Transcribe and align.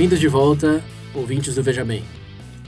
Bem-vindos 0.00 0.18
de 0.18 0.28
volta, 0.28 0.82
ouvintes 1.14 1.54
do 1.54 1.62
Veja 1.62 1.84
Bem. 1.84 2.02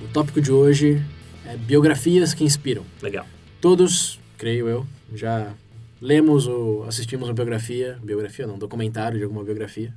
O 0.02 0.08
tópico 0.08 0.38
de 0.38 0.52
hoje 0.52 1.02
é 1.46 1.56
biografias 1.56 2.34
que 2.34 2.44
inspiram. 2.44 2.84
Legal. 3.00 3.26
Todos, 3.58 4.20
creio 4.36 4.68
eu, 4.68 4.86
já 5.14 5.54
lemos 5.98 6.46
ou 6.46 6.84
assistimos 6.84 7.26
uma 7.30 7.34
biografia, 7.34 7.98
biografia 8.02 8.46
não, 8.46 8.58
documentário 8.58 9.16
de 9.16 9.24
alguma 9.24 9.42
biografia. 9.42 9.94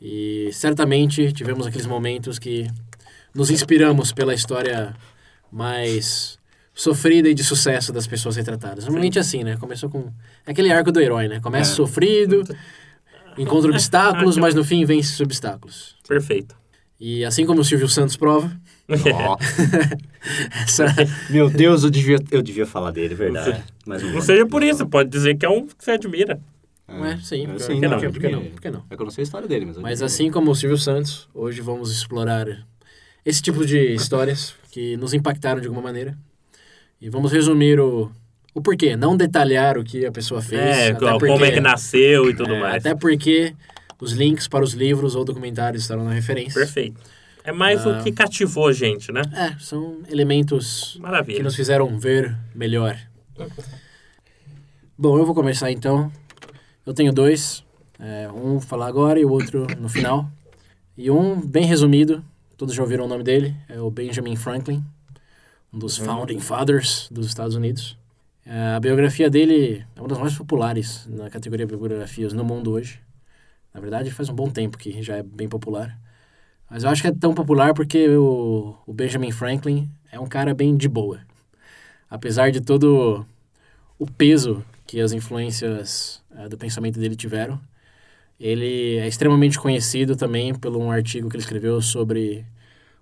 E 0.00 0.50
certamente 0.52 1.32
tivemos 1.32 1.64
aqueles 1.64 1.86
momentos 1.86 2.40
que 2.40 2.66
nos 3.32 3.48
inspiramos 3.48 4.10
pela 4.10 4.34
história 4.34 4.96
mais 5.48 6.40
sofrida 6.74 7.28
e 7.28 7.34
de 7.34 7.44
sucesso 7.44 7.92
das 7.92 8.08
pessoas 8.08 8.34
retratadas. 8.34 8.82
Normalmente 8.82 9.16
é 9.16 9.20
assim, 9.20 9.44
né? 9.44 9.56
Começou 9.58 9.88
com 9.88 10.10
aquele 10.44 10.72
arco 10.72 10.90
do 10.90 11.00
herói, 11.00 11.28
né? 11.28 11.38
Começa 11.38 11.70
É. 11.70 11.76
sofrido, 11.76 12.42
encontra 13.38 13.70
obstáculos, 13.70 14.36
mas 14.36 14.54
no 14.54 14.64
fim 14.64 14.84
vence 14.84 15.12
os 15.12 15.20
obstáculos. 15.20 15.96
Perfeito. 16.06 16.54
E 16.98 17.24
assim 17.24 17.44
como 17.44 17.60
o 17.60 17.64
Silvio 17.64 17.88
Santos 17.88 18.16
prova, 18.16 18.50
essa 20.64 20.86
meu 21.30 21.50
Deus, 21.50 21.82
eu 21.82 21.90
devia, 21.90 22.18
eu 22.30 22.42
devia 22.42 22.64
falar 22.64 22.90
dele, 22.92 23.14
verdade. 23.14 23.62
Mas 23.84 24.02
Não 24.02 24.20
seja 24.20 24.46
por 24.46 24.62
isso, 24.62 24.86
pode 24.86 25.08
dizer 25.08 25.36
que 25.36 25.44
é 25.44 25.48
um 25.48 25.66
que 25.66 25.74
você 25.84 25.92
admira. 25.92 26.40
não 26.86 27.04
é, 27.04 27.18
sim, 27.18 27.44
É, 27.44 27.46
por 27.48 27.60
sim, 27.60 27.80
que 27.80 27.88
não, 27.88 28.00
não? 28.00 28.12
Por 28.12 28.20
que 28.20 28.28
não? 28.28 28.38
admiro. 28.38 28.54
Por 28.54 28.60
que 28.62 28.70
não? 28.70 28.84
É 28.88 28.96
que 28.96 29.02
eu 29.02 29.04
não 29.04 29.10
sei 29.10 29.22
a 29.22 29.24
história 29.24 29.48
dele, 29.48 29.66
mas... 29.66 29.76
eu 29.76 29.82
Mas 29.82 30.02
assim 30.02 30.30
como 30.30 30.50
o 30.50 30.54
Silvio 30.54 30.78
Santos, 30.78 31.28
hoje 31.34 31.60
vamos 31.60 31.90
explorar 31.90 32.46
esse 33.24 33.42
tipo 33.42 33.66
de 33.66 33.94
histórias 33.94 34.54
que 34.70 34.96
nos 34.96 35.12
impactaram 35.12 35.60
de 35.60 35.66
alguma 35.66 35.82
maneira. 35.82 36.16
E 37.00 37.10
vamos 37.10 37.32
resumir 37.32 37.80
o, 37.80 38.12
o 38.54 38.60
porquê, 38.60 38.96
não 38.96 39.16
detalhar 39.16 39.78
o 39.78 39.84
que 39.84 40.04
a 40.06 40.12
pessoa 40.12 40.42
fez. 40.42 40.60
É, 40.60 40.88
até 40.90 40.98
como 40.98 41.18
porque- 41.18 41.44
é 41.44 41.50
que 41.52 41.60
nasceu 41.60 42.28
e 42.30 42.34
tudo 42.34 42.54
é, 42.54 42.60
mais. 42.60 42.76
Até 42.86 42.94
porque 42.94 43.54
os 44.00 44.12
links 44.12 44.46
para 44.48 44.64
os 44.64 44.72
livros 44.72 45.14
ou 45.14 45.24
documentários 45.24 45.82
estarão 45.82 46.04
na 46.04 46.12
referência. 46.12 46.60
Perfeito. 46.60 47.00
É 47.44 47.50
mais 47.52 47.84
Ah. 47.86 47.98
o 47.98 48.02
que 48.04 48.12
cativou 48.12 48.68
a 48.68 48.72
gente, 48.72 49.10
né? 49.10 49.22
É, 49.34 49.56
são 49.58 49.98
elementos 50.08 50.96
Maravilha. 51.00 51.38
que 51.38 51.42
nos 51.42 51.56
fizeram 51.56 51.98
ver 51.98 52.36
melhor. 52.54 52.96
Bom, 54.96 55.18
eu 55.18 55.24
vou 55.26 55.34
começar 55.34 55.70
então. 55.70 56.12
Eu 56.86 56.92
tenho 56.94 57.12
dois. 57.12 57.64
É, 57.98 58.28
um 58.28 58.52
vou 58.52 58.60
falar 58.60 58.86
agora 58.86 59.18
e 59.18 59.24
o 59.24 59.30
outro 59.30 59.66
no 59.78 59.88
final. 59.88 60.28
E 60.96 61.10
um 61.10 61.40
bem 61.40 61.64
resumido, 61.64 62.22
todos 62.56 62.74
já 62.74 62.82
ouviram 62.82 63.04
o 63.04 63.08
nome 63.08 63.24
dele, 63.24 63.54
é 63.68 63.80
o 63.80 63.90
Benjamin 63.90 64.36
Franklin, 64.36 64.84
um 65.72 65.78
dos 65.78 65.96
Founding 65.96 66.38
Fathers 66.40 67.08
dos 67.10 67.26
Estados 67.26 67.54
Unidos. 67.56 67.96
É, 68.44 68.74
a 68.74 68.80
biografia 68.80 69.30
dele 69.30 69.84
é 69.94 70.00
uma 70.00 70.08
das 70.08 70.18
mais 70.18 70.36
populares 70.36 71.06
na 71.06 71.30
categoria 71.30 71.66
biografias 71.66 72.32
no 72.32 72.44
mundo 72.44 72.72
hoje. 72.72 73.00
Na 73.72 73.80
verdade, 73.80 74.10
faz 74.10 74.28
um 74.28 74.34
bom 74.34 74.50
tempo 74.50 74.76
que 74.76 75.02
já 75.02 75.16
é 75.16 75.22
bem 75.22 75.48
popular. 75.48 75.98
Mas 76.68 76.84
eu 76.84 76.90
acho 76.90 77.02
que 77.02 77.08
é 77.08 77.12
tão 77.12 77.34
popular 77.34 77.74
porque 77.74 78.08
o, 78.08 78.76
o 78.86 78.92
Benjamin 78.92 79.30
Franklin 79.30 79.90
é 80.10 80.18
um 80.18 80.26
cara 80.26 80.54
bem 80.54 80.76
de 80.76 80.88
boa. 80.88 81.20
Apesar 82.10 82.50
de 82.50 82.60
todo 82.60 83.24
o 83.98 84.06
peso 84.06 84.64
que 84.86 85.00
as 85.00 85.12
influências 85.12 86.22
eh, 86.36 86.48
do 86.48 86.58
pensamento 86.58 86.98
dele 86.98 87.16
tiveram, 87.16 87.60
ele 88.40 88.96
é 88.98 89.06
extremamente 89.08 89.58
conhecido 89.58 90.16
também 90.16 90.54
por 90.54 90.76
um 90.76 90.90
artigo 90.90 91.28
que 91.28 91.36
ele 91.36 91.42
escreveu 91.42 91.80
sobre 91.80 92.44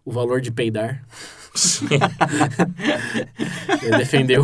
o 0.05 0.12
valor 0.12 0.41
de 0.41 0.53
peidar. 0.53 1.05
ele 3.83 3.97
defendeu 3.97 4.43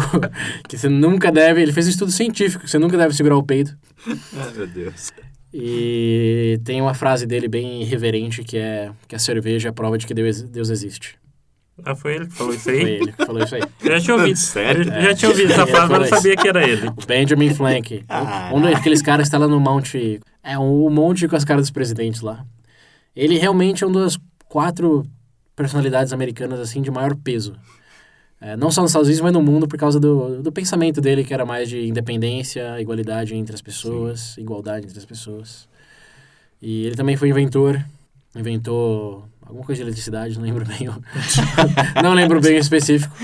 que 0.68 0.76
você 0.76 0.88
nunca 0.88 1.30
deve. 1.30 1.62
Ele 1.62 1.72
fez 1.72 1.86
um 1.86 1.90
estudo 1.90 2.10
científico 2.12 2.64
que 2.64 2.70
você 2.70 2.78
nunca 2.78 2.96
deve 2.96 3.14
segurar 3.14 3.36
o 3.36 3.42
peido. 3.42 3.76
Ai, 4.06 4.52
meu 4.56 4.66
Deus. 4.66 5.12
E 5.54 6.60
tem 6.64 6.82
uma 6.82 6.94
frase 6.94 7.26
dele 7.26 7.48
bem 7.48 7.82
irreverente 7.82 8.42
que 8.42 8.58
é 8.58 8.90
que 9.08 9.14
a 9.14 9.18
cerveja 9.18 9.68
é 9.68 9.70
a 9.70 9.72
prova 9.72 9.96
de 9.96 10.06
que 10.06 10.12
Deus, 10.12 10.42
Deus 10.42 10.70
existe. 10.70 11.16
Ah, 11.84 11.94
foi 11.94 12.16
ele 12.16 12.26
que 12.26 12.32
falou 12.32 12.54
isso 12.54 12.64
Foi 12.64 12.74
aí? 12.74 12.90
ele 12.90 13.12
que 13.12 13.24
falou 13.24 13.42
isso 13.42 13.54
aí. 13.54 13.62
Eu 13.82 13.92
já 13.92 14.00
tinha 14.00 14.16
ouvido. 14.16 14.36
Sério? 14.36 14.92
Eu 14.92 15.02
já 15.02 15.14
tinha 15.14 15.30
ouvido 15.30 15.52
essa 15.52 15.62
Ele 15.62 15.70
frase, 15.70 15.92
mas 15.92 15.98
não 16.10 16.16
sabia 16.16 16.36
que 16.36 16.48
era 16.48 16.66
ele. 16.66 16.88
O 16.88 17.06
Benjamin 17.06 17.54
Franklin. 17.54 18.02
Ah. 18.08 18.50
Um 18.54 18.62
daqueles 18.62 19.02
caras 19.02 19.24
que 19.24 19.28
está 19.28 19.38
lá 19.38 19.46
no 19.46 19.60
monte. 19.60 20.20
É, 20.42 20.58
o 20.58 20.88
monte 20.88 21.28
com 21.28 21.36
as 21.36 21.44
caras 21.44 21.62
dos 21.64 21.70
presidentes 21.70 22.22
lá. 22.22 22.44
Ele 23.14 23.38
realmente 23.38 23.84
é 23.84 23.86
uma 23.86 24.00
das 24.00 24.18
quatro 24.48 25.06
personalidades 25.56 26.12
americanas 26.12 26.60
assim 26.60 26.80
de 26.82 26.90
maior 26.90 27.16
peso. 27.16 27.56
É, 28.38 28.54
não 28.56 28.70
só 28.70 28.82
nos 28.82 28.90
Estados 28.90 29.08
Unidos, 29.08 29.22
mas 29.22 29.32
no 29.32 29.42
mundo, 29.42 29.66
por 29.66 29.78
causa 29.78 29.98
do, 29.98 30.42
do 30.42 30.52
pensamento 30.52 31.00
dele, 31.00 31.24
que 31.24 31.32
era 31.32 31.46
mais 31.46 31.68
de 31.70 31.86
independência, 31.88 32.78
igualdade 32.80 33.34
entre 33.34 33.54
as 33.54 33.62
pessoas, 33.62 34.36
igualdade 34.36 34.84
entre 34.86 34.98
as 34.98 35.06
pessoas. 35.06 35.66
E 36.60 36.84
ele 36.84 36.94
também 36.96 37.16
foi 37.16 37.30
inventor, 37.30 37.82
inventou 38.34 39.26
alguma 39.44 39.64
coisa 39.64 39.78
de 39.82 39.86
eletricidade, 39.88 40.36
não 40.36 40.44
lembro 40.44 40.66
bem. 40.66 40.88
o- 40.88 41.02
não 42.04 42.12
lembro 42.12 42.38
bem 42.40 42.56
o 42.56 42.60
específico. 42.60 43.14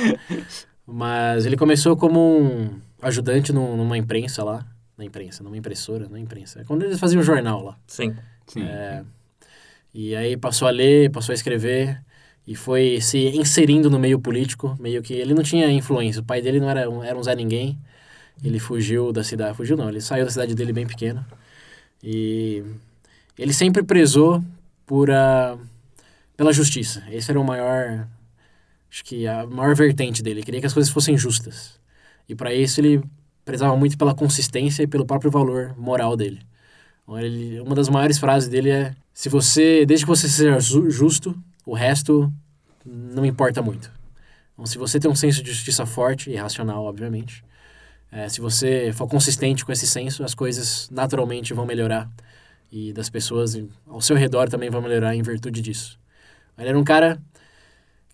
Mas 0.86 1.44
ele 1.46 1.56
começou 1.56 1.96
como 1.96 2.40
um 2.40 2.70
ajudante 3.02 3.52
num- 3.52 3.76
numa 3.76 3.96
imprensa 3.98 4.42
lá. 4.42 4.66
Na 4.96 5.04
imprensa, 5.04 5.42
numa 5.42 5.56
impressora, 5.56 6.06
não 6.08 6.16
imprensa. 6.18 6.60
É 6.60 6.64
quando 6.64 6.82
eles 6.84 6.98
faziam 6.98 7.20
um 7.20 7.24
jornal 7.24 7.62
lá. 7.64 7.76
Sim. 7.86 8.14
Sim. 8.46 8.62
É, 8.62 9.02
e 9.92 10.14
aí 10.14 10.36
passou 10.36 10.68
a 10.68 10.70
ler, 10.70 11.10
passou 11.10 11.32
a 11.32 11.34
escrever 11.34 12.00
e 12.46 12.54
foi 12.56 13.00
se 13.00 13.18
inserindo 13.36 13.88
no 13.90 13.98
meio 13.98 14.18
político, 14.18 14.76
meio 14.80 15.02
que 15.02 15.14
ele 15.14 15.34
não 15.34 15.42
tinha 15.42 15.70
influência. 15.70 16.20
O 16.20 16.24
pai 16.24 16.42
dele 16.42 16.58
não 16.60 16.68
era 16.68 16.88
um, 16.90 17.02
era 17.04 17.16
um 17.16 17.22
Zé 17.22 17.34
Ninguém. 17.34 17.78
Ele 18.42 18.58
fugiu 18.58 19.12
da 19.12 19.22
cidade, 19.22 19.56
fugiu 19.56 19.76
não, 19.76 19.88
ele 19.88 20.00
saiu 20.00 20.24
da 20.24 20.30
cidade 20.30 20.54
dele 20.54 20.72
bem 20.72 20.86
pequeno. 20.86 21.24
E 22.02 22.64
ele 23.38 23.52
sempre 23.52 23.82
prezou 23.82 24.42
por 24.84 25.10
a, 25.10 25.56
pela 26.36 26.52
justiça. 26.52 27.04
Esse 27.10 27.30
era 27.30 27.40
o 27.40 27.44
maior, 27.44 28.06
acho 28.90 29.04
que 29.04 29.26
a 29.26 29.46
maior 29.46 29.74
vertente 29.76 30.22
dele. 30.22 30.40
Ele 30.40 30.44
queria 30.44 30.60
que 30.60 30.66
as 30.66 30.72
coisas 30.74 30.92
fossem 30.92 31.16
justas. 31.16 31.78
E 32.28 32.34
para 32.34 32.52
isso 32.52 32.80
ele 32.80 33.02
prezava 33.44 33.76
muito 33.76 33.96
pela 33.96 34.14
consistência 34.14 34.82
e 34.82 34.86
pelo 34.86 35.06
próprio 35.06 35.30
valor 35.30 35.74
moral 35.78 36.16
dele. 36.16 36.40
Então, 37.04 37.18
ele- 37.20 37.60
uma 37.60 37.74
das 37.74 37.88
maiores 37.88 38.18
frases 38.18 38.48
dele 38.48 38.70
é: 38.70 38.94
se 39.14 39.28
você, 39.28 39.84
desde 39.86 40.04
que 40.06 40.10
você 40.10 40.28
seja 40.28 40.58
ju- 40.60 40.90
justo, 40.90 41.36
o 41.64 41.74
resto 41.74 42.32
não 42.84 43.24
importa 43.24 43.62
muito. 43.62 43.90
Então, 44.52 44.66
se 44.66 44.78
você 44.78 45.00
tem 45.00 45.10
um 45.10 45.14
senso 45.14 45.42
de 45.42 45.52
justiça 45.52 45.86
forte 45.86 46.30
e 46.30 46.36
racional, 46.36 46.84
obviamente, 46.84 47.44
é, 48.10 48.28
se 48.28 48.40
você 48.40 48.92
for 48.92 49.08
consistente 49.08 49.64
com 49.64 49.72
esse 49.72 49.86
senso, 49.86 50.22
as 50.22 50.34
coisas 50.34 50.88
naturalmente 50.90 51.54
vão 51.54 51.64
melhorar 51.64 52.10
e 52.70 52.92
das 52.92 53.10
pessoas 53.10 53.58
ao 53.86 54.00
seu 54.00 54.16
redor 54.16 54.48
também 54.48 54.70
vão 54.70 54.80
melhorar 54.80 55.14
em 55.14 55.22
virtude 55.22 55.60
disso. 55.60 55.98
Ele 56.58 56.68
era 56.68 56.78
um 56.78 56.84
cara 56.84 57.20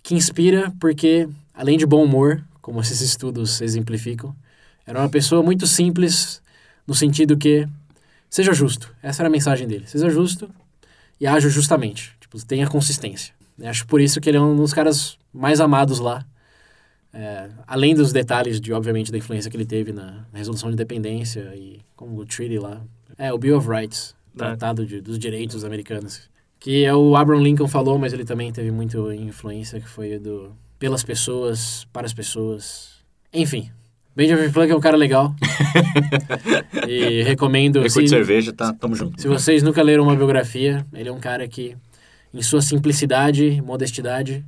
que 0.03 0.15
inspira 0.15 0.73
porque, 0.81 1.29
além 1.53 1.77
de 1.77 1.87
bom 1.87 2.05
humor, 2.05 2.45
como 2.61 2.81
esses 2.83 3.01
estudos 3.01 3.61
exemplificam, 3.61 4.35
era 4.87 4.99
uma 5.01 5.09
pessoa 5.09 5.43
muito 5.43 5.67
simples 5.67 6.41
no 6.87 6.95
sentido 6.95 7.37
que 7.37 7.69
seja 8.31 8.53
justo. 8.53 8.95
Essa 9.03 9.23
era 9.23 9.29
a 9.29 9.31
mensagem 9.31 9.67
dele. 9.67 9.87
Seja 9.87 10.09
justo 10.09 10.51
e 11.21 11.27
haja 11.27 11.49
justamente. 11.49 12.17
Tipo, 12.21 12.45
tenha 12.45 12.67
consistência. 12.67 13.35
Eu 13.59 13.69
acho 13.69 13.87
por 13.87 14.01
isso 14.01 14.21
que 14.21 14.29
ele 14.29 14.37
é 14.37 14.41
um 14.41 14.57
dos 14.57 14.73
caras 14.73 15.19
mais 15.33 15.61
amados 15.61 15.99
lá. 15.99 16.25
É, 17.13 17.49
além 17.67 17.95
dos 17.95 18.13
detalhes 18.13 18.61
de, 18.61 18.73
obviamente, 18.73 19.11
da 19.11 19.19
influência 19.19 19.51
que 19.51 19.57
ele 19.57 19.65
teve 19.65 19.93
na, 19.93 20.27
na 20.33 20.39
resolução 20.39 20.69
de 20.69 20.75
independência 20.75 21.53
e 21.57 21.81
como 21.97 22.21
o 22.21 22.25
treaty 22.27 22.59
lá. 22.59 22.81
É, 23.17 23.33
o 23.33 23.39
Bill 23.39 23.57
of 23.57 23.69
Rights, 23.69 24.15
Ah. 24.35 24.39
Tratado 24.39 24.87
de, 24.87 25.01
dos 25.01 25.19
Direitos 25.19 25.65
Americanos. 25.65 26.29
Que 26.61 26.85
é 26.85 26.95
o 26.95 27.17
Abraham 27.17 27.43
Lincoln 27.43 27.69
falou, 27.69 27.99
mas 27.99 28.13
ele 28.13 28.25
também 28.25 28.53
teve 28.53 28.71
muita 28.71 28.99
influência, 29.15 29.81
que 29.81 29.89
foi 29.89 30.19
do 30.19 30.53
pelas 30.79 31.03
pessoas, 31.03 31.87
para 31.93 32.07
as 32.07 32.15
pessoas. 32.15 32.91
Enfim, 33.33 33.71
Benjamin 34.15 34.51
Franklin 34.51 34.73
é 34.75 34.77
um 34.77 34.81
cara 34.81 34.97
legal. 34.97 35.35
e 36.89 37.23
recomendo. 37.23 37.81
Recorde 37.81 38.05
de 38.05 38.09
cerveja, 38.11 38.53
tá? 38.53 38.73
Tamo 38.73 38.95
junto. 38.95 39.21
Se 39.21 39.29
vocês 39.29 39.63
nunca 39.63 39.83
leram 39.83 40.05
uma 40.05 40.15
biografia, 40.17 40.87
ele 40.93 41.09
é 41.09 41.13
um 41.13 41.21
cara 41.21 41.47
que, 41.49 41.77
em 42.33 42.43
sua 42.43 42.61
simplicidade, 42.61 43.61
modestidade 43.63 44.45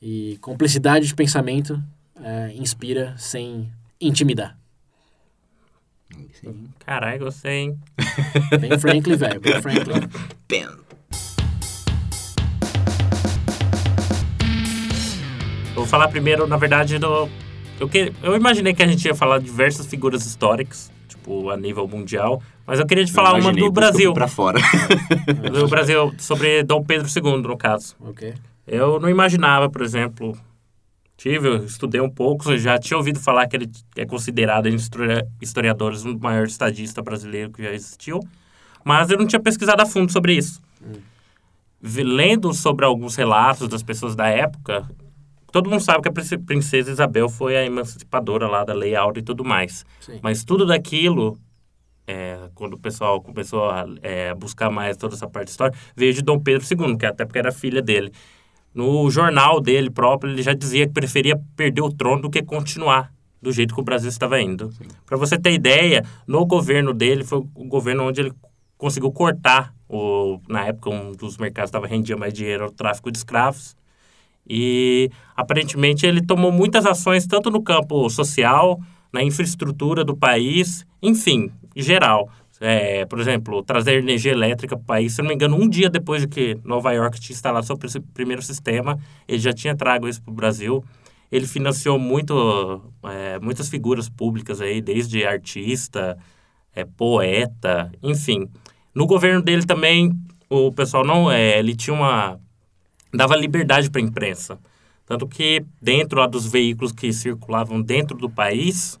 e 0.00 0.38
cumplicidade 0.40 1.06
de 1.06 1.14
pensamento, 1.14 1.82
é, 2.22 2.52
inspira 2.54 3.14
sem 3.16 3.70
intimidar. 4.00 4.56
Sim. 6.40 6.68
Caralho, 6.84 7.20
gostei, 7.20 7.52
hein? 7.52 7.78
Ben 8.60 8.78
Franklin, 8.78 9.16
velho. 9.16 9.40
Ben 9.40 9.62
Franklin. 9.62 10.08
Ben. 10.48 10.82
Eu 15.70 15.76
vou 15.76 15.86
falar 15.86 16.08
primeiro, 16.08 16.46
na 16.46 16.56
verdade, 16.56 16.98
do. 16.98 17.28
Eu, 17.80 17.88
que... 17.88 18.12
eu 18.22 18.36
imaginei 18.36 18.74
que 18.74 18.82
a 18.82 18.86
gente 18.86 19.04
ia 19.06 19.14
falar 19.14 19.38
de 19.38 19.46
diversas 19.46 19.86
figuras 19.86 20.26
históricas, 20.26 20.92
tipo, 21.22 21.50
a 21.50 21.56
nível 21.56 21.86
mundial, 21.86 22.42
mas 22.66 22.80
eu 22.80 22.86
queria 22.86 23.04
te 23.04 23.12
falar 23.12 23.34
uma 23.34 23.52
do 23.52 23.70
Brasil. 23.70 24.12
Pra 24.12 24.26
fora. 24.28 24.58
Do 25.52 25.68
Brasil, 25.68 26.12
sobre 26.18 26.62
Dom 26.64 26.82
Pedro 26.84 27.08
II, 27.08 27.42
no 27.42 27.56
caso. 27.56 27.94
Ok. 28.00 28.34
Eu 28.66 28.98
não 29.00 29.08
imaginava, 29.08 29.70
por 29.70 29.82
exemplo. 29.82 30.36
Tive, 31.16 31.46
eu 31.48 31.64
estudei 31.64 32.00
um 32.00 32.10
pouco, 32.10 32.50
eu 32.50 32.58
já 32.58 32.76
tinha 32.78 32.96
ouvido 32.96 33.20
falar 33.20 33.46
que 33.46 33.54
ele 33.54 33.70
é 33.96 34.04
considerado 34.04 34.66
entre 34.66 34.80
histori- 34.80 35.24
historiadores 35.40 36.04
o 36.04 36.18
maior 36.18 36.44
estadista 36.46 37.00
brasileiro 37.00 37.50
que 37.52 37.62
já 37.62 37.70
existiu, 37.72 38.18
mas 38.84 39.08
eu 39.10 39.16
não 39.18 39.26
tinha 39.26 39.40
pesquisado 39.40 39.80
a 39.80 39.86
fundo 39.86 40.10
sobre 40.10 40.34
isso. 40.34 40.60
Vi- 41.80 42.02
Lendo 42.02 42.52
sobre 42.52 42.84
alguns 42.84 43.14
relatos 43.14 43.68
das 43.68 43.82
pessoas 43.84 44.16
da 44.16 44.26
época, 44.28 44.84
todo 45.52 45.70
mundo 45.70 45.80
sabe 45.80 46.02
que 46.02 46.08
a 46.08 46.12
prince- 46.12 46.38
princesa 46.38 46.90
Isabel 46.90 47.28
foi 47.28 47.56
a 47.56 47.64
emancipadora 47.64 48.48
lá 48.48 48.64
da 48.64 48.72
Lei 48.72 48.96
Áurea 48.96 49.20
e 49.20 49.24
tudo 49.24 49.44
mais. 49.44 49.84
Sim. 50.00 50.18
Mas 50.22 50.42
tudo 50.42 50.66
daquilo, 50.66 51.38
é, 52.06 52.48
quando 52.54 52.74
o 52.74 52.78
pessoal 52.78 53.20
começou 53.20 53.70
a 53.70 53.86
é, 54.02 54.34
buscar 54.34 54.70
mais 54.70 54.96
toda 54.96 55.14
essa 55.14 55.28
parte 55.28 55.48
histórica, 55.48 55.78
veio 55.94 56.12
de 56.12 56.22
Dom 56.22 56.40
Pedro 56.40 56.66
II, 56.68 56.96
que 56.96 57.06
até 57.06 57.24
porque 57.24 57.38
era 57.38 57.52
filha 57.52 57.82
dele. 57.82 58.10
No 58.74 59.08
jornal 59.10 59.60
dele 59.60 59.90
próprio, 59.90 60.32
ele 60.32 60.42
já 60.42 60.54
dizia 60.54 60.86
que 60.86 60.94
preferia 60.94 61.38
perder 61.54 61.82
o 61.82 61.92
trono 61.92 62.22
do 62.22 62.30
que 62.30 62.42
continuar 62.42 63.12
do 63.40 63.52
jeito 63.52 63.74
que 63.74 63.80
o 63.80 63.84
Brasil 63.84 64.08
estava 64.08 64.40
indo. 64.40 64.70
Para 65.04 65.16
você 65.16 65.36
ter 65.38 65.52
ideia, 65.52 66.04
no 66.26 66.46
governo 66.46 66.94
dele, 66.94 67.24
foi 67.24 67.38
o 67.38 67.64
governo 67.64 68.04
onde 68.04 68.20
ele 68.20 68.32
conseguiu 68.78 69.12
cortar, 69.12 69.74
o, 69.88 70.40
na 70.48 70.64
época, 70.66 70.88
um 70.88 71.12
dos 71.12 71.36
mercados 71.36 71.70
que 71.70 71.76
estava 71.76 71.86
rendia 71.86 72.16
mais 72.16 72.32
dinheiro, 72.32 72.64
era 72.64 72.72
o 72.72 72.74
tráfico 72.74 73.10
de 73.10 73.18
escravos. 73.18 73.76
E 74.48 75.10
aparentemente 75.36 76.06
ele 76.06 76.20
tomou 76.20 76.50
muitas 76.50 76.84
ações, 76.84 77.26
tanto 77.26 77.50
no 77.50 77.62
campo 77.62 78.08
social, 78.10 78.80
na 79.12 79.22
infraestrutura 79.22 80.04
do 80.04 80.16
país, 80.16 80.84
enfim, 81.02 81.50
em 81.76 81.82
geral. 81.82 82.28
É, 82.60 83.04
por 83.06 83.18
exemplo, 83.18 83.60
trazer 83.64 83.98
energia 83.98 84.30
elétrica 84.30 84.76
para 84.76 84.82
o 84.82 84.86
país, 84.86 85.14
se 85.14 85.20
não 85.20 85.28
me 85.28 85.34
engano, 85.34 85.56
um 85.56 85.68
dia 85.68 85.90
depois 85.90 86.22
de 86.22 86.28
que 86.28 86.56
Nova 86.62 86.92
York 86.92 87.20
tinha 87.20 87.34
instalado 87.34 87.66
seu 87.66 87.76
pri- 87.76 88.00
primeiro 88.14 88.40
sistema, 88.40 88.98
ele 89.26 89.40
já 89.40 89.52
tinha 89.52 89.74
trago 89.74 90.06
isso 90.06 90.22
para 90.22 90.30
o 90.30 90.34
Brasil. 90.34 90.84
Ele 91.30 91.46
financiou 91.46 91.98
muito, 91.98 92.80
é, 93.02 93.38
muitas 93.40 93.68
figuras 93.68 94.08
públicas 94.08 94.60
aí, 94.60 94.80
desde 94.80 95.24
artista, 95.26 96.16
é, 96.74 96.84
poeta, 96.84 97.90
enfim. 98.02 98.46
No 98.94 99.06
governo 99.06 99.42
dele 99.42 99.64
também, 99.64 100.12
o 100.48 100.70
pessoal 100.70 101.04
não, 101.04 101.32
é, 101.32 101.58
ele 101.58 101.74
tinha 101.74 101.94
uma 101.94 102.38
dava 103.12 103.36
liberdade 103.36 103.90
para 103.90 104.00
a 104.00 104.04
imprensa. 104.04 104.58
Tanto 105.06 105.26
que 105.26 105.64
dentro 105.80 106.20
lá 106.20 106.26
dos 106.26 106.46
veículos 106.46 106.92
que 106.92 107.12
circulavam 107.12 107.82
dentro 107.82 108.16
do 108.16 108.30
país, 108.30 108.98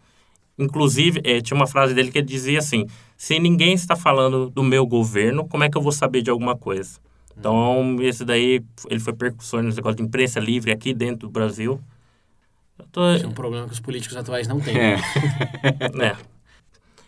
inclusive, 0.58 1.20
eh, 1.24 1.40
tinha 1.40 1.56
uma 1.56 1.66
frase 1.66 1.94
dele 1.94 2.10
que 2.10 2.18
ele 2.18 2.26
dizia 2.26 2.58
assim: 2.58 2.86
se 3.16 3.38
ninguém 3.38 3.72
está 3.72 3.96
falando 3.96 4.50
do 4.50 4.62
meu 4.62 4.86
governo, 4.86 5.46
como 5.46 5.64
é 5.64 5.70
que 5.70 5.76
eu 5.76 5.82
vou 5.82 5.92
saber 5.92 6.22
de 6.22 6.30
alguma 6.30 6.56
coisa? 6.56 6.98
Então, 7.38 7.96
esse 8.00 8.24
daí, 8.24 8.62
ele 8.90 9.00
foi 9.00 9.12
percussor 9.12 9.62
nesse 9.62 9.76
negócio 9.76 9.96
de 9.96 10.02
imprensa 10.02 10.38
livre 10.38 10.70
aqui 10.70 10.92
dentro 10.92 11.28
do 11.28 11.30
Brasil. 11.30 11.80
Tô, 12.90 13.14
Isso 13.14 13.24
é 13.24 13.28
um 13.28 13.32
problema 13.32 13.66
que 13.66 13.72
os 13.72 13.80
políticos 13.80 14.16
atuais 14.16 14.46
não 14.46 14.60
têm. 14.60 14.76
É. 14.76 14.96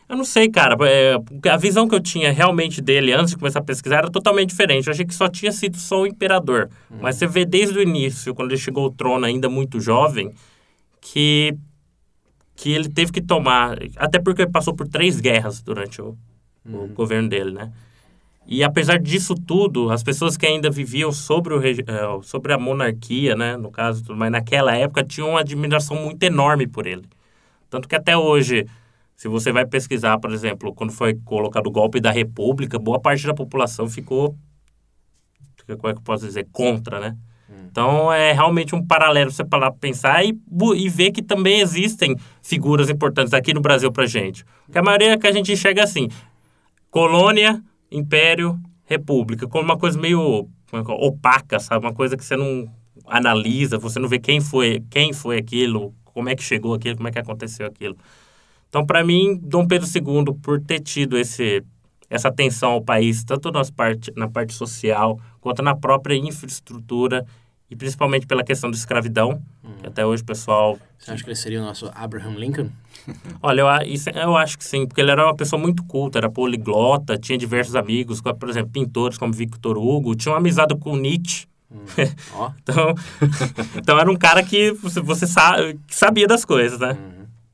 Eu 0.09 0.17
não 0.17 0.25
sei, 0.25 0.49
cara. 0.51 0.77
É, 0.87 1.17
a 1.51 1.57
visão 1.57 1.89
que 1.89 1.95
eu 1.95 2.01
tinha 2.01 2.31
realmente 2.33 2.81
dele 2.81 3.13
antes 3.13 3.31
de 3.31 3.39
começar 3.39 3.61
a 3.61 3.65
pesquisar 3.65 3.97
era 3.99 4.11
totalmente 4.11 4.51
diferente. 4.51 4.87
Eu 4.87 4.93
achei 4.93 5.05
que 5.05 5.15
só 5.15 5.29
tinha 5.29 5.51
sido 5.51 5.77
só 5.77 6.03
o 6.03 6.07
imperador. 6.07 6.69
Mas 7.01 7.17
você 7.17 7.27
vê 7.27 7.45
desde 7.45 7.79
o 7.79 7.83
início, 7.83 8.35
quando 8.35 8.51
ele 8.51 8.61
chegou 8.61 8.85
ao 8.85 8.91
trono 8.91 9.25
ainda 9.25 9.49
muito 9.49 9.81
jovem, 9.81 10.31
que, 11.01 11.57
que 12.55 12.71
ele 12.71 12.89
teve 12.89 13.13
que 13.13 13.23
tomar. 13.23 13.79
Até 13.97 14.19
porque 14.19 14.43
ele 14.43 14.51
passou 14.51 14.75
por 14.75 14.87
três 14.87 15.21
guerras 15.21 15.63
durante 15.63 16.03
o, 16.03 16.17
o 16.67 16.89
governo 16.89 17.29
dele, 17.29 17.53
né? 17.53 17.73
E 18.47 18.63
apesar 18.63 18.99
disso 18.99 19.35
tudo, 19.35 19.91
as 19.91 20.03
pessoas 20.03 20.37
que 20.37 20.45
ainda 20.45 20.71
viviam 20.71 21.11
sobre, 21.11 21.55
o, 21.55 21.63
eh, 21.65 21.83
sobre 22.23 22.53
a 22.53 22.59
monarquia, 22.59 23.35
né, 23.35 23.57
no 23.57 23.71
caso, 23.71 24.05
mas 24.15 24.31
naquela 24.31 24.77
época 24.77 25.03
tinham 25.03 25.31
uma 25.31 25.41
admiração 25.41 25.97
muito 25.97 26.23
enorme 26.23 26.67
por 26.67 26.87
ele. 26.87 27.05
Tanto 27.71 27.89
que 27.89 27.97
até 27.97 28.17
hoje, 28.17 28.67
se 29.17 29.29
você 29.29 29.53
vai 29.53 29.65
pesquisar, 29.67 30.19
por 30.19 30.33
exemplo, 30.33 30.75
quando 30.75 30.93
foi 30.93 31.15
colocado 31.15 31.67
o 31.67 31.71
golpe 31.71 32.01
da 32.01 32.11
República, 32.11 32.79
boa 32.79 33.01
parte 33.01 33.27
da 33.27 33.35
população 33.35 33.89
ficou, 33.89 34.37
como 35.67 35.89
é 35.89 35.93
que 35.93 35.99
eu 35.99 36.03
posso 36.03 36.27
dizer, 36.27 36.49
contra, 36.53 37.01
né? 37.01 37.17
Então 37.71 38.13
é 38.13 38.33
realmente 38.33 38.75
um 38.75 38.85
paralelo 38.85 39.31
você 39.31 39.45
parar 39.45 39.71
para 39.71 39.79
pensar 39.79 40.25
e, 40.25 40.37
e 40.77 40.89
ver 40.89 41.11
que 41.11 41.23
também 41.23 41.61
existem 41.61 42.17
figuras 42.43 42.89
importantes 42.89 43.35
aqui 43.35 43.53
no 43.53 43.61
Brasil 43.61 43.91
pra 43.93 44.07
gente. 44.07 44.45
Porque 44.65 44.79
a 44.79 44.83
maioria 44.83 45.19
que 45.19 45.27
a 45.27 45.33
gente 45.33 45.53
enxerga 45.53 45.81
é 45.81 45.85
assim, 45.85 46.09
colônia, 46.91 47.63
império, 47.91 48.59
república, 48.85 49.47
como 49.47 49.65
uma 49.65 49.79
coisa 49.79 49.99
meio 49.99 50.49
é, 50.73 50.79
opaca, 50.79 51.59
sabe? 51.59 51.85
Uma 51.85 51.95
coisa 51.95 52.17
que 52.17 52.25
você 52.25 52.37
não 52.37 52.69
analisa, 53.07 53.79
você 53.79 53.99
não 53.99 54.09
vê 54.09 54.19
quem 54.19 54.41
foi, 54.41 54.83
quem 54.91 55.13
foi 55.13 55.39
aquilo, 55.39 55.95
como 56.05 56.29
é 56.29 56.35
que 56.35 56.43
chegou 56.43 56.75
aquilo, 56.75 56.97
como 56.97 57.09
é 57.09 57.13
que 57.13 57.19
aconteceu 57.19 57.67
aquilo. 57.67 57.97
Então, 58.75 58.85
para 58.85 59.05
mim, 59.05 59.39
Dom 59.41 59.69
Pedro 59.69 59.87
II, 59.89 60.35
por 60.43 60.61
ter 60.61 60.81
tido 60.81 61.17
esse, 61.17 61.63
essa 62.11 62.27
atenção 62.27 62.73
ao 62.73 62.83
país, 62.83 63.23
tanto 63.23 63.53
nas 63.53 63.71
parte, 63.71 64.13
na 64.17 64.27
parte 64.27 64.53
social, 64.53 65.17
quanto 65.41 65.63
na 65.63 65.77
própria 65.77 66.17
infraestrutura, 66.17 67.25
e 67.71 67.77
principalmente 67.77 68.27
pela 68.27 68.43
questão 68.43 68.69
da 68.69 68.77
escravidão, 68.77 69.41
que 69.79 69.87
até 69.87 70.05
hoje 70.05 70.25
o 70.25 70.27
pessoal 70.27 70.77
Você 70.99 71.13
acha 71.13 71.23
que 71.23 71.31
ele 71.31 71.37
seria 71.37 71.63
o 71.63 71.65
nosso 71.65 71.89
Abraham 71.95 72.35
Lincoln? 72.35 72.69
Olha, 73.41 73.61
eu, 73.61 73.69
isso, 73.87 74.11
eu 74.11 74.37
acho 74.37 74.59
que 74.59 74.65
sim, 74.65 74.89
porque 74.89 75.01
ele 75.01 75.13
era 75.13 75.25
uma 75.25 75.37
pessoa 75.37 75.63
muito 75.63 75.85
culta, 75.85 76.19
era 76.19 76.29
poliglota, 76.29 77.17
tinha 77.17 77.39
diversos 77.39 77.77
amigos, 77.77 78.21
por 78.21 78.49
exemplo, 78.49 78.73
pintores 78.73 79.17
como 79.17 79.33
Victor 79.33 79.79
Hugo, 79.79 80.17
tinha 80.17 80.33
uma 80.33 80.39
amizade 80.39 80.77
com 80.79 80.97
Nietzsche. 80.97 81.47
Ó. 82.35 82.51
Então, 82.61 82.93
então 83.79 83.99
era 84.01 84.11
um 84.11 84.17
cara 84.17 84.43
que 84.43 84.73
você, 84.73 85.01
você 85.01 85.29
sa- 85.29 85.59
que 85.87 85.95
sabia 85.95 86.27
das 86.27 86.45
coisas, 86.45 86.81
né? 86.81 86.99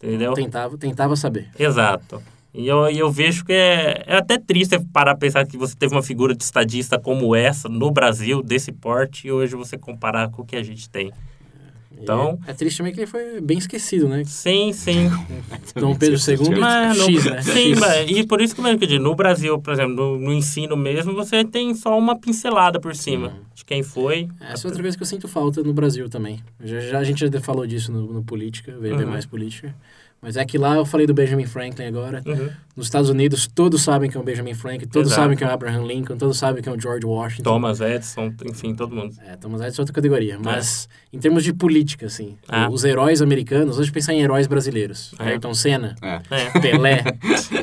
Entendeu? 0.03 0.33
Tentava, 0.35 0.79
tentava 0.79 1.17
saber. 1.17 1.49
Exato. 1.59 2.23
E 2.53 2.67
eu, 2.67 2.89
eu 2.91 3.11
vejo 3.11 3.45
que 3.45 3.53
é, 3.53 4.03
é 4.07 4.17
até 4.17 4.37
triste 4.37 4.79
parar 4.93 5.13
a 5.13 5.17
pensar 5.17 5.47
que 5.47 5.57
você 5.57 5.75
teve 5.77 5.95
uma 5.95 6.03
figura 6.03 6.35
de 6.35 6.43
estadista 6.43 6.99
como 6.99 7.35
essa 7.37 7.69
no 7.69 7.91
Brasil, 7.91 8.43
desse 8.43 8.73
porte, 8.73 9.29
e 9.29 9.33
hoje 9.33 9.55
você 9.55 9.79
comparar 9.79 10.31
com 10.31 10.43
o 10.43 10.45
que 10.45 10.57
a 10.57 10.63
gente 10.63 10.91
tem. 10.91 11.13
Então- 12.03 12.39
É, 12.47 12.51
é 12.51 12.55
triste 12.55 12.79
também 12.79 12.93
que 12.93 13.01
ele 13.01 13.07
foi 13.07 13.41
bem 13.41 13.59
esquecido, 13.59 14.09
né? 14.09 14.23
Sim, 14.25 14.73
sim. 14.73 15.09
Dom 15.75 15.95
Pedro 15.95 16.19
II, 16.19 16.59
Mas 16.59 16.97
não- 16.99 17.07
X, 17.07 17.25
né? 17.27 17.43
Sim, 17.43 17.71
X. 17.75 17.79
mas, 17.81 18.11
e 18.11 18.27
por 18.27 18.41
isso 18.41 18.55
que 18.55 18.61
eu 18.61 18.77
digo, 18.77 19.03
no 19.03 19.15
Brasil, 19.15 19.59
por 19.59 19.73
exemplo, 19.73 19.95
no, 19.95 20.19
no 20.19 20.33
ensino 20.33 20.77
mesmo, 20.77 21.15
você 21.15 21.45
tem 21.45 21.75
só 21.75 21.99
uma 21.99 22.19
pincelada 22.19 22.81
por 22.81 22.95
cima 22.95 23.33
de 23.55 23.65
quem 23.65 23.83
foi. 23.83 24.29
Essa 24.41 24.67
é 24.67 24.69
outra 24.69 24.83
vez 24.83 24.97
que 24.97 25.03
eu 25.03 25.07
sinto 25.07 25.29
falta 25.29 25.63
no 25.63 25.73
Brasil 25.73 26.09
também. 26.09 26.41
Já, 26.63 26.81
já- 26.81 26.99
a 26.99 27.05
gente 27.05 27.21
já 27.21 27.41
falou 27.41 27.67
disso 27.67 27.93
no, 27.93 28.13
no 28.13 28.23
Política, 28.23 28.77
veio 28.81 28.97
Uhum. 28.97 29.07
mais 29.07 29.27
Política. 29.27 29.75
Mas 30.23 30.37
é 30.37 30.45
que 30.45 30.59
lá 30.59 30.77
eu 30.77 30.85
falei 30.85 31.07
do 31.07 31.15
Benjamin 31.15 31.47
Franklin 31.47 31.87
agora. 31.87 32.23
Uhum. 32.27 32.51
Nos 32.77 32.87
Estados 32.87 33.09
Unidos, 33.09 33.47
todos 33.47 33.81
sabem 33.83 34.11
que 34.11 34.17
é 34.19 34.21
o 34.21 34.23
Benjamin 34.23 34.53
Franklin, 34.53 34.87
todos 34.87 35.09
Exato. 35.13 35.23
sabem 35.23 35.37
que 35.37 35.43
é 35.43 35.47
o 35.47 35.51
Abraham 35.51 35.87
Lincoln, 35.87 36.17
todos 36.19 36.37
sabem 36.37 36.63
que 36.63 36.69
é 36.69 36.73
o 36.73 36.79
George 36.79 37.07
Washington. 37.07 37.43
Thomas 37.43 37.81
Edison, 37.81 38.31
enfim, 38.45 38.75
todo 38.75 38.95
mundo. 38.95 39.15
É, 39.27 39.37
Thomas 39.37 39.63
Edison 39.63 39.81
é 39.81 39.83
outra 39.83 39.95
categoria. 39.95 40.39
Mas 40.43 40.89
em 41.11 41.19
termos 41.19 41.43
de 41.43 41.55
política, 41.55 42.05
assim, 42.07 42.37
Ah. 42.49 42.69
os 42.71 42.85
heróis 42.85 43.23
americanos, 43.23 43.79
hoje 43.79 43.91
pensar 43.91 44.13
em 44.13 44.21
heróis 44.21 44.47
brasileiros. 44.47 45.15
É. 45.19 45.25
Ayrton 45.31 45.55
Senna, 45.55 45.95
É. 46.03 46.21
É. 46.31 46.61
Pelé, 46.61 47.03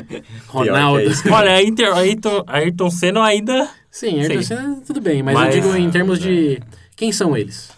Ronaldo. 0.48 1.00
é 1.00 1.04
isso. 1.04 1.32
Olha, 1.32 1.52
Ayrton, 1.52 1.92
Ayrton, 1.94 2.44
Ayrton 2.46 2.90
Senna 2.90 3.24
ainda. 3.24 3.68
Sim, 3.90 4.20
Ayrton 4.20 4.34
Sim. 4.36 4.42
Senna, 4.42 4.80
tudo 4.86 5.00
bem, 5.00 5.22
mas, 5.22 5.34
Mas- 5.34 5.54
eu 5.54 5.62
digo 5.62 5.76
em 5.76 5.90
termos 5.90 6.18
de. 6.18 6.60
Quem 6.96 7.12
são 7.12 7.36
eles? 7.36 7.70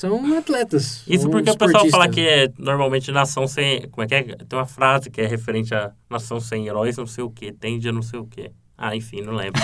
São 0.00 0.38
atletas. 0.38 1.02
Isso 1.06 1.28
porque 1.28 1.50
o 1.50 1.58
pessoal 1.58 1.86
fala 1.90 2.08
que 2.08 2.22
é 2.22 2.50
normalmente 2.56 3.12
nação 3.12 3.46
sem. 3.46 3.86
Como 3.90 4.02
é 4.02 4.06
que 4.06 4.14
é? 4.14 4.22
Tem 4.22 4.58
uma 4.58 4.64
frase 4.64 5.10
que 5.10 5.20
é 5.20 5.26
referente 5.26 5.74
a 5.74 5.92
nação 6.08 6.40
sem 6.40 6.66
heróis, 6.66 6.96
não 6.96 7.06
sei 7.06 7.22
o 7.22 7.28
quê, 7.28 7.52
tende 7.52 7.86
a 7.86 7.92
não 7.92 8.00
sei 8.00 8.18
o 8.18 8.24
quê. 8.24 8.50
Ah, 8.78 8.96
enfim, 8.96 9.20
não 9.20 9.34
lembro. 9.34 9.60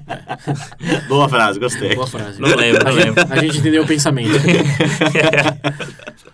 Boa 1.08 1.28
frase, 1.28 1.60
gostei. 1.60 1.94
Boa 1.94 2.06
frase. 2.06 2.40
Não 2.40 2.56
lembro, 2.56 2.82
não 2.82 2.94
lembro. 2.94 3.22
A 3.28 3.36
gente 3.36 3.58
entendeu 3.58 3.82
o 3.82 3.86
pensamento. 3.86 4.32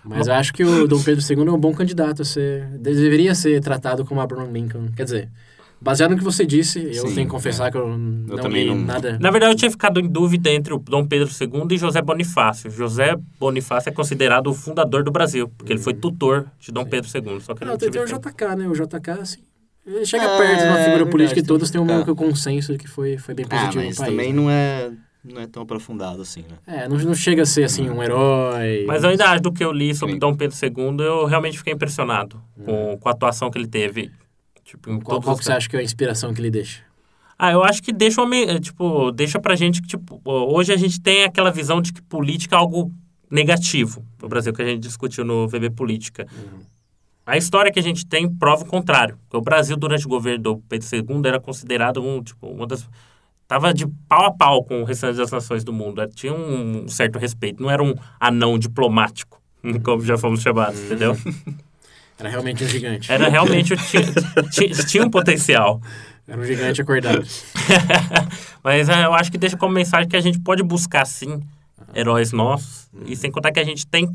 Mas 0.05 0.29
acho 0.29 0.53
que 0.53 0.63
o 0.63 0.87
Dom 0.87 1.03
Pedro 1.03 1.25
II 1.29 1.49
é 1.49 1.51
um 1.51 1.59
bom 1.59 1.75
candidato 1.75 2.23
a 2.23 2.25
ser. 2.25 2.65
Deveria 2.79 3.35
ser 3.35 3.61
tratado 3.61 4.05
como 4.05 4.21
Abraham 4.21 4.53
Lincoln. 4.53 4.93
Quer 4.95 5.03
dizer, 5.03 5.29
baseado 5.85 6.11
no 6.13 6.17
que 6.17 6.25
você 6.25 6.45
disse, 6.47 6.81
eu 6.81 7.07
Sim, 7.09 7.15
tenho 7.15 7.27
que 7.27 7.33
confessar 7.33 7.71
que 7.71 7.77
eu 7.77 7.97
não 7.97 8.37
também 8.39 8.65
li 8.65 8.69
não- 8.75 8.81
nada. 8.85 9.19
Na 9.21 9.31
verdade, 9.31 9.53
eu 9.53 9.57
tinha 9.57 9.71
ficado 9.71 10.01
em 10.01 10.09
dúvida 10.09 10.51
entre 10.51 10.73
o 10.75 10.79
Dom 10.79 11.07
Pedro 11.07 11.29
II 11.29 11.67
e 11.71 11.79
José 11.79 12.01
Bonifácio. 12.03 12.71
José 12.71 13.15
Bonifácio 13.39 13.91
é 13.91 13.93
considerado 13.93 14.49
o 14.49 14.55
fundador 14.55 15.05
do 15.05 15.11
Brasil, 15.13 15.49
porque 15.57 15.73
ele 15.73 15.81
foi 15.81 15.95
tutor 15.95 16.47
de 16.59 16.73
Dom 16.73 16.85
Pedro 16.85 17.09
II. 17.09 17.41
Só 17.41 17.55
que 17.55 17.63
eu 17.63 17.67
Não, 17.67 17.75
não 17.75 17.79
tem, 17.79 17.89
o. 17.91 18.07
JK, 18.07 18.57
né? 18.57 18.67
O 18.67 18.73
JK, 18.73 19.11
assim, 19.21 19.41
Ele 19.87 20.07
chega 20.07 20.25
É, 20.25 20.37
perto 20.39 20.61
de 20.61 20.65
uma 20.65 20.77
figura 20.79 20.93
verdade, 21.05 21.11
política 21.11 21.41
e 21.41 21.43
todos 21.43 21.71
têm 21.71 21.79
um 21.81 21.85
meio 21.85 22.01
ficar. 22.01 22.13
que 22.15 22.19
consenso 22.19 22.73
de 22.73 22.79
que 22.79 22.89
foi, 22.89 23.19
foi 23.19 23.35
bem 23.35 23.45
Ah, 23.45 23.51
positivo 23.51 23.85
mas 23.85 23.99
no 23.99 24.05
país. 24.05 24.11
também 24.11 24.33
né? 24.33 24.41
não 24.41 24.51
é, 24.51 24.91
não 25.23 25.41
é 25.43 25.47
tão 25.47 25.63
aprofundado 25.63 26.23
assim, 26.23 26.41
né? 26.41 26.57
É, 26.67 26.89
não, 26.89 26.97
não 26.97 27.15
chega 27.15 27.43
a 27.43 27.47
ser 27.47 27.65
assim 27.65 27.91
um 27.91 28.03
herói. 28.03 28.85
Mas 28.87 29.05
eu 29.05 29.11
ainda 29.11 29.27
acho 29.29 29.43
do 29.43 29.53
que 29.53 29.63
eu 29.63 29.71
li 29.73 29.95
sobre 29.95 30.15
Sim. 30.15 30.19
Dom 30.21 30.35
Pedro 30.35 30.57
II, 30.57 31.05
eu 31.05 31.27
realmente 31.27 31.59
fiquei 31.59 31.75
impressionado 31.75 32.41
com, 32.65 32.97
com 32.99 33.09
a 33.09 33.13
atuação 33.13 33.51
que 33.51 33.59
ele 33.59 33.67
teve. 33.69 34.11
Tipo, 34.65 34.99
Qual, 35.01 35.21
qual 35.21 35.37
que 35.37 35.45
você 35.45 35.53
acha 35.53 35.69
que 35.69 35.77
é 35.77 35.81
a 35.81 35.83
inspiração 35.83 36.33
que 36.33 36.41
ele 36.41 36.51
deixa? 36.51 36.83
Ah, 37.39 37.53
eu 37.53 37.63
acho 37.65 37.83
que 37.83 37.93
deixa, 37.93 38.21
uma, 38.21 38.29
me- 38.29 38.61
tipo, 38.61 39.11
deixa 39.13 39.39
pra 39.39 39.55
gente 39.55 39.83
que, 39.83 39.89
tipo, 39.89 40.21
hoje 40.25 40.73
a 40.73 40.77
gente 40.77 41.01
tem 41.01 41.25
aquela 41.25 41.51
visão 41.51 41.81
de 41.83 41.93
que 41.93 42.01
política 42.01 42.57
é 42.57 42.59
algo 42.59 42.93
negativo 43.31 44.05
no 44.23 44.29
Brasil, 44.29 44.53
que 44.53 44.63
a 44.63 44.67
gente 44.67 44.81
discutiu 44.81 45.25
no 45.25 45.47
VB 45.49 45.71
Política. 45.71 46.27
A 47.27 47.37
história 47.37 47.73
que 47.73 47.79
a 47.79 47.83
gente 47.83 48.07
tem 48.07 48.29
prova 48.29 48.63
o 48.63 48.67
contrário. 48.67 49.19
O 49.33 49.41
Brasil, 49.41 49.77
durante 49.77 50.07
o 50.07 50.09
governo 50.09 50.43
do 50.43 50.57
Pedro 50.69 50.87
II, 50.93 51.23
era 51.27 51.41
considerado 51.41 52.03
um, 52.03 52.23
tipo, 52.23 52.47
uma 52.47 52.67
das... 52.67 52.89
Tava 53.49 53.75
de 53.75 53.87
pau 54.09 54.25
a 54.27 54.31
pau 54.33 54.65
com 54.65 54.81
o 54.83 54.85
restante 54.85 55.17
das 55.17 55.31
nações 55.31 55.65
do 55.65 55.73
mundo. 55.73 56.01
Era- 56.01 56.11
Tinha 56.11 56.33
um 56.35 56.87
certo 56.89 57.19
respeito. 57.19 57.63
Não 57.63 57.71
era 57.71 57.83
um 57.83 57.95
anão 58.21 58.59
diplomático, 58.59 59.43
como 59.83 60.03
já 60.03 60.17
fomos 60.17 60.41
chamados, 60.41 60.79
entendeu? 60.81 61.17
Era 62.19 62.29
realmente 62.29 62.63
um 62.65 62.69
gigante. 62.69 63.11
Era 63.13 63.29
realmente... 63.29 63.75
Tinha, 63.77 64.03
tinha, 64.51 64.69
tinha 64.87 65.05
um 65.05 65.11
potencial. 65.11 65.81
Era 66.29 66.41
um 66.41 66.45
gigante 66.45 66.81
acordado. 66.81 67.27
Mas 68.63 68.89
é, 68.89 69.05
eu 69.05 69.13
acho 69.15 69.31
que 69.31 69.39
deixa 69.39 69.57
como 69.57 69.75
mensagem 69.75 70.09
que 70.09 70.17
a 70.17 70.21
gente 70.21 70.39
pode 70.41 70.63
buscar, 70.63 71.05
sim, 71.07 71.43
heróis 71.95 72.33
nossos. 72.33 72.89
E 73.07 73.15
sem 73.17 73.31
contar 73.31 73.53
que 73.53 73.61
a 73.61 73.65
gente 73.65 73.87
tem 73.87 74.09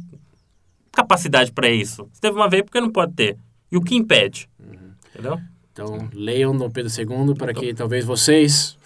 capacidade 0.92 1.52
para 1.52 1.70
isso. 1.70 2.08
Se 2.14 2.22
teve 2.22 2.36
uma 2.36 2.50
vez, 2.50 2.64
por 2.64 2.72
que 2.72 2.82
não 2.82 2.90
pode 2.92 3.14
ter? 3.14 3.38
E 3.72 3.78
o 3.78 3.82
que 3.82 3.96
impede? 3.96 4.50
Entendeu? 5.14 5.40
Então, 5.72 6.10
leiam 6.14 6.56
Dom 6.58 6.70
Pedro 6.70 6.92
II 6.92 7.36
para 7.36 7.54
que 7.54 7.74
talvez 7.74 8.04
vocês 8.04 8.78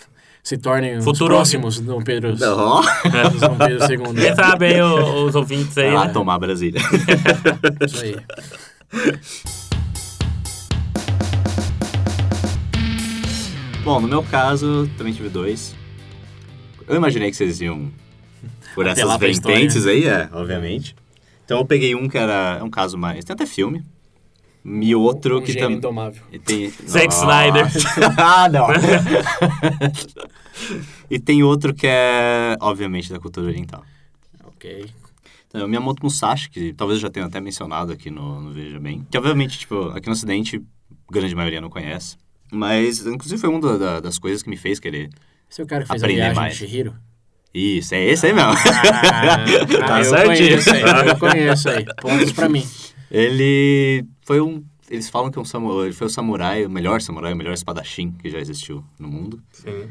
se 0.43 0.57
tornem 0.57 0.97
os 0.97 1.05
Futuro- 1.05 1.35
próximos 1.35 1.79
Dom 1.79 2.01
Pedro, 2.01 2.35
Ó, 2.41 2.81
os 2.81 3.39
Dom 3.39 3.55
Pedro 3.57 4.09
II. 4.11 4.21
Quem 4.21 4.35
sabe 4.35 4.65
aí 4.65 4.81
o- 4.81 5.25
os 5.25 5.35
ouvintes 5.35 5.77
aí, 5.77 5.91
lá 5.93 6.07
né? 6.07 6.13
tomar 6.13 6.37
Brasília. 6.37 6.81
Isso 7.87 8.03
aí. 8.03 8.15
Bom, 13.83 13.99
no 13.99 14.07
meu 14.07 14.23
caso, 14.23 14.89
também 14.97 15.11
tive 15.11 15.27
dois. 15.29 15.75
Eu 16.87 16.95
imaginei 16.95 17.29
que 17.29 17.35
vocês 17.35 17.59
iam 17.59 17.91
por 18.73 18.87
essas 18.87 19.17
vertentes 19.17 19.85
aí, 19.85 20.07
é, 20.07 20.29
obviamente. 20.31 20.95
Então 21.43 21.57
eu 21.57 21.65
peguei 21.65 21.93
um 21.95 22.07
que 22.07 22.17
era 22.17 22.59
é 22.59 22.63
um 22.63 22.69
caso 22.69 22.97
mais. 22.97 23.25
Tem 23.25 23.33
até 23.33 23.45
filme. 23.45 23.83
E 24.65 24.95
outro 24.95 25.39
um 25.39 25.41
que 25.41 25.53
também. 25.53 25.77
indomável. 25.77 26.23
E 26.31 26.39
tem... 26.39 26.69
Zack. 26.69 27.13
Snyder. 27.13 27.65
ah, 28.17 28.47
não. 28.47 28.67
e 31.11 31.19
tem 31.19 31.43
outro 31.43 31.73
que 31.73 31.85
é, 31.85 32.55
obviamente, 32.61 33.11
da 33.11 33.19
cultura 33.19 33.47
oriental. 33.47 33.83
Ok. 34.45 34.85
O 35.53 35.67
Miyamoto 35.67 36.01
Musashi, 36.03 36.49
que 36.49 36.73
talvez 36.73 36.97
eu 36.97 37.03
já 37.03 37.09
tenha 37.11 37.25
até 37.27 37.39
mencionado 37.39 37.91
aqui 37.91 38.09
no, 38.09 38.41
no 38.41 38.51
Veja 38.51 38.79
Bem. 38.79 39.05
Que, 39.11 39.17
obviamente, 39.17 39.59
tipo, 39.59 39.89
aqui 39.89 40.07
no 40.07 40.13
Ocidente, 40.13 40.59
grande 41.11 41.35
maioria 41.35 41.61
não 41.61 41.69
conhece. 41.69 42.17
Mas, 42.51 43.05
inclusive, 43.05 43.39
foi 43.39 43.49
uma 43.49 43.59
da- 43.61 43.77
da- 43.77 43.99
das 43.99 44.17
coisas 44.17 44.41
que 44.41 44.49
me 44.49 44.57
fez 44.57 44.79
querer... 44.79 45.09
Esse 45.49 45.61
é 45.61 45.63
o 45.63 45.67
cara 45.67 45.83
que 45.83 45.89
fez 45.89 46.01
Aprender 46.03 46.21
a 46.21 46.25
viagem 46.25 46.41
mais. 46.41 46.53
de 46.57 46.59
Shihiro? 46.67 46.95
Isso, 47.53 47.93
é 47.93 48.03
esse 48.03 48.25
aí 48.25 48.33
mesmo. 48.33 48.49
Ah, 49.83 49.85
Tá 49.87 49.99
eu 49.99 50.05
certinho. 50.05 50.49
conheço 50.49 50.69
aí, 50.71 51.07
eu 51.07 51.17
conheço 51.19 51.69
aí. 51.69 51.85
Pontos 52.01 52.31
pra 52.31 52.49
mim. 52.49 52.65
Ele 53.11 54.05
foi 54.23 54.41
um... 54.41 54.63
Eles 54.89 55.09
falam 55.09 55.29
que 55.31 55.37
é 55.37 55.41
um 55.41 55.45
samu- 55.45 55.83
ele 55.83 55.93
foi 55.93 56.07
o 56.07 56.09
samurai, 56.09 56.65
o 56.65 56.69
melhor 56.69 56.99
samurai, 57.01 57.31
o 57.33 57.35
melhor 57.35 57.53
espadachim 57.53 58.11
que 58.11 58.29
já 58.29 58.39
existiu 58.39 58.83
no 58.99 59.07
mundo. 59.07 59.41
Sim. 59.51 59.87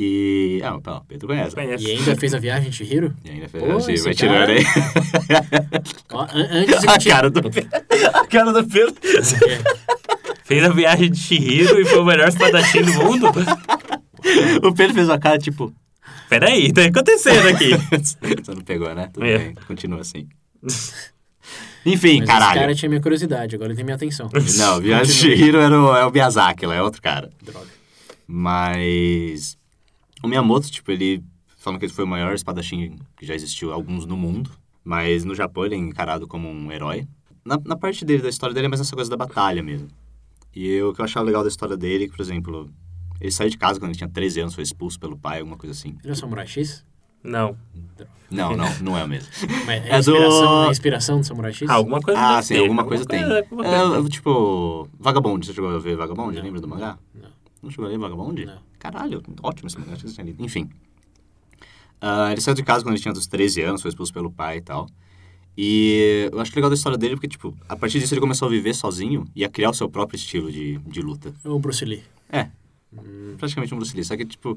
Que... 0.00 0.62
Ah, 0.64 0.76
o 0.76 1.04
Pedro 1.06 1.28
conhece. 1.28 1.54
Conheço. 1.54 1.86
E 1.86 1.90
ainda 1.90 2.16
fez 2.16 2.32
a 2.32 2.38
viagem 2.38 2.70
de 2.70 2.76
Shihiro? 2.76 3.14
E 3.22 3.30
ainda 3.32 3.48
fez... 3.50 3.62
Pô, 3.62 3.76
assim, 3.76 3.92
esse 3.92 4.04
vai 4.04 4.14
cara- 4.14 4.46
tirando 4.46 4.58
aí. 4.58 4.64
Ó, 6.10 6.22
an- 6.22 6.48
antes 6.52 6.88
A 6.88 6.96
de 6.96 7.08
cara 7.10 7.28
do 7.28 7.42
Pedro. 7.42 7.68
A 8.14 8.26
cara 8.26 8.50
do 8.50 8.66
Pedro. 8.66 8.94
Fez 10.42 10.64
a 10.64 10.70
viagem 10.70 11.10
de 11.10 11.18
Shihiro 11.18 11.78
e 11.78 11.84
foi 11.84 11.98
o 11.98 12.04
melhor 12.06 12.28
espadachim 12.28 12.80
do 12.80 12.94
mundo? 12.94 13.26
O 14.62 14.74
Pedro 14.74 14.94
fez 14.94 15.06
uma 15.08 15.18
cara, 15.18 15.38
tipo... 15.38 15.70
Peraí, 16.30 16.72
tá 16.72 16.82
acontecendo 16.84 17.48
aqui. 17.48 17.70
Você 18.00 18.54
não 18.54 18.62
pegou, 18.62 18.94
né? 18.94 19.10
Tudo 19.12 19.26
É. 19.26 19.36
bem, 19.38 19.54
continua 19.66 20.00
assim. 20.00 20.26
Enfim, 21.84 22.20
Mas 22.20 22.26
caralho. 22.26 22.50
esse 22.52 22.60
cara 22.60 22.74
tinha 22.74 22.88
minha 22.88 23.00
curiosidade, 23.02 23.54
agora 23.54 23.70
ele 23.70 23.76
tem 23.76 23.84
minha 23.84 23.96
atenção. 23.96 24.30
Não, 24.56 24.80
Viagem 24.80 25.06
de 25.06 25.12
Chihiro 25.12 25.58
era 25.58 25.78
o, 25.78 25.94
é 25.94 26.06
o 26.06 26.10
Miyazaki, 26.10 26.64
lá 26.64 26.74
é 26.74 26.82
outro 26.82 27.02
cara. 27.02 27.30
Droga. 27.42 27.66
Mas... 28.26 29.58
O 30.22 30.28
Miyamoto, 30.28 30.70
tipo, 30.70 30.90
ele... 30.90 31.22
Falam 31.58 31.78
que 31.78 31.84
ele 31.84 31.92
foi 31.92 32.04
o 32.04 32.08
maior 32.08 32.32
espadachim 32.34 32.96
que 33.16 33.26
já 33.26 33.34
existiu, 33.34 33.72
alguns 33.72 34.06
no 34.06 34.16
mundo. 34.16 34.50
Mas 34.82 35.24
no 35.24 35.34
Japão 35.34 35.64
ele 35.66 35.74
é 35.74 35.78
encarado 35.78 36.26
como 36.26 36.48
um 36.48 36.72
herói. 36.72 37.06
Na, 37.44 37.58
na 37.64 37.76
parte 37.76 38.04
dele, 38.04 38.22
da 38.22 38.28
história 38.30 38.54
dele, 38.54 38.66
é 38.66 38.68
mais 38.68 38.80
essa 38.80 38.94
coisa 38.94 39.10
da 39.10 39.16
batalha 39.16 39.62
mesmo. 39.62 39.88
E 40.54 40.66
eu- 40.66 40.88
o 40.90 40.94
que 40.94 41.00
eu 41.00 41.04
achava 41.04 41.24
legal 41.26 41.42
da 41.42 41.48
história 41.48 41.76
dele, 41.76 42.04
é 42.04 42.08
que, 42.08 42.16
por 42.16 42.22
exemplo... 42.22 42.70
Ele 43.20 43.30
saiu 43.30 43.50
de 43.50 43.58
casa 43.58 43.78
quando 43.78 43.90
ele 43.90 43.98
tinha 43.98 44.08
13 44.08 44.40
anos, 44.40 44.54
foi 44.54 44.64
expulso 44.64 44.98
pelo 44.98 45.14
pai, 45.18 45.40
alguma 45.40 45.56
coisa 45.58 45.72
assim. 45.78 45.90
Ele 46.02 46.08
é 46.08 46.12
o 46.12 46.16
Samurai 46.16 46.46
X? 46.46 46.86
Não. 47.22 47.54
Não, 48.30 48.56
não, 48.56 48.78
não 48.80 48.96
é 48.96 49.04
o 49.04 49.08
mesmo. 49.08 49.28
Mas 49.66 49.84
é, 49.84 49.88
É 49.90 49.94
a 49.94 49.98
inspiração, 49.98 50.46
do- 50.56 50.64
é 50.64 50.68
a 50.68 50.70
inspiração 50.70 51.20
do 51.20 51.26
Samurai 51.26 51.52
X? 51.52 51.68
Ah, 51.68 51.74
alguma 51.74 52.00
coisa 52.00 52.18
Ah, 52.18 52.40
sim, 52.42 52.54
ter. 52.54 52.60
alguma 52.60 52.84
coisa 52.84 53.04
tem. 53.04 53.22
alguma 53.22 53.44
coisa 53.62 53.68
É, 53.76 54.00
tem. 54.00 54.08
tipo, 54.08 54.88
Vagabond, 54.98 55.44
você 55.44 55.52
chegou 55.52 55.68
a 55.68 55.78
ver 55.78 55.96
Vagabond? 55.96 56.34
Não. 56.34 56.42
Lembra 56.42 56.60
do 56.62 56.68
mangá? 56.68 56.98
Não. 57.14 57.28
Não 57.62 57.70
chegou 57.70 57.84
a 57.84 57.88
ler 57.90 57.98
Vagabond? 57.98 58.46
Não. 58.46 58.58
Caralho, 58.80 59.22
ótimo 59.42 59.68
esse 59.68 59.78
mangá, 59.78 59.92
acho 59.92 60.02
que 60.02 60.08
você 60.08 60.14
tinha 60.14 60.24
lido. 60.24 60.42
Enfim. 60.42 60.68
Ah, 62.00 62.32
ele 62.32 62.40
saiu 62.40 62.54
de 62.54 62.62
casa 62.62 62.82
quando 62.82 62.94
ele 62.94 63.02
tinha 63.02 63.12
dos 63.12 63.26
13 63.26 63.60
anos, 63.60 63.82
foi 63.82 63.90
expulso 63.90 64.12
pelo 64.12 64.32
pai 64.32 64.56
e 64.56 64.62
tal. 64.62 64.88
E 65.56 66.30
eu 66.32 66.40
acho 66.40 66.52
legal 66.56 66.70
da 66.70 66.74
história 66.74 66.96
dele 66.96 67.14
porque, 67.14 67.28
tipo, 67.28 67.54
a 67.68 67.76
partir 67.76 68.00
disso 68.00 68.14
ele 68.14 68.20
começou 68.22 68.48
a 68.48 68.50
viver 68.50 68.74
sozinho 68.74 69.26
e 69.36 69.44
a 69.44 69.50
criar 69.50 69.68
o 69.68 69.74
seu 69.74 69.88
próprio 69.90 70.16
estilo 70.16 70.50
de, 70.50 70.78
de 70.78 71.02
luta. 71.02 71.34
É 71.44 71.48
o 71.48 71.58
Bruce 71.58 71.84
Lee. 71.84 72.02
É, 72.32 72.48
praticamente 73.36 73.74
um 73.74 73.76
Bruce 73.76 73.94
Lee. 73.94 74.04
Só 74.04 74.16
que, 74.16 74.24
tipo, 74.24 74.56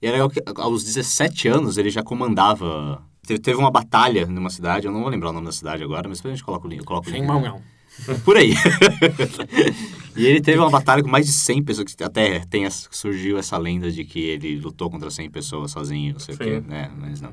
e 0.00 0.06
é 0.06 0.12
legal 0.12 0.30
que 0.30 0.40
aos 0.56 0.84
17 0.84 1.48
anos 1.48 1.76
ele 1.76 1.90
já 1.90 2.04
comandava... 2.04 3.02
Teve, 3.26 3.40
teve 3.40 3.58
uma 3.58 3.72
batalha 3.72 4.24
numa 4.26 4.50
cidade, 4.50 4.86
eu 4.86 4.92
não 4.92 5.00
vou 5.00 5.08
lembrar 5.08 5.30
o 5.30 5.32
nome 5.32 5.46
da 5.46 5.52
cidade 5.52 5.82
agora, 5.82 6.08
mas 6.08 6.18
depois 6.18 6.34
a 6.34 6.36
gente 6.36 6.44
coloca 6.44 6.64
o 6.64 6.70
link. 6.70 6.78
eu 6.78 6.84
coloco 6.86 7.08
o 7.08 7.12
link. 7.12 7.26
Por 8.24 8.36
aí. 8.36 8.52
e 10.16 10.26
ele 10.26 10.40
teve 10.40 10.58
uma 10.58 10.70
batalha 10.70 11.02
com 11.02 11.08
mais 11.08 11.26
de 11.26 11.32
100 11.32 11.62
pessoas, 11.62 11.96
até 12.00 12.40
tem 12.40 12.68
surgiu 12.70 13.38
essa 13.38 13.56
lenda 13.56 13.90
de 13.90 14.04
que 14.04 14.20
ele 14.20 14.58
lutou 14.58 14.90
contra 14.90 15.10
100 15.10 15.30
pessoas 15.30 15.70
sozinho, 15.70 16.14
não 16.14 16.20
sei 16.20 16.34
o 16.34 16.38
Sim. 16.38 16.44
quê, 16.44 16.62
né? 16.66 16.90
Mas 16.98 17.20
não. 17.20 17.30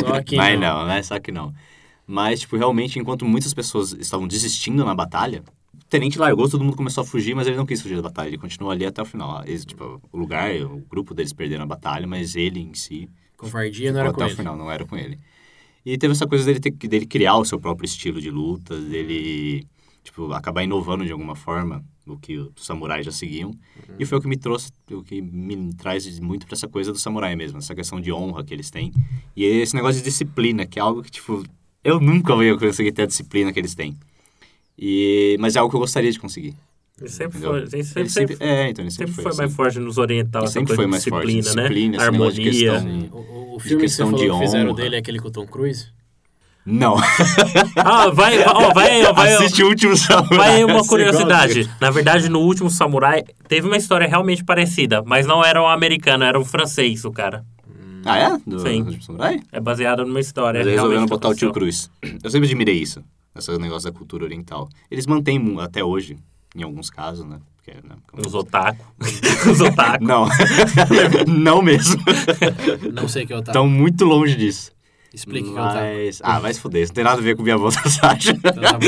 Só 0.00 0.22
que 0.22 0.36
Mas 0.38 0.58
não. 0.58 0.80
não, 0.80 0.86
né? 0.86 1.02
Só 1.02 1.18
que 1.18 1.32
não. 1.32 1.54
Mas, 2.06 2.40
tipo, 2.40 2.56
realmente, 2.56 2.98
enquanto 2.98 3.24
muitas 3.24 3.54
pessoas 3.54 3.92
estavam 3.92 4.26
desistindo 4.26 4.84
na 4.84 4.94
batalha, 4.94 5.44
o 5.74 5.84
tenente 5.88 6.18
largou, 6.18 6.48
todo 6.48 6.64
mundo 6.64 6.76
começou 6.76 7.02
a 7.02 7.06
fugir, 7.06 7.34
mas 7.34 7.46
ele 7.46 7.56
não 7.56 7.66
quis 7.66 7.80
fugir 7.80 7.96
da 7.96 8.02
batalha, 8.02 8.28
ele 8.28 8.38
continuou 8.38 8.72
ali 8.72 8.84
até 8.84 9.00
o 9.00 9.04
final. 9.04 9.42
Eles, 9.46 9.64
tipo, 9.64 10.02
o 10.10 10.18
lugar, 10.18 10.50
o 10.62 10.78
grupo 10.88 11.14
deles 11.14 11.32
perderam 11.32 11.62
a 11.62 11.66
batalha, 11.66 12.06
mas 12.06 12.34
ele 12.34 12.60
em 12.60 12.74
si 12.74 13.08
Covardia 13.40 13.90
não 13.90 14.00
era 14.00 14.10
com 14.10 14.16
até 14.16 14.24
ele. 14.24 14.32
o 14.34 14.36
final, 14.36 14.56
não 14.56 14.70
era 14.70 14.84
com 14.84 14.96
ele. 14.96 15.18
E 15.84 15.96
teve 15.96 16.12
essa 16.12 16.26
coisa 16.26 16.44
dele, 16.44 16.60
ter, 16.60 16.70
dele 16.70 17.06
criar 17.06 17.36
o 17.36 17.44
seu 17.44 17.58
próprio 17.58 17.86
estilo 17.86 18.20
de 18.20 18.30
luta, 18.30 18.78
dele, 18.78 19.66
tipo, 20.02 20.32
acabar 20.32 20.62
inovando 20.62 21.04
de 21.04 21.12
alguma 21.12 21.34
forma 21.34 21.84
o 22.06 22.18
que 22.18 22.36
os 22.36 22.50
samurais 22.56 23.06
já 23.06 23.12
seguiam. 23.12 23.54
E 23.98 24.04
foi 24.04 24.18
o 24.18 24.20
que 24.20 24.28
me 24.28 24.36
trouxe, 24.36 24.70
o 24.90 25.02
que 25.02 25.22
me 25.22 25.72
traz 25.74 26.18
muito 26.20 26.46
pra 26.46 26.54
essa 26.54 26.68
coisa 26.68 26.92
do 26.92 26.98
samurai 26.98 27.36
mesmo, 27.36 27.58
essa 27.58 27.74
questão 27.74 28.00
de 28.00 28.12
honra 28.12 28.44
que 28.44 28.52
eles 28.52 28.70
têm. 28.70 28.92
E 29.36 29.44
esse 29.44 29.74
negócio 29.74 30.00
de 30.00 30.04
disciplina, 30.04 30.66
que 30.66 30.78
é 30.78 30.82
algo 30.82 31.02
que, 31.02 31.10
tipo, 31.10 31.44
eu 31.82 32.00
nunca 32.00 32.34
ia 32.44 32.56
conseguir 32.58 32.92
ter 32.92 33.02
a 33.02 33.06
disciplina 33.06 33.52
que 33.52 33.58
eles 33.58 33.74
têm. 33.74 33.96
E, 34.78 35.36
mas 35.40 35.56
é 35.56 35.58
algo 35.58 35.70
que 35.70 35.76
eu 35.76 35.80
gostaria 35.80 36.10
de 36.10 36.18
conseguir. 36.18 36.54
Ele 37.00 37.08
sempre 37.08 37.38
entendeu? 37.38 37.50
foi, 37.50 37.60
ele 37.60 37.84
sempre, 37.84 38.00
Ele 38.02 38.08
sempre, 38.10 38.36
é, 38.40 38.68
então 38.68 38.84
ele 38.84 38.90
sempre 38.90 39.06
sempre, 39.12 39.22
foi 39.22 39.30
assim. 39.30 39.38
mais 39.40 39.54
forte 39.54 39.78
nos 39.78 39.96
orientais, 39.98 40.44
Ele 40.44 40.52
sempre 40.52 40.76
foi 40.76 40.84
de 40.84 40.90
mais 40.90 41.04
forte, 41.04 41.26
disciplina, 41.26 41.42
disciplina, 41.62 41.96
né? 41.96 42.02
esse 42.02 42.10
negócio 42.12 42.42
de 42.42 42.68
Harmonia. 42.68 43.00
questão- 43.00 43.18
O, 43.18 43.22
o, 43.22 43.54
o 43.54 43.58
De 43.58 43.62
filme 43.64 43.82
que 43.84 43.88
você 43.88 44.04
de 44.04 44.30
que 44.30 44.38
fizeram 44.38 44.74
dele 44.74 44.96
é 44.96 44.98
aquele 44.98 45.18
com 45.18 45.28
o 45.28 45.30
Tom 45.30 45.46
Cruise? 45.46 45.86
Não. 46.66 46.96
Ah, 47.76 48.10
vai, 48.10 48.38
ó, 48.44 48.72
vai, 48.74 49.02
ó, 49.06 49.12
vai, 49.14 49.34
ó, 49.34 49.38
Assiste 49.38 49.62
o 49.62 49.68
último 49.68 49.96
samurai. 49.96 50.36
vai 50.38 50.56
aí 50.56 50.64
uma 50.64 50.84
curiosidade. 50.86 51.70
Na 51.80 51.90
verdade, 51.90 52.28
no 52.28 52.40
último 52.40 52.68
Samurai, 52.70 53.24
teve 53.48 53.66
uma 53.66 53.76
história 53.76 54.06
realmente 54.06 54.44
parecida, 54.44 55.02
mas 55.04 55.26
não 55.26 55.42
era 55.44 55.60
um 55.62 55.66
americano, 55.66 56.22
era 56.24 56.38
um 56.38 56.44
francês, 56.44 57.04
o 57.04 57.10
cara. 57.10 57.44
Ah, 58.04 58.18
é? 58.18 58.38
Do, 58.46 58.60
Sim. 58.60 58.82
do 58.84 59.02
Samurai? 59.02 59.40
É 59.50 59.58
baseado 59.60 60.04
numa 60.04 60.20
história. 60.20 60.58
Eles 60.60 60.74
resolveram 60.74 61.06
botar 61.06 61.28
o 61.28 61.34
tio. 61.34 61.50
Cruz. 61.52 61.90
Eu 62.22 62.30
sempre 62.30 62.46
admirei 62.46 62.76
isso, 62.76 63.02
esse 63.36 63.56
negócio 63.58 63.90
da 63.90 63.96
cultura 63.98 64.24
oriental. 64.24 64.68
Eles 64.90 65.06
mantêm 65.06 65.56
até 65.60 65.82
hoje, 65.82 66.16
em 66.56 66.62
alguns 66.62 66.90
casos, 66.90 67.24
né? 67.26 67.38
Porque, 67.56 67.72
né? 67.86 67.94
como- 68.10 68.26
Os 68.26 68.34
otaku. 68.34 68.84
Os 69.50 69.60
otaku. 69.60 70.04
Não, 70.04 70.26
não 71.28 71.62
mesmo. 71.62 72.00
Não 72.92 73.06
sei 73.08 73.24
o 73.24 73.26
que 73.26 73.32
eu 73.34 73.38
tava. 73.42 73.50
Estão 73.50 73.68
muito 73.68 74.04
longe 74.04 74.34
disso. 74.36 74.72
Explique 75.12 75.48
o 75.48 75.52
que 75.52 75.58
é 75.58 75.62
o. 75.62 75.64
Mas... 75.64 76.20
Ah, 76.22 76.38
vai 76.38 76.54
se 76.54 76.60
fuder. 76.60 76.82
Isso 76.82 76.92
não 76.92 76.94
tem 76.94 77.04
nada 77.04 77.20
a 77.20 77.22
ver 77.24 77.34
com 77.36 77.42
minha 77.42 77.56
avó 77.56 77.68
Sasha. 77.70 78.30
Então 78.32 78.52
tá. 78.52 78.78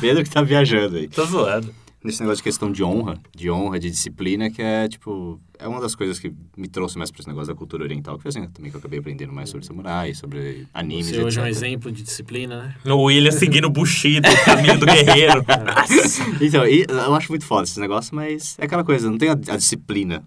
Pedro 0.00 0.24
que 0.24 0.30
tá 0.30 0.42
viajando 0.42 0.96
aí. 0.96 1.06
Tô 1.08 1.24
zoando. 1.24 1.72
Nesse 2.04 2.20
negócio 2.20 2.36
de 2.36 2.42
questão 2.42 2.70
de 2.70 2.84
honra, 2.84 3.18
de 3.34 3.50
honra, 3.50 3.80
de 3.80 3.90
disciplina, 3.90 4.50
que 4.50 4.60
é, 4.60 4.86
tipo... 4.86 5.40
É 5.58 5.66
uma 5.66 5.80
das 5.80 5.94
coisas 5.94 6.18
que 6.18 6.30
me 6.54 6.68
trouxe 6.68 6.98
mais 6.98 7.10
pra 7.10 7.20
esse 7.20 7.28
negócio 7.28 7.48
da 7.48 7.56
cultura 7.58 7.82
oriental, 7.82 8.16
que 8.16 8.22
foi 8.22 8.28
assim 8.28 8.46
também 8.48 8.70
que 8.70 8.76
eu 8.76 8.78
acabei 8.78 8.98
aprendendo 8.98 9.32
mais 9.32 9.48
sobre 9.48 9.64
samurai, 9.64 10.12
sobre 10.12 10.66
animes, 10.74 11.08
Você 11.08 11.22
hoje 11.22 11.40
é 11.40 11.42
um 11.42 11.46
exemplo 11.46 11.90
de 11.90 12.02
disciplina, 12.02 12.76
né? 12.84 12.92
O 12.92 13.04
William 13.04 13.30
seguindo 13.32 13.64
o 13.64 13.70
Bushido, 13.70 14.28
o 14.28 14.44
caminho 14.44 14.78
do 14.78 14.84
guerreiro. 14.84 15.42
Então, 16.42 16.66
e 16.66 16.84
eu 16.88 17.14
acho 17.14 17.30
muito 17.32 17.46
foda 17.46 17.62
esse 17.64 17.80
negócio, 17.80 18.14
mas 18.14 18.56
é 18.58 18.64
aquela 18.66 18.84
coisa, 18.84 19.10
não 19.10 19.16
tem 19.16 19.30
a, 19.30 19.32
a 19.32 19.56
disciplina 19.56 20.22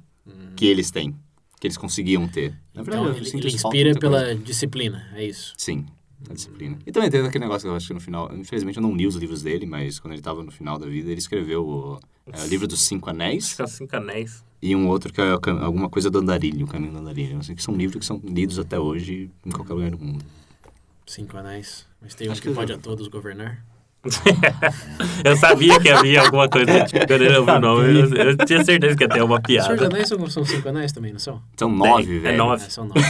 que 0.55 0.65
eles 0.65 0.89
têm, 0.89 1.13
que 1.59 1.67
eles 1.67 1.77
conseguiam 1.77 2.27
ter. 2.27 2.55
Na 2.73 2.81
verdade, 2.81 3.03
Então, 3.03 3.05
eu 3.05 3.23
ele, 3.23 3.29
ele 3.29 3.47
inspira 3.55 3.91
muita 3.91 3.99
coisa. 3.99 4.25
pela 4.25 4.35
disciplina, 4.35 5.07
é 5.13 5.23
isso. 5.25 5.53
Sim, 5.57 5.85
a 6.29 6.33
disciplina. 6.33 6.77
E 6.85 6.91
também 6.91 7.09
teve 7.09 7.27
aquele 7.27 7.43
negócio 7.45 7.67
que 7.67 7.71
eu 7.71 7.75
acho 7.75 7.87
que 7.87 7.93
no 7.93 7.99
final, 7.99 8.33
infelizmente 8.35 8.77
eu 8.77 8.81
não 8.81 8.95
li 8.95 9.05
os 9.07 9.15
livros 9.15 9.41
dele, 9.43 9.65
mas 9.65 9.99
quando 9.99 10.13
ele 10.13 10.21
tava 10.21 10.43
no 10.43 10.51
final 10.51 10.77
da 10.77 10.85
vida, 10.87 11.09
ele 11.11 11.19
escreveu 11.19 11.65
o, 11.65 11.99
é, 12.31 12.41
o 12.43 12.47
livro 12.47 12.67
dos 12.67 12.81
Cinco 12.81 13.09
Anéis 13.09 13.45
Acho 13.45 13.55
que 13.57 13.61
é 13.61 13.67
cinco 13.67 13.95
anéis. 13.95 14.43
e 14.61 14.75
um 14.75 14.87
outro 14.87 15.13
que 15.13 15.21
é 15.21 15.29
alguma 15.61 15.89
coisa 15.89 16.09
do 16.09 16.19
Andarilho, 16.19 16.65
o 16.65 16.67
Caminho 16.67 16.91
do 16.93 16.99
Andarilho. 16.99 17.37
Assim, 17.37 17.55
que 17.55 17.63
são 17.63 17.75
livros 17.75 17.99
que 17.99 18.05
são 18.05 18.19
lidos 18.23 18.57
até 18.59 18.79
hoje 18.79 19.29
em 19.45 19.51
qualquer 19.51 19.73
lugar 19.73 19.91
do 19.91 19.99
mundo. 19.99 20.25
Cinco 21.05 21.37
anéis. 21.37 21.85
Mas 22.01 22.13
tem 22.15 22.27
um 22.27 22.31
Acho 22.31 22.41
que 22.41 22.49
que 22.49 22.53
pode 22.55 22.73
a 22.73 22.77
todos 22.77 23.07
governar. 23.07 23.63
Eu 25.23 25.35
sabia 25.35 25.79
que 25.79 25.89
havia 25.89 26.21
alguma 26.21 26.47
coisa 26.47 26.85
tipo, 26.85 27.05
quando 27.07 27.21
ele 27.21 27.37
ouviu 27.37 27.55
o 27.55 27.59
nome. 27.59 27.99
Eu, 27.99 28.15
eu 28.15 28.37
tinha 28.37 28.63
certeza 28.63 28.95
que 28.95 29.03
ia 29.03 29.09
ter 29.09 29.21
uma 29.21 29.41
Senhor 29.45 29.65
piada. 29.67 29.85
Anéis 29.87 30.07
são, 30.07 30.29
são 30.29 30.45
cinco 30.45 30.69
anéis 30.69 30.91
também, 30.91 31.11
não 31.11 31.19
são? 31.19 31.41
São 31.57 31.69
nove, 31.69 32.17
é 32.17 32.19
velho. 32.19 32.37
nove. 32.37 32.63
Ah, 32.65 32.69
são 32.69 32.85
nove. 32.85 33.01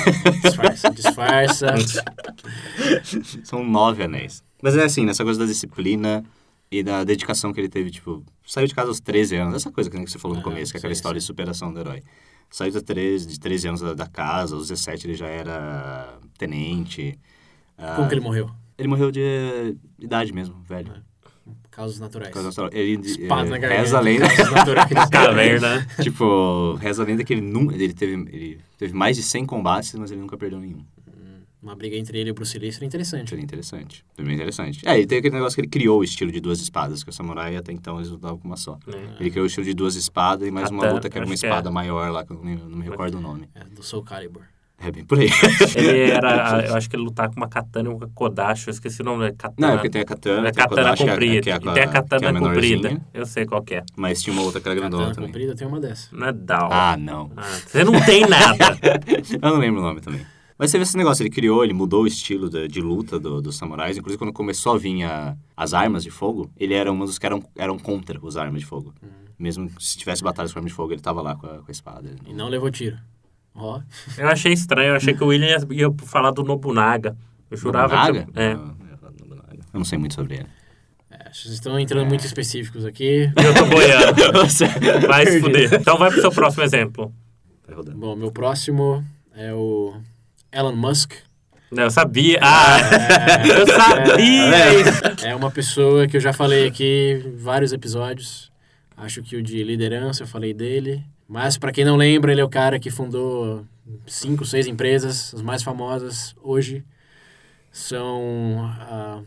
Disfarça, 0.41 0.89
disfarça. 0.91 1.67
São 3.43 3.63
nove 3.63 4.03
anéis. 4.03 4.43
Mas 4.61 4.75
é 4.75 4.83
assim, 4.83 5.05
nessa 5.05 5.23
coisa 5.23 5.39
da 5.39 5.45
disciplina 5.45 6.23
e 6.71 6.81
da 6.83 7.03
dedicação 7.03 7.53
que 7.53 7.59
ele 7.59 7.69
teve, 7.69 7.91
tipo, 7.91 8.23
saiu 8.45 8.67
de 8.67 8.73
casa 8.75 8.89
aos 8.89 8.99
13 8.99 9.35
anos, 9.35 9.55
essa 9.55 9.71
coisa 9.71 9.89
que 9.89 9.97
você 9.97 10.17
falou 10.19 10.35
no 10.35 10.41
Ah, 10.41 10.43
começo, 10.43 10.71
que 10.71 10.77
é 10.77 10.79
aquela 10.79 10.93
sim, 10.93 10.97
história 10.97 11.19
de 11.19 11.25
superação 11.25 11.71
do 11.71 11.79
herói. 11.79 12.03
Saiu 12.49 12.71
de 12.71 12.81
13, 12.81 13.27
de 13.27 13.39
13 13.39 13.67
anos 13.67 13.81
da, 13.81 13.93
da 13.93 14.07
casa, 14.07 14.55
aos 14.55 14.67
17 14.69 15.07
ele 15.07 15.15
já 15.15 15.27
era 15.27 16.17
tenente. 16.37 17.17
Ah, 17.77 17.93
Como 17.95 18.07
que 18.07 18.13
ele 18.15 18.21
morreu? 18.21 18.49
Ele 18.77 18.87
morreu 18.87 19.11
de 19.11 19.75
idade 19.99 20.31
mesmo, 20.33 20.61
velho. 20.63 20.91
Causas 21.71 21.99
naturais. 21.99 22.29
Por 22.29 22.33
causa 22.33 22.47
da 22.47 22.49
história. 22.49 22.77
Ele 22.77 22.99
Espada 23.05 23.55
eh, 23.55 23.59
na 23.59 23.67
reza 23.67 23.97
a 23.97 24.01
lenda, 24.01 24.27
Causas 24.27 24.51
naturais. 24.53 24.89
Caverna. 25.09 25.87
tipo, 26.01 26.73
reza 26.75 27.03
a 27.03 27.05
lenda 27.05 27.23
que 27.23 27.33
ele 27.33 27.41
nunca, 27.41 27.75
ele 27.75 27.93
teve, 27.93 28.13
ele 28.13 28.59
teve 28.77 28.93
mais 28.93 29.15
de 29.15 29.23
100 29.23 29.45
combates, 29.45 29.93
mas 29.95 30.11
ele 30.11 30.19
nunca 30.21 30.37
perdeu 30.37 30.59
nenhum. 30.59 30.83
Uma 31.61 31.75
briga 31.75 31.97
entre 31.97 32.19
ele 32.19 32.29
e 32.29 32.31
o 32.31 32.33
Bruce 32.35 32.57
Lee 32.57 32.71
seria 32.71 32.85
interessante. 32.87 33.29
Seria 33.29 33.43
interessante. 33.43 34.05
Foi 34.15 34.23
bem 34.23 34.35
interessante. 34.35 34.87
É, 34.87 34.99
e 34.99 35.05
tem 35.07 35.17
aquele 35.17 35.33
negócio 35.35 35.55
que 35.55 35.61
ele 35.61 35.67
criou 35.67 35.99
o 35.99 36.03
estilo 36.03 36.31
de 36.31 36.39
duas 36.39 36.61
espadas, 36.61 37.03
que 37.03 37.09
o 37.09 37.13
samurai 37.13 37.55
até 37.55 37.71
então 37.71 37.97
eles 37.97 38.09
lutavam 38.09 38.37
com 38.37 38.47
uma 38.47 38.55
só. 38.57 38.77
Ele 39.19 39.29
criou 39.31 39.43
o 39.43 39.47
estilo 39.47 39.65
de 39.65 39.73
duas 39.73 39.95
espadas 39.95 40.47
e 40.47 40.51
mais 40.51 40.69
uma 40.69 40.81
Katana, 40.81 40.93
luta 40.95 41.09
que 41.09 41.17
era 41.17 41.25
uma 41.25 41.33
é. 41.33 41.35
espada 41.35 41.69
maior 41.71 42.11
lá, 42.11 42.23
que 42.23 42.31
eu 42.31 42.37
não, 42.37 42.43
me- 42.43 42.55
não 42.55 42.77
me 42.77 42.85
recordo 42.87 43.17
o 43.17 43.21
nome. 43.21 43.49
É, 43.55 43.63
do 43.65 43.83
Soul 43.83 44.03
Calibur. 44.03 44.43
É 44.79 44.91
bem 44.91 45.03
por 45.03 45.17
aí. 45.19 45.27
Ele 45.75 46.11
era, 46.11 46.65
eu 46.67 46.75
acho 46.75 46.87
que 46.89 46.95
ele 46.95 47.03
lutava 47.03 47.29
com 47.33 47.37
uma 47.37 47.47
katana 47.47 47.89
e 47.89 47.93
uma 47.93 48.07
kodashi, 48.13 48.67
eu 48.67 48.71
esqueci 48.71 49.01
o 49.01 49.05
nome 49.05 49.23
da 49.25 49.33
katana. 49.33 49.55
Não, 49.67 49.69
é 49.69 49.77
porque 49.77 49.89
tem 49.89 50.01
a 50.01 50.05
katana, 50.05 50.47
É 50.47 50.51
tem 50.51 50.63
a 50.63 50.67
katana 50.67 50.95
kodashi, 50.95 51.03
que 51.03 51.09
é- 51.09 51.13
comprida. 51.13 51.41
que 51.41 51.49
é 51.49 51.53
a- 51.53 51.57
e 51.57 51.73
tem 51.73 51.83
a 51.83 51.87
katana 51.87 52.25
é 52.25 52.29
a 52.29 52.39
comprida. 52.39 53.01
Eu 53.13 53.25
sei 53.25 53.45
qual 53.45 53.61
que 53.63 53.75
é. 53.75 53.83
Mas 53.95 54.21
tinha 54.21 54.33
uma 54.33 54.43
outra 54.43 54.61
que 54.61 54.67
era 54.67 54.75
grandona 54.79 55.03
Katana 55.07 55.15
também. 55.15 55.29
comprida, 55.31 55.55
tem 55.55 55.67
uma 55.67 55.79
dessa. 55.79 56.15
Não 56.15 56.27
é 56.27 56.31
Down. 56.33 56.69
Ah, 56.71 56.95
não. 56.95 57.31
Ah, 57.35 57.41
você 57.65 57.83
não 57.83 57.99
tem 58.05 58.21
nada. 58.27 58.77
Eu 59.41 59.49
não 59.49 59.57
lembro 59.57 59.81
o 59.81 59.83
nome 59.83 59.99
também. 59.99 60.21
Mas 60.59 60.71
teve 60.71 60.83
esse 60.83 60.95
negócio, 60.97 61.21
ele 61.23 61.29
criou, 61.29 61.63
ele 61.63 61.73
mudou 61.73 62.03
o 62.03 62.07
estilo 62.07 62.49
de, 62.49 62.67
de 62.67 62.81
luta 62.81 63.19
do- 63.19 63.41
dos 63.41 63.55
samurais. 63.57 63.97
Inclusive, 63.97 64.17
quando 64.19 64.33
começou 64.33 64.73
a 64.73 64.77
vir 64.77 65.03
a- 65.03 65.35
as 65.55 65.73
armas 65.73 66.03
de 66.03 66.09
fogo, 66.11 66.49
ele 66.57 66.73
era 66.75 66.91
um 66.91 66.97
dos 66.99 67.17
que 67.19 67.25
eram, 67.25 67.43
eram 67.55 67.77
contra 67.79 68.19
as 68.25 68.37
armas 68.37 68.61
de 68.61 68.65
fogo. 68.67 68.93
Mesmo 69.39 69.69
se 69.79 69.97
tivesse 69.97 70.23
batalhas 70.23 70.51
com 70.51 70.57
armas 70.59 70.71
de 70.71 70.75
fogo, 70.75 70.93
ele 70.93 71.01
tava 71.01 71.21
lá 71.21 71.35
com 71.35 71.45
a, 71.45 71.49
com 71.59 71.65
a 71.67 71.71
espada. 71.71 72.15
E 72.25 72.33
não 72.33 72.47
levou 72.47 72.71
tiro. 72.71 72.97
Ó, 73.59 73.81
Eu 74.17 74.27
achei 74.27 74.53
estranho, 74.53 74.89
eu 74.89 74.95
achei 74.95 75.13
que 75.15 75.23
o 75.23 75.27
William 75.27 75.47
ia, 75.47 75.85
ia 75.87 75.93
falar 76.05 76.29
do 76.31 76.43
Nobunaga. 76.43 77.17
Eu 77.49 77.57
jurava 77.57 77.95
Nobunaga? 77.95 78.27
que... 78.31 78.39
É. 78.39 78.51
Eu 78.53 79.79
não 79.79 79.83
sei 79.83 79.97
muito 79.97 80.13
sobre 80.13 80.35
ele. 80.35 80.47
é, 81.09 81.29
vocês 81.33 81.53
estão 81.53 81.79
entrando 81.79 82.07
muito 82.07 82.25
específicos 82.25 82.85
aqui. 82.85 83.31
Eu 83.35 83.53
tô 83.53 83.65
boiando. 83.65 84.47
Vai 85.07 85.25
se 85.25 85.39
fuder. 85.39 85.73
Então 85.73 85.97
vai 85.97 86.09
pro 86.11 86.21
seu 86.21 86.31
próximo 86.31 86.63
exemplo. 86.63 87.11
Rodando. 87.71 87.97
Bom, 87.97 88.15
meu 88.15 88.31
próximo 88.31 89.03
é 89.35 89.53
o 89.53 89.95
Elon 90.51 90.75
Musk. 90.75 91.13
Não, 91.69 91.83
Eu 91.83 91.91
sabia. 91.91 92.39
Ah, 92.41 92.77
eu 93.45 93.67
sabia 93.67 94.73
isso. 94.81 95.25
É 95.25 95.35
uma 95.35 95.51
pessoa 95.51 96.07
que 96.07 96.15
eu 96.15 96.21
já 96.21 96.31
falei 96.31 96.65
aqui 96.67 97.21
em 97.25 97.35
vários 97.35 97.73
episódios. 97.73 98.51
Acho 98.95 99.21
que 99.21 99.35
o 99.35 99.43
de 99.43 99.63
liderança 99.63 100.23
eu 100.23 100.27
falei 100.27 100.53
dele. 100.53 101.03
Mas 101.27 101.57
para 101.57 101.71
quem 101.71 101.83
não 101.83 101.97
lembra, 101.97 102.31
ele 102.31 102.41
é 102.41 102.43
o 102.43 102.49
cara 102.49 102.79
que 102.79 102.89
fundou 102.89 103.65
cinco, 104.05 104.45
seis 104.45 104.67
empresas, 104.67 105.33
as 105.33 105.41
mais 105.41 105.61
famosas 105.61 106.35
hoje 106.41 106.85
são 107.71 108.59
a 108.81 109.21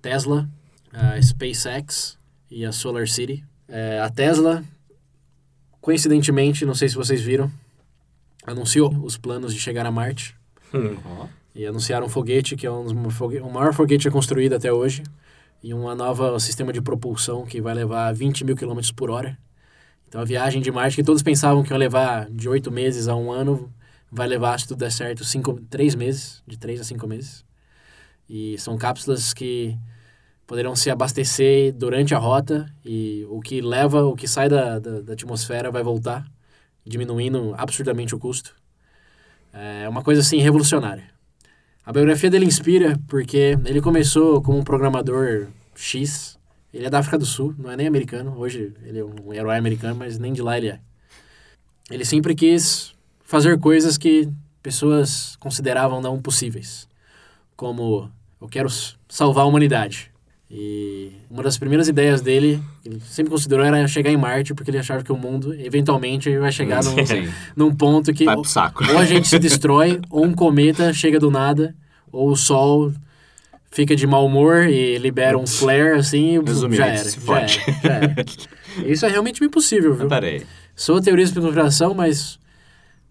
Tesla, 0.00 0.48
a 0.92 1.20
SpaceX 1.20 2.18
e 2.50 2.64
a 2.64 2.72
Solar 2.72 3.06
City. 3.06 3.44
É, 3.68 4.00
a 4.00 4.10
Tesla, 4.10 4.64
coincidentemente, 5.80 6.66
não 6.66 6.74
sei 6.74 6.88
se 6.88 6.96
vocês 6.96 7.20
viram, 7.20 7.50
anunciou 8.46 8.92
os 9.04 9.16
planos 9.16 9.54
de 9.54 9.60
chegar 9.60 9.86
a 9.86 9.90
Marte. 9.90 10.34
Hum. 10.74 10.96
Ó, 11.04 11.26
E 11.54 11.66
anunciaram 11.66 12.06
um 12.06 12.10
foguete, 12.10 12.56
que 12.56 12.66
é 12.66 12.70
um 12.70 12.86
o 12.86 13.52
maior 13.52 13.74
foguete 13.74 14.10
construído 14.10 14.54
até 14.54 14.72
hoje. 14.72 15.02
E 15.62 15.72
um 15.72 15.94
novo 15.94 16.40
sistema 16.40 16.72
de 16.72 16.80
propulsão 16.80 17.44
que 17.44 17.60
vai 17.60 17.74
levar 17.74 18.12
20 18.12 18.44
mil 18.44 18.56
quilômetros 18.56 18.90
por 18.90 19.10
hora. 19.10 19.38
Então 20.12 20.20
a 20.20 20.26
viagem 20.26 20.60
de 20.60 20.70
Marte, 20.70 20.96
que 20.96 21.02
todos 21.02 21.22
pensavam 21.22 21.62
que 21.62 21.72
ia 21.72 21.76
levar 21.78 22.28
de 22.28 22.46
oito 22.46 22.70
meses 22.70 23.08
a 23.08 23.16
um 23.16 23.32
ano, 23.32 23.72
vai 24.10 24.28
levar, 24.28 24.60
se 24.60 24.68
tudo 24.68 24.80
der 24.80 24.92
certo, 24.92 25.24
cinco, 25.24 25.58
três 25.70 25.94
meses, 25.94 26.42
de 26.46 26.58
três 26.58 26.82
a 26.82 26.84
cinco 26.84 27.06
meses. 27.06 27.42
E 28.28 28.58
são 28.58 28.76
cápsulas 28.76 29.32
que 29.32 29.74
poderão 30.46 30.76
se 30.76 30.90
abastecer 30.90 31.72
durante 31.72 32.14
a 32.14 32.18
rota 32.18 32.70
e 32.84 33.26
o 33.30 33.40
que 33.40 33.62
leva, 33.62 34.04
o 34.04 34.14
que 34.14 34.28
sai 34.28 34.50
da, 34.50 34.78
da, 34.78 35.00
da 35.00 35.14
atmosfera 35.14 35.70
vai 35.70 35.82
voltar, 35.82 36.30
diminuindo 36.84 37.54
absurdamente 37.56 38.14
o 38.14 38.18
custo. 38.18 38.54
É 39.50 39.88
uma 39.88 40.02
coisa 40.02 40.20
assim 40.20 40.40
revolucionária. 40.40 41.04
A 41.86 41.90
biografia 41.90 42.28
dele 42.28 42.44
inspira 42.44 43.00
porque 43.08 43.58
ele 43.64 43.80
começou 43.80 44.42
como 44.42 44.58
um 44.58 44.62
programador 44.62 45.48
X. 45.74 46.38
Ele 46.72 46.86
é 46.86 46.90
da 46.90 46.98
África 46.98 47.18
do 47.18 47.26
Sul, 47.26 47.54
não 47.58 47.70
é 47.70 47.76
nem 47.76 47.86
americano. 47.86 48.34
Hoje 48.38 48.72
ele 48.84 49.00
é 49.00 49.04
um 49.04 49.32
herói 49.32 49.56
americano, 49.56 49.94
mas 49.94 50.18
nem 50.18 50.32
de 50.32 50.40
lá 50.40 50.56
ele 50.56 50.68
é. 50.68 50.80
Ele 51.90 52.04
sempre 52.04 52.34
quis 52.34 52.94
fazer 53.24 53.58
coisas 53.58 53.98
que 53.98 54.28
pessoas 54.62 55.36
consideravam 55.36 56.00
não 56.00 56.20
possíveis. 56.20 56.88
Como, 57.56 58.10
eu 58.40 58.48
quero 58.48 58.68
salvar 59.08 59.44
a 59.44 59.46
humanidade. 59.46 60.10
E 60.50 61.12
uma 61.30 61.42
das 61.42 61.56
primeiras 61.56 61.88
ideias 61.88 62.20
dele, 62.20 62.62
que 62.82 62.88
ele 62.90 63.00
sempre 63.00 63.30
considerou, 63.30 63.64
era 63.64 63.88
chegar 63.88 64.10
em 64.10 64.18
Marte, 64.18 64.52
porque 64.52 64.70
ele 64.70 64.78
achava 64.78 65.02
que 65.02 65.10
o 65.10 65.16
mundo, 65.16 65.54
eventualmente, 65.54 66.36
vai 66.38 66.52
chegar 66.52 66.84
num, 66.84 66.94
num 67.56 67.74
ponto 67.74 68.12
que 68.12 68.26
ou 68.28 68.98
a 68.98 69.04
gente 69.06 69.28
se 69.28 69.38
destrói, 69.38 69.98
ou 70.10 70.26
um 70.26 70.34
cometa 70.34 70.92
chega 70.92 71.18
do 71.18 71.30
nada, 71.30 71.74
ou 72.10 72.30
o 72.30 72.36
Sol 72.36 72.92
fica 73.72 73.96
de 73.96 74.06
mau 74.06 74.26
humor 74.26 74.68
e 74.68 74.98
libera 74.98 75.36
um 75.36 75.46
flare, 75.46 75.98
assim, 75.98 76.40
Resumindo, 76.44 76.76
já 76.76 76.86
era, 76.86 77.10
já 77.10 77.38
era, 77.38 77.48
já 77.48 77.62
era. 77.92 78.24
Isso 78.86 79.04
é 79.04 79.08
realmente 79.08 79.42
impossível, 79.42 79.94
viu? 79.94 80.08
Peraí. 80.08 80.42
Sou 80.76 81.00
teorista 81.00 81.34
de 81.34 81.40
conspiração, 81.40 81.94
mas 81.94 82.38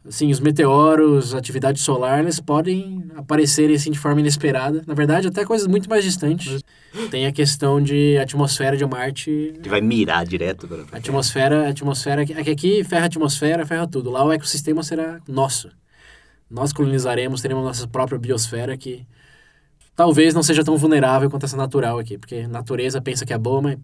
assim, 0.07 0.31
os 0.31 0.39
meteoros, 0.39 1.35
atividade 1.35 1.79
solar, 1.79 2.19
eles 2.19 2.39
podem 2.39 3.05
aparecerem 3.15 3.75
assim 3.75 3.91
de 3.91 3.99
forma 3.99 4.19
inesperada. 4.19 4.83
Na 4.87 4.93
verdade, 4.93 5.27
até 5.27 5.45
coisas 5.45 5.67
muito 5.67 5.89
mais 5.89 6.03
distantes. 6.03 6.61
Tem 7.09 7.25
a 7.27 7.31
questão 7.31 7.81
de 7.81 8.17
atmosfera 8.17 8.75
de 8.75 8.85
Marte. 8.85 9.29
Ele 9.29 9.69
vai 9.69 9.81
mirar 9.81 10.25
direto 10.25 10.67
para 10.67 10.83
A 10.91 10.97
atmosfera, 10.97 11.69
atmosfera, 11.69 12.23
é 12.23 12.43
que 12.43 12.49
aqui 12.49 12.83
ferra 12.83 13.03
a 13.03 13.07
atmosfera, 13.07 13.65
ferra 13.65 13.87
tudo. 13.87 14.09
Lá 14.09 14.23
o 14.23 14.31
ecossistema 14.31 14.81
será 14.83 15.19
nosso. 15.27 15.69
Nós 16.49 16.73
colonizaremos, 16.73 17.41
teremos 17.41 17.63
nossa 17.63 17.87
própria 17.87 18.17
biosfera 18.17 18.75
que 18.75 19.05
talvez 19.95 20.33
não 20.33 20.43
seja 20.43 20.63
tão 20.63 20.77
vulnerável 20.77 21.29
quanto 21.29 21.45
essa 21.45 21.57
natural 21.57 21.99
aqui, 21.99 22.17
porque 22.17 22.47
natureza 22.47 23.01
pensa 23.01 23.25
que 23.25 23.33
é 23.33 23.37
boa, 23.37 23.61
mas 23.61 23.77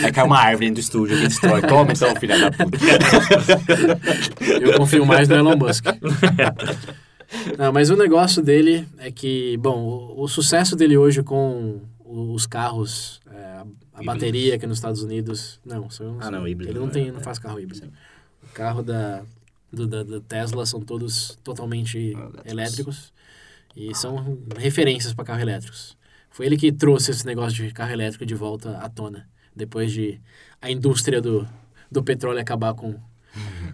Vai 0.00 0.12
cair 0.12 0.24
uma 0.24 0.38
árvore 0.38 0.70
do 0.70 0.80
estúdio 0.80 1.16
que 1.16 1.26
destrói. 1.26 1.60
Toma 1.66 1.92
então, 1.92 2.14
filha 2.16 2.38
da 2.38 2.50
puta. 2.50 2.78
Eu 4.60 4.78
confio 4.78 5.04
mais 5.04 5.28
no 5.28 5.34
Elon 5.36 5.56
Musk. 5.56 5.84
Não, 7.58 7.72
mas 7.72 7.90
o 7.90 7.96
negócio 7.96 8.42
dele 8.42 8.86
é 8.98 9.10
que, 9.10 9.56
bom, 9.56 9.80
o, 9.80 10.22
o 10.22 10.28
sucesso 10.28 10.76
dele 10.76 10.96
hoje 10.96 11.22
com 11.22 11.80
os 12.04 12.46
carros, 12.46 13.20
é, 13.32 13.36
a, 13.36 13.66
a 13.94 14.02
bateria 14.04 14.54
aqui 14.54 14.66
nos 14.66 14.78
Estados 14.78 15.02
Unidos, 15.02 15.58
não, 15.64 15.90
são, 15.90 16.18
Ah, 16.20 16.30
não, 16.30 16.46
híbrido 16.46 16.70
ele 16.70 16.78
não 16.78 16.86
não 16.86 16.92
tem, 16.92 17.08
é. 17.08 17.12
não 17.12 17.20
faz 17.20 17.38
carro 17.38 17.58
híbrido. 17.58 17.88
O 18.44 18.52
carro 18.54 18.82
da 18.82 19.22
do, 19.72 19.86
da, 19.86 20.04
da 20.04 20.20
Tesla 20.20 20.64
são 20.64 20.80
todos 20.80 21.36
totalmente 21.42 22.12
Elétricos. 22.12 22.52
elétricos 22.52 23.12
e 23.76 23.94
são 23.94 24.38
referências 24.56 25.12
para 25.14 25.24
carros 25.24 25.42
elétricos. 25.42 25.96
Foi 26.30 26.46
ele 26.46 26.56
que 26.56 26.72
trouxe 26.72 27.10
esse 27.10 27.24
negócio 27.26 27.66
de 27.66 27.72
carro 27.72 27.92
elétrico 27.92 28.24
de 28.26 28.34
volta 28.34 28.78
à 28.78 28.88
tona, 28.88 29.28
depois 29.54 29.92
de 29.92 30.20
a 30.60 30.70
indústria 30.70 31.20
do, 31.20 31.46
do 31.90 32.02
petróleo 32.02 32.40
acabar 32.40 32.74
com, 32.74 32.94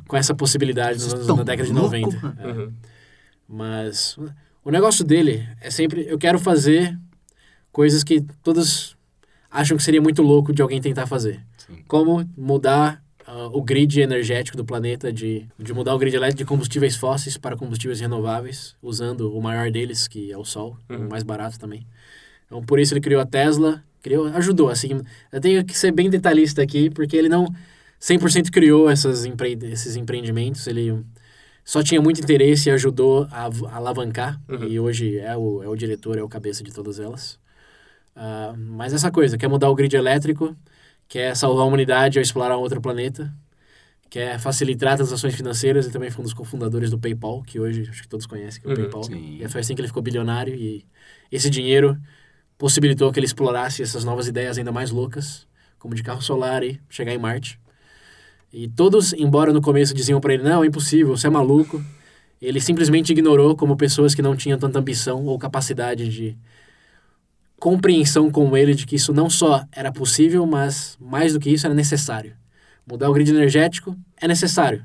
com 0.07 0.17
essa 0.17 0.35
possibilidade 0.35 0.99
nos 1.03 1.15
anos- 1.15 1.27
Tão 1.27 1.37
na 1.37 1.43
década 1.45 1.69
de 1.69 1.75
louco. 1.75 1.97
90. 1.97 2.37
É. 2.41 2.47
Uhum. 2.53 2.73
Mas 3.49 4.17
o 4.65 4.71
negócio 4.71 5.05
dele 5.05 5.47
é 5.61 5.71
sempre: 5.71 6.07
eu 6.09 6.19
quero 6.19 6.39
fazer 6.39 6.99
coisas 7.71 8.03
que 8.05 8.21
todos 8.43 8.97
acham 9.51 9.77
que 9.77 9.83
seria 9.83 10.01
muito 10.01 10.23
louco 10.23 10.53
de 10.53 10.63
alguém 10.63 10.81
tentar 10.81 11.07
fazer. 11.07 11.45
Sim. 11.59 11.83
Como 11.87 12.29
mudar 12.37 13.03
ah, 13.35 13.49
o 13.53 13.63
grid 13.63 14.01
energético 14.01 14.57
do 14.57 14.65
planeta, 14.65 15.11
de, 15.13 15.47
de 15.59 15.73
mudar 15.73 15.95
o 15.95 15.99
grid 15.99 16.15
elétrico 16.15 16.39
de 16.39 16.45
combustíveis 16.45 16.97
fósseis 16.97 17.37
para 17.39 17.57
combustíveis 17.57 17.99
renováveis, 18.01 18.77
usando 18.83 19.35
o 19.35 19.41
maior 19.41 19.71
deles, 19.71 20.07
que 20.07 20.31
é 20.31 20.37
o 20.37 20.45
Sol, 20.45 20.77
Uhum. 20.91 21.07
o 21.07 21.09
mais 21.09 21.23
barato 21.23 21.59
também. 21.59 21.87
Então, 22.47 22.63
por 22.63 22.79
isso 22.79 22.93
ele 22.93 23.01
criou 23.01 23.21
a 23.23 23.27
Tesla, 23.27 23.83
criou, 24.03 24.27
ajudou, 24.27 24.69
assim. 24.69 25.01
Eu 25.33 25.41
tenho 25.41 25.65
que 25.65 25.75
ser 25.77 25.93
bem 25.93 26.11
detalhista 26.11 26.61
aqui, 26.63 26.91
porque 26.91 27.17
ele 27.17 27.29
não 27.29 27.47
100% 27.99 28.51
criou 28.51 28.91
essas 28.91 29.25
empre, 29.25 29.57
esses 29.63 29.97
empreendimentos, 29.97 30.67
ele 30.67 31.03
só 31.65 31.83
tinha 31.83 32.03
muito 32.03 32.21
interesse 32.21 32.69
e 32.69 32.73
ajudou 32.73 33.27
a, 33.31 33.47
a 33.71 33.77
alavancar, 33.77 34.39
Uhum. 34.49 34.65
e 34.69 34.79
hoje 34.81 35.19
é 35.19 35.35
o, 35.37 35.63
é 35.63 35.69
o 35.69 35.77
diretor, 35.77 36.19
é 36.19 36.23
o 36.23 36.29
cabeça 36.29 36.63
de 36.63 36.73
todas 36.73 36.99
elas. 36.99 37.39
Ah, 38.15 38.53
mas 38.59 38.93
essa 38.93 39.11
coisa, 39.11 39.39
quer 39.39 39.49
mudar 39.49 39.71
o 39.71 39.75
grid 39.75 39.95
elétrico, 39.97 40.55
quer 41.13 41.37
salvar 41.37 41.65
a 41.65 41.67
humanidade 41.67 42.19
ao 42.19 42.23
explorar 42.23 42.57
outro 42.57 42.81
planeta, 42.81 43.31
quer 44.09 44.39
facilitar 44.41 44.97
transações 44.97 45.35
financeiras, 45.35 45.85
ele 45.85 45.93
também 45.93 46.11
foi 46.11 46.23
um 46.23 46.25
dos 46.25 46.33
cofundadores 46.33 46.89
do 46.91 46.99
PayPal, 46.99 47.43
que 47.43 47.61
hoje 47.61 47.87
acho 47.87 48.01
que 48.01 48.09
todos 48.09 48.25
conhecem, 48.25 48.63
que 48.63 48.67
é 48.67 48.71
o 48.71 48.73
Uhum, 48.73 48.85
PayPal. 48.85 49.05
sim. 49.05 49.37
E 49.39 49.47
foi 49.47 49.61
assim 49.61 49.75
que 49.75 49.83
ele 49.83 49.89
ficou 49.89 50.03
bilionário 50.03 50.55
e 50.55 50.87
esse 51.31 51.51
dinheiro 51.51 51.99
possibilitou 52.57 53.13
que 53.13 53.19
ele 53.19 53.27
explorasse 53.27 53.83
essas 53.83 54.05
novas 54.05 54.27
ideias 54.27 54.57
ainda 54.57 54.73
mais 54.73 54.91
loucas, 54.91 55.47
como 55.79 55.95
de 55.95 56.03
carro 56.03 56.23
solar 56.23 56.63
e 56.65 56.81
chegar 56.89 57.13
em 57.13 57.19
Marte. 57.19 57.61
E 58.51 58.67
todos, 58.67 59.13
embora 59.13 59.53
no 59.53 59.61
começo 59.61 59.93
diziam 59.93 60.19
para 60.19 60.33
ele, 60.33 60.43
não, 60.43 60.65
é 60.65 60.67
impossível, 60.67 61.15
você 61.15 61.27
é 61.27 61.31
maluco, 61.31 61.85
ele 62.41 62.59
simplesmente 62.59 63.13
ignorou 63.13 63.55
como 63.55 63.77
pessoas 63.77 64.15
que 64.15 64.23
não 64.23 64.35
tinham 64.35 64.59
tanta 64.59 64.79
ambição 64.79 65.27
ou 65.27 65.39
capacidade 65.39 66.09
de 66.09 66.39
compreensão 67.63 68.29
como 68.29 68.57
ele 68.57 68.75
de 68.75 68.85
que 68.85 68.97
isso 68.97 69.15
não 69.15 69.31
só 69.31 69.65
era 69.71 69.93
possível, 69.93 70.45
mas 70.45 70.99
mais 71.01 71.33
do 71.33 71.39
que 71.39 71.49
isso 71.49 71.65
era 71.65 71.73
necessário. 71.73 72.35
Mudar 72.85 73.09
o 73.09 73.13
grid 73.13 73.31
energético 73.31 73.97
é 74.21 74.27
necessário. 74.27 74.85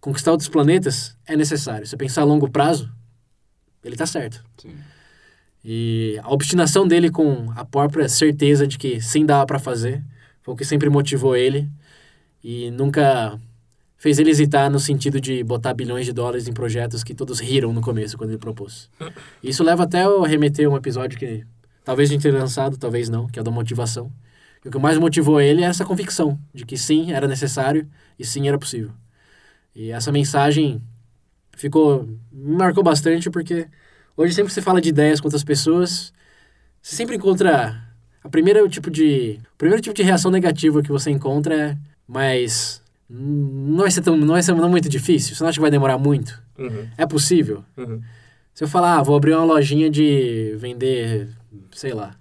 Conquistar 0.00 0.32
outros 0.32 0.48
planetas 0.48 1.16
é 1.24 1.36
necessário. 1.36 1.86
Se 1.86 1.96
pensar 1.96 2.22
a 2.22 2.24
longo 2.24 2.50
prazo, 2.50 2.92
ele 3.84 3.94
está 3.94 4.04
certo. 4.04 4.42
Sim. 4.60 4.74
E 5.64 6.18
a 6.24 6.34
obstinação 6.34 6.88
dele 6.88 7.08
com 7.08 7.52
a 7.54 7.64
própria 7.64 8.08
certeza 8.08 8.66
de 8.66 8.78
que 8.78 9.00
sim 9.00 9.24
dava 9.24 9.46
para 9.46 9.60
fazer 9.60 10.02
foi 10.42 10.54
o 10.54 10.56
que 10.56 10.64
sempre 10.64 10.90
motivou 10.90 11.36
ele 11.36 11.70
e 12.42 12.68
nunca 12.72 13.40
fez 13.96 14.18
ele 14.18 14.30
hesitar 14.30 14.68
no 14.68 14.80
sentido 14.80 15.20
de 15.20 15.44
botar 15.44 15.72
bilhões 15.72 16.04
de 16.04 16.12
dólares 16.12 16.48
em 16.48 16.52
projetos 16.52 17.04
que 17.04 17.14
todos 17.14 17.38
riram 17.38 17.72
no 17.72 17.80
começo 17.80 18.18
quando 18.18 18.30
ele 18.30 18.38
propôs. 18.38 18.90
Isso 19.40 19.62
leva 19.62 19.84
até 19.84 20.04
eu 20.04 20.22
remeter 20.22 20.68
um 20.68 20.76
episódio 20.76 21.16
que 21.16 21.46
talvez 21.86 22.10
a 22.10 22.12
gente 22.12 22.22
tenha 22.22 22.34
lançado, 22.34 22.76
talvez 22.76 23.08
não, 23.08 23.28
que 23.28 23.38
é 23.38 23.42
da 23.44 23.50
motivação. 23.50 24.12
E 24.64 24.68
o 24.68 24.72
que 24.72 24.78
mais 24.78 24.98
motivou 24.98 25.40
ele 25.40 25.62
é 25.62 25.66
essa 25.66 25.84
convicção 25.84 26.36
de 26.52 26.66
que 26.66 26.76
sim, 26.76 27.12
era 27.12 27.28
necessário 27.28 27.88
e 28.18 28.24
sim, 28.24 28.48
era 28.48 28.58
possível. 28.58 28.90
E 29.72 29.92
essa 29.92 30.10
mensagem 30.10 30.82
ficou 31.56 32.08
me 32.32 32.56
marcou 32.56 32.82
bastante 32.82 33.30
porque 33.30 33.68
hoje 34.16 34.34
sempre 34.34 34.48
que 34.48 34.54
você 34.54 34.60
fala 34.60 34.80
de 34.80 34.88
ideias 34.88 35.20
com 35.20 35.28
outras 35.28 35.44
pessoas, 35.44 36.12
você 36.82 36.96
sempre 36.96 37.14
encontra 37.14 37.80
a 38.22 38.28
primeira 38.28 38.68
tipo 38.68 38.90
de 38.90 39.38
o 39.54 39.56
primeiro 39.56 39.80
tipo 39.80 39.94
de 39.94 40.02
reação 40.02 40.32
negativa 40.32 40.82
que 40.82 40.90
você 40.90 41.10
encontra 41.10 41.54
é 41.54 41.78
mas 42.08 42.82
não 43.08 43.78
vai 43.78 43.90
ser 43.92 44.02
tão 44.02 44.16
não 44.16 44.34
vai 44.34 44.42
ser 44.42 44.54
não 44.54 44.68
muito 44.68 44.88
difícil, 44.88 45.36
você 45.36 45.44
não 45.44 45.48
acha 45.48 45.56
que 45.56 45.62
vai 45.62 45.70
demorar 45.70 45.98
muito? 45.98 46.42
Uhum. 46.58 46.88
É 46.98 47.06
possível? 47.06 47.64
Uhum. 47.76 48.02
Se 48.52 48.64
eu 48.64 48.68
falar, 48.68 48.96
ah, 48.96 49.02
vou 49.02 49.14
abrir 49.14 49.34
uma 49.34 49.44
lojinha 49.44 49.90
de 49.90 50.56
vender, 50.56 51.28
sei 51.72 51.92
lá, 51.92 52.16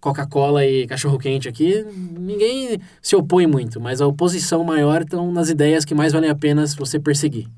Coca-Cola 0.00 0.66
e 0.66 0.86
cachorro-quente 0.86 1.48
aqui, 1.48 1.82
ninguém 2.18 2.78
se 3.00 3.16
opõe 3.16 3.46
muito, 3.46 3.80
mas 3.80 4.00
a 4.02 4.06
oposição 4.06 4.62
maior 4.62 5.00
estão 5.00 5.32
nas 5.32 5.48
ideias 5.48 5.84
que 5.84 5.94
mais 5.94 6.12
valem 6.12 6.28
a 6.28 6.34
pena 6.34 6.66
você 6.66 7.00
perseguir. 7.00 7.48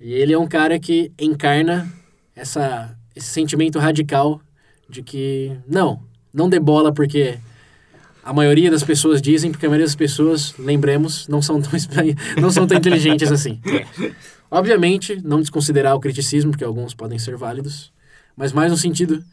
E 0.00 0.12
ele 0.12 0.32
é 0.32 0.38
um 0.38 0.46
cara 0.46 0.78
que 0.78 1.10
encarna 1.18 1.92
essa, 2.34 2.96
esse 3.14 3.26
sentimento 3.26 3.78
radical 3.78 4.40
de 4.88 5.02
que, 5.02 5.56
não, 5.66 6.00
não 6.32 6.48
dê 6.48 6.60
bola 6.60 6.92
porque 6.92 7.38
a 8.22 8.32
maioria 8.32 8.70
das 8.70 8.84
pessoas 8.84 9.22
dizem, 9.22 9.50
porque 9.50 9.66
a 9.66 9.68
maioria 9.68 9.86
das 9.86 9.96
pessoas, 9.96 10.54
lembremos, 10.58 11.26
não 11.28 11.40
são 11.40 11.60
tão, 11.60 11.72
não 12.40 12.50
são 12.50 12.66
tão 12.66 12.76
inteligentes 12.76 13.32
assim. 13.32 13.60
Obviamente, 14.50 15.20
não 15.24 15.40
desconsiderar 15.40 15.96
o 15.96 16.00
criticismo, 16.00 16.52
porque 16.52 16.64
alguns 16.64 16.94
podem 16.94 17.18
ser 17.18 17.36
válidos, 17.36 17.92
mas 18.36 18.52
mais 18.52 18.70
no 18.70 18.76
sentido, 18.76 19.24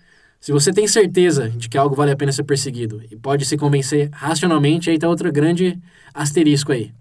se 0.43 0.51
você 0.51 0.73
tem 0.73 0.85
certeza 0.85 1.47
de 1.47 1.69
que 1.69 1.77
algo 1.77 1.95
vale 1.95 2.11
a 2.11 2.17
pena 2.17 2.29
ser 2.29 2.43
perseguido 2.43 3.01
e 3.09 3.15
pode 3.15 3.45
se 3.45 3.55
convencer 3.55 4.09
racionalmente, 4.11 4.89
aí 4.89 4.99
tá 4.99 5.07
outro 5.07 5.31
grande 5.31 5.79
asterisco 6.13 6.73
aí. 6.73 6.91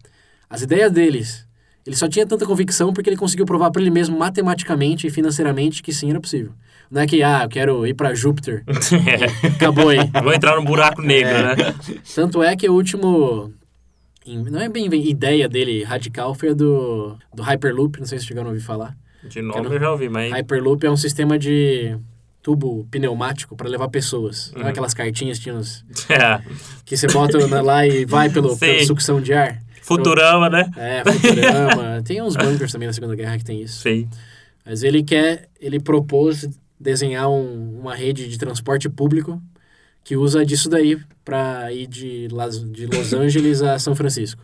As 0.49 0.63
ideias 0.63 0.93
deles, 0.93 1.45
ele 1.85 1.97
só 1.97 2.09
tinha 2.09 2.25
tanta 2.25 2.47
convicção 2.47 2.93
porque 2.93 3.11
ele 3.11 3.17
conseguiu 3.17 3.45
provar 3.45 3.73
para 3.73 3.83
ele 3.83 3.91
mesmo 3.91 4.17
matematicamente 4.17 5.09
e 5.09 5.11
financeiramente 5.11 5.83
que 5.83 5.93
sim, 5.93 6.09
era 6.09 6.21
possível. 6.21 6.53
Não 6.89 7.03
é 7.03 7.07
que, 7.09 7.21
ah, 7.21 7.41
eu 7.43 7.49
quero 7.49 7.85
ir 7.85 7.95
para 7.95 8.15
Júpiter, 8.15 8.63
acabou 9.57 9.89
aí. 9.89 9.99
Vou 10.23 10.33
entrar 10.33 10.55
no 10.55 10.65
buraco 10.65 11.03
negro, 11.03 11.33
né? 11.33 11.57
Tanto 12.15 12.45
é 12.45 12.55
que 12.55 12.69
o 12.69 12.73
último. 12.73 13.53
Não 14.25 14.61
é 14.61 14.69
bem 14.69 14.89
bem 14.89 15.05
ideia 15.09 15.49
dele 15.49 15.83
radical, 15.83 16.33
foi 16.33 16.51
a 16.51 16.55
do, 16.55 17.17
do 17.35 17.43
Hyperloop, 17.43 17.99
não 17.99 18.07
sei 18.07 18.21
se 18.21 18.25
chegaram 18.25 18.51
a 18.51 18.53
ouvir 18.53 18.63
falar. 18.63 18.97
De 19.25 19.43
nome 19.43 19.67
eu 19.67 19.81
já 19.81 19.91
ouvi, 19.91 20.09
mas... 20.09 20.31
Hyperloop 20.33 20.87
é 20.87 20.91
um 20.91 20.97
sistema 20.97 21.37
de 21.37 21.99
tubo 22.43 22.85
pneumático 22.91 23.55
para 23.57 23.69
levar 23.69 23.89
pessoas. 23.89 24.53
Uhum. 24.57 24.67
aquelas 24.67 24.93
cartinhas 24.95 25.39
tinha 25.39 25.55
nos- 25.55 25.85
É. 26.11 26.43
que 26.85 26.97
você 26.97 27.07
bota 27.07 27.39
lá 27.63 27.87
e 27.87 28.05
vai 28.05 28.29
pelo, 28.31 28.57
pela 28.59 28.85
sucção 28.85 29.21
de 29.21 29.33
ar. 29.33 29.63
Futurama, 29.81 30.49
né? 30.51 30.71
É, 30.77 31.03
Futurama. 31.11 32.03
tem 32.05 32.21
uns 32.23 32.37
bunkers 32.37 32.71
também 32.73 32.87
na 32.87 32.93
Segunda 32.93 33.15
Guerra 33.17 33.39
que 33.39 33.45
tem 33.45 33.61
isso. 33.63 33.81
Sim. 33.83 34.09
Mas 34.65 34.83
ele 34.83 35.03
quer, 35.03 35.49
ele 35.61 35.81
propôs 35.81 36.49
desenhar 36.79 37.29
um- 37.29 37.79
uma 37.81 37.95
rede 37.95 38.29
de 38.29 38.39
transporte 38.39 38.89
público 38.89 39.41
que 40.05 40.17
usa 40.17 40.45
disso 40.45 40.69
daí 40.69 40.99
para 41.25 41.73
ir 41.73 41.87
de, 41.87 42.29
Las, 42.33 42.59
de 42.73 42.87
Los 42.87 43.13
Angeles 43.15 43.63
a 43.63 43.79
São 43.79 43.95
Francisco. 43.95 44.43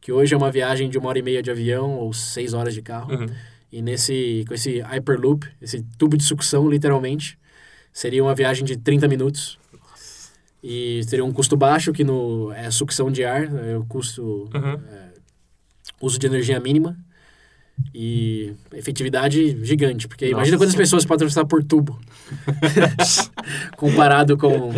Que 0.00 0.12
hoje 0.12 0.34
é 0.34 0.36
uma 0.36 0.50
viagem 0.50 0.88
de 0.88 0.96
uma 0.98 1.08
hora 1.08 1.18
e 1.18 1.22
meia 1.22 1.42
de 1.42 1.50
avião 1.50 1.90
ou 1.96 2.12
seis 2.12 2.54
horas 2.54 2.72
de 2.74 2.80
carro. 2.82 3.12
Uhum. 3.12 3.26
E 3.72 3.80
nesse, 3.82 4.44
com 4.48 4.54
esse 4.54 4.80
Hyperloop, 4.80 5.46
esse 5.60 5.82
tubo 5.96 6.16
de 6.16 6.24
sucção, 6.24 6.68
literalmente, 6.68 7.38
seria 7.92 8.22
uma 8.22 8.34
viagem 8.34 8.64
de 8.64 8.76
30 8.76 9.06
minutos. 9.08 9.58
E 10.62 11.00
teria 11.08 11.24
um 11.24 11.32
custo 11.32 11.56
baixo, 11.56 11.92
que 11.92 12.04
no, 12.04 12.52
é 12.52 12.70
sucção 12.70 13.10
de 13.10 13.24
ar, 13.24 13.44
é 13.44 13.76
o 13.78 13.84
custo 13.84 14.50
Uhum. 14.54 14.80
uso 16.02 16.18
de 16.18 16.26
energia 16.26 16.58
mínima 16.60 16.96
e 17.94 18.54
efetividade 18.72 19.64
gigante, 19.64 20.06
porque 20.06 20.26
Nossa. 20.26 20.34
imagina 20.36 20.58
quantas 20.58 20.74
pessoas 20.74 21.04
podem 21.06 21.26
atravessar 21.26 21.46
por 21.46 21.64
tubo 21.64 21.98
comparado 23.76 24.36
com, 24.36 24.70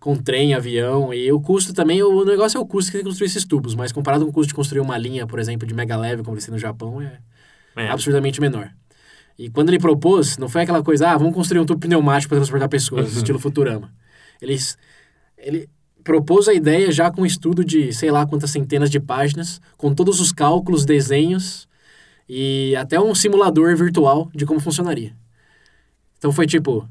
com 0.00 0.16
trem, 0.16 0.54
avião 0.54 1.14
e 1.14 1.30
o 1.30 1.40
custo 1.40 1.72
também, 1.72 2.02
o 2.02 2.24
negócio 2.24 2.58
é 2.58 2.60
o 2.60 2.66
custo 2.66 2.90
que 2.90 2.98
tem 2.98 3.04
que 3.04 3.08
construir 3.08 3.26
esses 3.28 3.44
tubos, 3.44 3.74
mas 3.74 3.92
comparado 3.92 4.24
com 4.24 4.30
o 4.30 4.34
custo 4.34 4.48
de 4.48 4.54
construir 4.54 4.80
uma 4.80 4.98
linha, 4.98 5.26
por 5.26 5.38
exemplo, 5.38 5.66
de 5.66 5.74
mega 5.74 5.96
leve, 5.96 6.22
como 6.22 6.34
eles 6.34 6.44
têm 6.44 6.52
no 6.52 6.58
Japão, 6.58 7.00
é 7.00 7.18
É. 7.80 7.88
absurdamente 7.90 8.40
menor. 8.40 8.70
E 9.38 9.48
quando 9.48 9.70
ele 9.70 9.78
propôs, 9.78 10.36
não 10.36 10.48
foi 10.48 10.62
aquela 10.62 10.82
coisa, 10.82 11.10
ah, 11.10 11.16
vamos 11.16 11.34
construir 11.34 11.60
um 11.60 11.64
tubo 11.66 11.80
pneumático 11.80 12.28
para 12.28 12.38
transportar 12.38 12.68
pessoas, 12.68 13.16
estilo 13.16 13.38
Futurama. 13.38 13.90
Eles, 14.40 14.76
ele 15.38 15.68
propôs 16.04 16.46
a 16.48 16.52
ideia 16.54 16.90
já 16.92 17.10
com 17.10 17.22
um 17.22 17.26
estudo 17.26 17.64
de 17.64 17.92
sei 17.92 18.10
lá 18.10 18.26
quantas 18.26 18.50
centenas 18.50 18.90
de 18.90 19.00
páginas, 19.00 19.60
com 19.76 19.94
todos 19.94 20.20
os 20.20 20.30
cálculos, 20.32 20.84
desenhos 20.84 21.66
e 22.28 22.74
até 22.76 23.00
um 23.00 23.14
simulador 23.14 23.74
virtual 23.76 24.30
de 24.34 24.44
como 24.44 24.60
funcionaria. 24.60 25.14
Então 26.18 26.32
foi 26.32 26.46
tipo, 26.46 26.86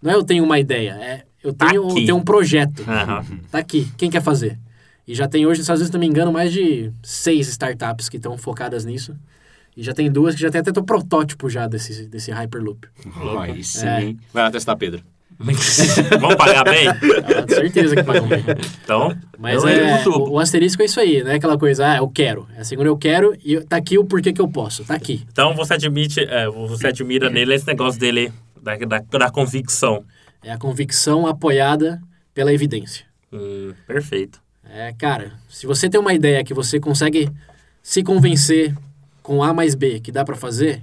não 0.00 0.10
é 0.10 0.14
eu 0.14 0.24
tenho 0.24 0.42
uma 0.44 0.58
ideia, 0.58 0.92
é 1.00 1.24
eu 1.42 1.52
Tá 1.52 1.68
tenho, 1.68 1.82
eu 1.82 1.90
aqui. 1.90 2.06
tenho 2.06 2.16
um 2.16 2.22
projeto. 2.24 2.82
Aham. 2.88 3.24
Tá 3.50 3.58
aqui, 3.58 3.88
quem 3.96 4.10
quer 4.10 4.22
fazer? 4.22 4.58
E 5.06 5.14
já 5.14 5.26
tem 5.28 5.46
hoje, 5.46 5.64
se 5.64 5.92
não 5.92 6.00
me 6.00 6.06
engano, 6.06 6.32
mais 6.32 6.52
de 6.52 6.92
seis 7.02 7.48
startups 7.48 8.08
que 8.08 8.16
estão 8.16 8.36
focadas 8.38 8.84
nisso. 8.84 9.16
E 9.76 9.82
já 9.82 9.94
tem 9.94 10.10
duas 10.10 10.34
que 10.34 10.40
já 10.40 10.50
tem 10.50 10.60
até 10.60 10.78
o 10.78 10.84
protótipo 10.84 11.48
já 11.48 11.66
desse, 11.66 12.06
desse 12.06 12.30
Hyperloop. 12.30 12.86
Aí 13.40 13.64
sim. 13.64 13.86
É. 13.86 14.14
Vai 14.32 14.42
lá 14.44 14.50
testar, 14.50 14.76
Pedro. 14.76 15.02
Vamos 16.20 16.36
pagar 16.36 16.64
bem? 16.64 16.86
Ah, 16.88 17.48
certeza 17.48 17.96
que 17.96 18.02
pagam 18.02 18.28
bem. 18.28 18.44
Então, 18.84 19.16
Mas 19.38 19.64
é, 19.64 20.06
o, 20.08 20.32
o 20.32 20.38
asterisco 20.38 20.82
é 20.82 20.84
isso 20.84 21.00
aí, 21.00 21.22
não 21.22 21.32
é 21.32 21.34
aquela 21.34 21.58
coisa, 21.58 21.86
ah, 21.86 21.96
eu 21.96 22.08
quero. 22.08 22.46
É 22.56 22.62
segundo 22.62 22.86
eu 22.86 22.96
quero 22.96 23.36
e 23.44 23.60
tá 23.60 23.76
aqui 23.76 23.98
o 23.98 24.04
porquê 24.04 24.32
que 24.32 24.40
eu 24.40 24.48
posso, 24.48 24.84
tá 24.84 24.94
aqui. 24.94 25.24
Então 25.32 25.54
você 25.54 25.74
admite, 25.74 26.20
é, 26.20 26.48
você 26.48 26.88
admira 26.88 27.28
nele 27.28 27.54
esse 27.54 27.66
negócio 27.66 27.98
dele, 27.98 28.32
da, 28.60 28.76
da, 28.76 28.98
da 28.98 29.30
convicção. 29.30 30.04
É 30.44 30.52
a 30.52 30.58
convicção 30.58 31.26
apoiada 31.26 32.00
pela 32.34 32.52
evidência. 32.52 33.04
Hum, 33.32 33.72
perfeito. 33.86 34.40
É, 34.68 34.92
cara, 34.92 35.32
se 35.48 35.66
você 35.66 35.88
tem 35.88 36.00
uma 36.00 36.14
ideia 36.14 36.44
que 36.44 36.54
você 36.54 36.78
consegue 36.78 37.28
se 37.82 38.02
convencer 38.02 38.74
com 39.22 39.42
A 39.42 39.52
mais 39.52 39.74
B 39.74 40.00
que 40.00 40.10
dá 40.12 40.24
pra 40.24 40.36
fazer, 40.36 40.82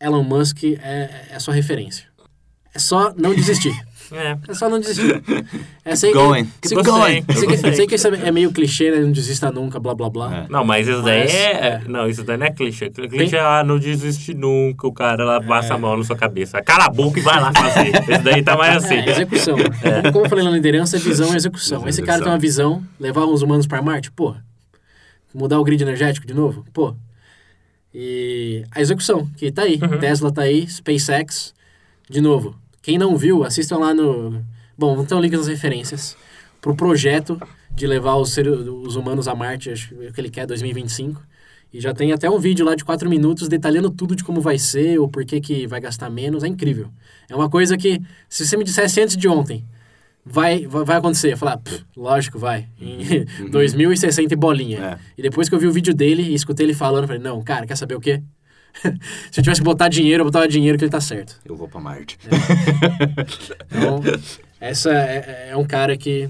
Elon 0.00 0.22
Musk 0.22 0.64
é, 0.64 1.26
é 1.30 1.38
sua 1.38 1.54
referência. 1.54 2.06
É 2.74 2.78
só 2.78 3.12
não 3.16 3.34
desistir. 3.34 3.74
É. 4.12 4.36
É 4.48 4.54
só 4.54 4.68
não 4.68 4.80
desistir. 4.80 5.22
É, 5.84 5.94
sei 5.94 6.12
going. 6.12 6.44
Que, 6.60 6.66
sei, 6.66 6.76
Eu 6.78 6.82
que- 6.82 6.90
gostei, 6.90 7.18
eu 7.28 7.34
sei, 7.36 7.46
que, 7.46 7.76
sei 7.76 7.86
que 7.86 7.94
isso 7.94 8.08
é 8.08 8.32
meio 8.32 8.50
clichê, 8.50 8.90
né? 8.90 8.98
Não 8.98 9.12
desista 9.12 9.52
nunca, 9.52 9.78
blá 9.78 9.94
blá 9.94 10.10
blá. 10.10 10.34
É. 10.36 10.46
Não, 10.48 10.64
mas 10.64 10.88
isso 10.88 11.00
daí 11.00 11.20
Mas, 11.20 11.32
é, 11.32 11.52
é. 11.52 11.82
Não, 11.86 12.08
isso 12.08 12.24
daí 12.24 12.36
não 12.36 12.46
é 12.46 12.50
clichê. 12.50 12.90
Clichê 12.90 13.36
é, 13.36 13.40
ah, 13.40 13.62
não 13.62 13.78
desiste 13.78 14.34
nunca, 14.34 14.84
o 14.88 14.92
cara 14.92 15.24
lá 15.24 15.40
passa 15.40 15.74
a 15.74 15.78
mão 15.78 15.96
na 15.96 16.02
sua 16.02 16.16
cabeça. 16.16 16.60
Cala 16.60 16.86
a 16.86 16.88
boca 16.88 17.20
e 17.20 17.22
vai 17.22 17.40
lá 17.40 17.52
fazer. 17.52 17.92
Esse 18.10 18.22
daí 18.22 18.42
tá 18.42 18.56
mais 18.56 18.82
assim. 18.84 18.94
É, 18.96 19.10
execução. 19.10 19.56
Como, 19.56 20.12
como 20.12 20.26
eu 20.26 20.28
falei 20.28 20.44
na 20.44 20.50
liderança, 20.50 20.96
é 20.96 20.98
visão 20.98 21.32
e 21.32 21.36
execução. 21.36 21.86
Esse 21.88 22.02
cara 22.02 22.20
tem 22.20 22.32
uma 22.32 22.38
visão, 22.38 22.82
levar 22.98 23.26
os 23.26 23.42
humanos 23.42 23.68
para 23.68 23.80
Marte, 23.80 24.10
pô. 24.10 24.34
Mudar 25.32 25.60
o 25.60 25.62
grid 25.62 25.80
energético 25.84 26.26
de 26.26 26.34
novo, 26.34 26.64
pô. 26.72 26.96
E 27.94 28.64
a 28.70 28.80
execução, 28.80 29.26
que 29.36 29.50
tá 29.50 29.62
aí. 29.62 29.78
Tesla 29.98 30.32
tá 30.32 30.42
aí, 30.42 30.66
SpaceX, 30.68 31.52
de 32.08 32.20
novo. 32.20 32.56
Quem 32.82 32.96
não 32.98 33.16
viu, 33.16 33.44
assistam 33.44 33.78
lá 33.78 33.92
no. 33.92 34.42
Bom, 34.78 34.94
vão 34.96 35.04
ter 35.04 35.14
um 35.14 35.20
link 35.20 35.36
nas 35.36 35.48
referências 35.48 36.16
pro 36.60 36.74
projeto 36.74 37.40
de 37.74 37.86
levar 37.86 38.16
os, 38.16 38.30
ser- 38.32 38.48
os 38.48 38.96
humanos 38.96 39.28
a 39.28 39.34
Marte, 39.34 39.70
acho 39.70 39.94
que 39.94 40.20
ele 40.20 40.30
quer 40.30 40.46
2025. 40.46 41.20
E 41.72 41.80
já 41.80 41.94
tem 41.94 42.12
até 42.12 42.28
um 42.28 42.38
vídeo 42.38 42.64
lá 42.64 42.74
de 42.74 42.84
4 42.84 43.08
minutos 43.08 43.46
detalhando 43.48 43.90
tudo 43.90 44.16
de 44.16 44.24
como 44.24 44.40
vai 44.40 44.58
ser, 44.58 44.98
ou 44.98 45.08
por 45.08 45.24
que 45.24 45.40
que 45.40 45.66
vai 45.66 45.80
gastar 45.80 46.10
menos. 46.10 46.42
É 46.42 46.48
incrível. 46.48 46.88
É 47.28 47.34
uma 47.36 47.48
coisa 47.48 47.76
que, 47.76 48.00
se 48.28 48.44
você 48.46 48.56
me 48.56 48.64
dissesse 48.64 49.00
antes 49.00 49.16
de 49.16 49.28
ontem, 49.28 49.64
vai, 50.24 50.66
vai, 50.66 50.96
acontecer. 50.96 51.32
Eu 51.32 51.36
falar, 51.36 51.56
"Pff, 51.58 51.84
lógico, 51.96 52.38
vai. 52.38 52.68
Em 52.80 53.50
2060 53.50 54.32
e 54.32 54.36
bolinha. 54.36 54.78
É. 54.78 54.98
E 55.18 55.22
depois 55.22 55.48
que 55.48 55.54
eu 55.54 55.58
vi 55.58 55.66
o 55.66 55.72
vídeo 55.72 55.94
dele 55.94 56.22
e 56.22 56.34
escutei 56.34 56.66
ele 56.66 56.74
falando, 56.74 57.04
eu 57.04 57.08
falei, 57.08 57.22
não, 57.22 57.42
cara, 57.42 57.66
quer 57.66 57.76
saber 57.76 57.94
o 57.94 58.00
quê? 58.00 58.22
se 59.32 59.40
eu 59.40 59.42
tivesse 59.42 59.60
que 59.60 59.64
botar 59.64 59.88
dinheiro, 59.88 60.20
eu 60.20 60.24
botava 60.26 60.46
dinheiro 60.46 60.78
que 60.78 60.84
ele 60.84 60.92
tá 60.92 61.00
certo. 61.00 61.40
Eu 61.44 61.56
vou 61.56 61.66
pra 61.68 61.80
Marte. 61.80 62.16
Então, 63.66 64.00
essa 64.60 64.92
é, 64.92 65.48
é 65.50 65.56
um 65.56 65.64
cara 65.64 65.96
que 65.96 66.28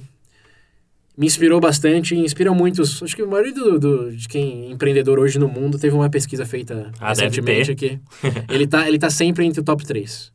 me 1.17 1.27
inspirou 1.27 1.61
bastante 1.61 2.15
e 2.15 2.19
inspira 2.19 2.51
muitos. 2.53 3.03
Acho 3.03 3.15
que 3.15 3.23
o 3.23 3.29
maioria 3.29 3.53
do, 3.53 3.79
do- 3.79 4.17
de 4.17 4.27
quem 4.27 4.69
é 4.69 4.71
empreendedor 4.71 5.19
hoje 5.19 5.39
no 5.39 5.49
mundo 5.49 5.79
teve 5.79 5.95
uma 5.95 6.09
pesquisa 6.09 6.47
feita 6.47 6.91
Ah, 6.99 7.11
recentemente 7.11 7.71
aqui. 7.71 8.01
ele, 8.49 8.67
tá, 8.67 8.89
ele 8.89 8.99
tá 8.99 9.11
sempre 9.11 9.45
entre 9.45 9.61
o 9.61 9.65
top 9.65 9.85
3 9.85 10.33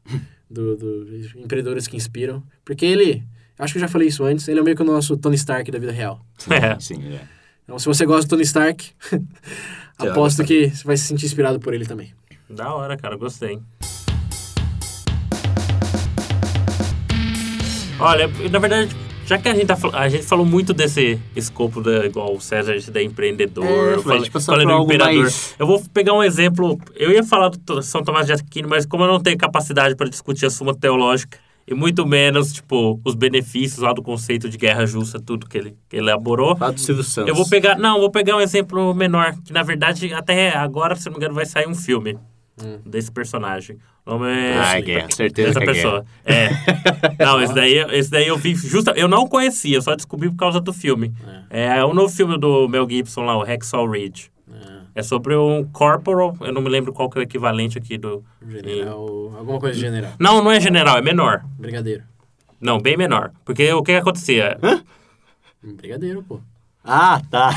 do, 0.50 0.76
do 0.78 1.18
empreendedores 1.38 1.88
que 1.88 1.96
inspiram. 1.98 2.44
Porque 2.64 2.86
ele, 2.86 3.24
acho 3.58 3.74
que 3.74 3.78
eu 3.78 3.82
já 3.82 3.88
falei 3.88 4.08
isso 4.08 4.24
antes, 4.24 4.48
ele 4.48 4.60
é 4.60 4.64
meio 4.64 4.76
que 4.76 4.82
o 4.82 4.86
nosso 4.86 5.16
Tony 5.18 5.36
Stark 5.36 5.70
da 5.72 5.80
vida 5.80 5.92
real. 5.92 6.20
É. 6.50 6.80
Sim, 6.80 7.02
é. 7.14 7.22
Então, 7.64 7.80
se 7.80 7.86
você 7.88 8.06
gosta 8.06 8.28
do 8.28 8.30
Tony 8.30 8.44
Stark, 8.44 8.92
aposto 9.98 10.44
que 10.44 10.70
você 10.70 10.84
vai 10.84 10.98
se 10.98 11.06
sentir 11.06 11.26
inspirado 11.26 11.60
por 11.60 11.74
ele 11.74 11.86
também. 11.86 12.14
Da 12.50 12.74
hora, 12.74 12.96
cara, 12.98 13.16
gostei. 13.18 13.60
Olha, 18.00 18.28
na 18.52 18.60
verdade, 18.60 18.96
já 19.26 19.38
que 19.38 19.48
a 19.48 19.56
gente, 19.56 19.66
tá, 19.68 19.78
a 19.94 20.10
gente 20.10 20.24
falou 20.26 20.46
muito 20.46 20.74
desse 20.74 21.20
escopo 21.36 21.82
da, 21.82 22.06
igual 22.06 22.36
o 22.36 22.42
César 22.42 22.76
da 22.92 23.02
empreendedor, 23.02 23.66
É, 23.66 23.70
eu 23.96 24.04
falei, 24.04 24.30
falei, 24.30 24.66
tipo, 24.66 24.78
do 24.78 24.84
imperador. 24.84 25.22
mais- 25.24 25.56
Eu 25.58 25.66
vou 25.66 25.82
pegar 25.94 26.14
um 26.14 26.22
exemplo. 26.22 26.78
Eu 26.96 27.12
ia 27.12 27.24
falar 27.24 27.50
do 27.50 27.82
São 27.82 28.04
Tomás 28.04 28.28
de 28.28 28.34
Aquino, 28.34 28.68
mas 28.70 28.86
como 28.86 29.04
eu 29.06 29.08
não 29.08 29.20
tenho 29.20 29.38
capacidade 29.38 29.96
para 29.96 30.10
discutir 30.10 30.46
a 30.46 30.50
Suma 30.50 30.76
Teológica, 30.76 31.40
e 31.68 31.74
muito 31.74 32.06
menos, 32.06 32.54
tipo, 32.54 33.00
os 33.04 33.16
benefícios 33.16 33.80
lá 33.80 33.92
do 33.92 34.04
conceito 34.04 34.48
de 34.48 34.58
guerra 34.58 34.86
justa, 34.86 35.20
tudo 35.20 35.48
que 35.48 35.58
ele, 35.58 35.78
que 35.90 35.96
ele 35.96 36.06
elaborou. 36.06 36.56
Fala 36.56 36.74
do 36.74 36.80
Silvio 36.80 37.04
Santos. 37.04 37.30
Eu 37.30 37.36
vou 37.36 37.50
pegar. 37.50 37.78
Não, 37.78 38.00
vou 38.00 38.12
pegar 38.12 38.38
um 38.38 38.42
exemplo 38.42 38.94
menor. 38.94 39.36
Que 39.44 39.52
na 39.52 39.64
verdade, 39.64 40.14
até 40.14 40.56
agora, 40.56 40.96
se 40.96 41.06
não 41.08 41.14
me 41.14 41.18
engano, 41.18 41.34
vai 41.34 41.46
sair 41.46 41.68
um 41.68 41.74
filme 41.74 42.18
desse 42.86 43.12
personagem. 43.12 43.78
O 44.06 44.12
nome 44.12 44.28
é. 44.30 44.58
Ah, 44.58 44.78
é 44.78 44.82
guerra, 44.82 45.08
certeza 45.12 45.48
Dessa 45.48 45.60
que 45.60 45.66
é 45.66 45.74
pessoa. 45.74 46.06
É. 46.24 46.50
Não, 47.20 47.42
esse 47.42 47.54
daí, 47.54 47.78
esse 47.94 48.12
daí 48.12 48.28
eu 48.28 48.38
vi 48.38 48.54
justa. 48.54 48.92
Eu 48.96 49.08
não 49.08 49.28
conhecia, 49.28 49.82
só 49.82 49.96
descobri 49.96 50.30
por 50.30 50.38
causa 50.38 50.62
do 50.62 50.72
filme. 50.72 51.12
É, 51.50 51.84
o 51.84 51.94
novo 51.94 52.14
filme 52.14 52.38
do 52.38 52.68
Mel 52.70 52.88
Gibson 52.88 53.22
lá, 53.22 53.36
o 53.36 53.44
Hacksaw 53.44 53.90
Ridge. 53.90 54.30
É 54.96 55.04
sobre 55.04 55.36
um 55.36 55.66
corporal, 55.66 56.36
eu 56.40 56.54
não 56.54 56.62
me 56.62 56.70
lembro 56.70 56.94
qual 56.94 57.10
que 57.10 57.18
é 57.18 57.22
o 57.22 57.24
equivalente 57.24 57.78
aqui 57.78 57.98
do. 57.98 58.24
General, 58.48 59.00
alguma 59.38 59.60
coisa 59.60 59.76
de 59.76 59.82
general. 59.82 60.14
Não, 60.18 60.42
não 60.42 60.50
é 60.50 60.60
general, 60.62 60.98
é 60.98 61.02
menor. 61.02 61.44
Brigadeiro. 61.60 62.04
Não, 62.62 62.80
bem 62.80 62.96
menor. 62.96 63.32
Porque 63.44 63.72
o 63.74 63.84
que 63.84 63.92
acontecia? 63.92 64.58
Brigadeiro, 65.62 66.24
pô. 66.24 66.40
Ah, 66.84 67.22
tá. 67.30 67.54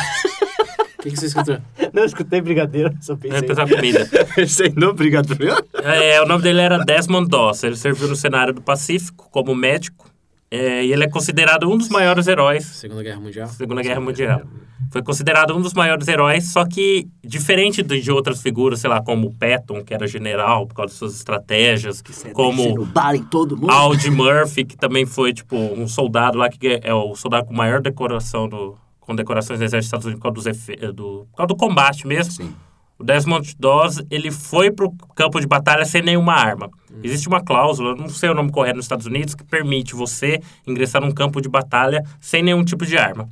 O 0.99 1.03
que, 1.03 1.11
que 1.11 1.17
você 1.17 1.27
escutou? 1.27 1.59
Não, 1.93 2.03
eu 2.03 2.07
escutei 2.07 2.41
brigadeiro, 2.41 2.93
só 3.01 3.13
É 3.13 3.17
pensei. 3.17 3.43
pensar 3.43 3.69
comida. 3.69 4.09
Pensei 4.35 4.73
no 4.77 4.93
brigadeiro. 4.93 5.65
É, 5.75 6.21
o 6.21 6.27
nome 6.27 6.43
dele 6.43 6.61
era 6.61 6.79
Desmond 6.85 7.29
Doss. 7.29 7.63
Ele 7.63 7.77
serviu 7.77 8.09
no 8.09 8.17
cenário 8.17 8.53
do 8.53 8.61
Pacífico 8.61 9.29
como 9.31 9.55
médico. 9.55 10.11
É, 10.51 10.85
e 10.85 10.93
ele 10.93 11.05
é 11.05 11.09
considerado 11.09 11.69
um 11.71 11.77
dos 11.77 11.89
maiores 11.91 12.27
heróis 12.27 12.65
Segunda 12.65 13.03
Guerra 13.03 13.21
Mundial. 13.21 13.47
da 13.47 13.53
Segunda 13.53 13.83
Guerra 13.83 14.01
Mundial. 14.01 14.43
Foi 14.91 15.03
considerado 15.03 15.55
um 15.55 15.61
dos 15.61 15.75
maiores 15.75 16.09
heróis, 16.09 16.45
só 16.51 16.65
que 16.65 17.07
diferente 17.23 17.83
de 17.83 18.01
de 18.01 18.11
outras 18.11 18.41
figuras, 18.41 18.81
sei 18.81 18.89
lá, 18.89 19.03
como 19.03 19.31
Patton, 19.35 19.85
que 19.85 19.93
era 19.93 20.07
general 20.07 20.67
por 20.67 20.75
causa 20.75 20.93
de 20.95 20.99
suas 20.99 21.15
estratégias, 21.15 22.03
como 22.33 22.87
bar 22.87 23.15
em 23.15 23.23
todo 23.23 23.55
mundo. 23.57 23.71
Aldi 23.71 24.11
Murphy, 24.11 24.65
que 24.65 24.77
também 24.79 25.05
foi, 25.05 25.35
tipo, 25.35 25.55
um 25.57 25.87
soldado 25.87 26.39
lá, 26.39 26.49
que 26.49 26.81
é 26.83 26.95
o 26.95 27.15
soldado 27.15 27.47
com 27.47 27.53
maior 27.55 27.83
decoração 27.83 28.49
do... 28.49 28.77
Com 29.01 29.15
decorações 29.15 29.59
do 29.59 29.65
Exército 29.65 29.97
dos 29.97 30.05
Estados 30.05 30.07
Unidos 30.07 30.21
por 30.21 30.33
causa, 30.35 30.35
dos 30.35 30.47
efe- 30.47 30.93
do, 30.93 31.27
por 31.31 31.37
causa 31.37 31.49
do 31.49 31.57
combate 31.57 32.07
mesmo. 32.07 32.33
Sim. 32.33 32.55
O 32.99 33.05
Desmond 33.05 33.55
Doss, 33.59 34.03
ele 34.11 34.31
foi 34.31 34.73
pro 34.73 34.91
campo 35.15 35.39
de 35.41 35.47
batalha 35.47 35.85
sem 35.85 36.03
nenhuma 36.03 36.33
arma. 36.33 36.69
Existe 37.03 37.29
uma 37.29 37.41
cláusula, 37.41 37.95
não 37.95 38.09
sei 38.09 38.29
o 38.29 38.35
nome 38.35 38.51
correto 38.51 38.77
nos 38.77 38.87
Estados 38.87 39.07
Unidos, 39.07 39.37
que 39.37 39.45
permite 39.45 39.95
você 39.95 40.41
ingressar 40.67 41.01
num 41.01 41.13
campo 41.13 41.41
de 41.41 41.49
batalha 41.49 42.03
sem 42.21 42.43
nenhum 42.43 42.65
tipo 42.65 42.85
de 42.85 42.99
arma. 42.99 43.29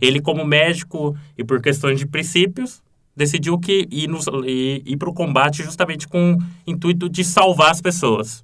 Ele, 0.00 0.20
como 0.20 0.42
médico 0.44 1.14
e 1.36 1.44
por 1.44 1.60
questões 1.60 1.98
de 1.98 2.06
princípios, 2.06 2.82
decidiu 3.14 3.58
que 3.58 3.86
ir, 3.90 4.08
no, 4.08 4.18
ir, 4.46 4.82
ir 4.86 4.96
pro 4.96 5.12
combate 5.12 5.62
justamente 5.62 6.08
com 6.08 6.32
o 6.34 6.38
intuito 6.66 7.06
de 7.06 7.22
salvar 7.22 7.70
as 7.72 7.80
pessoas. 7.82 8.42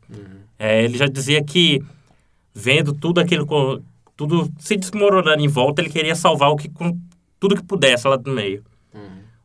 É, 0.58 0.84
ele 0.84 0.98
já 0.98 1.06
dizia 1.06 1.42
que, 1.42 1.82
vendo 2.54 2.92
tudo 2.92 3.18
aquilo, 3.18 3.82
tudo 4.14 4.50
se 4.58 4.76
desmoronando 4.76 5.42
em 5.42 5.48
volta, 5.48 5.80
ele 5.80 5.88
queria 5.88 6.14
salvar 6.14 6.50
o 6.50 6.56
que, 6.56 6.70
tudo 7.40 7.56
que 7.56 7.62
pudesse 7.62 8.06
lá 8.06 8.16
do 8.16 8.30
meio. 8.30 8.62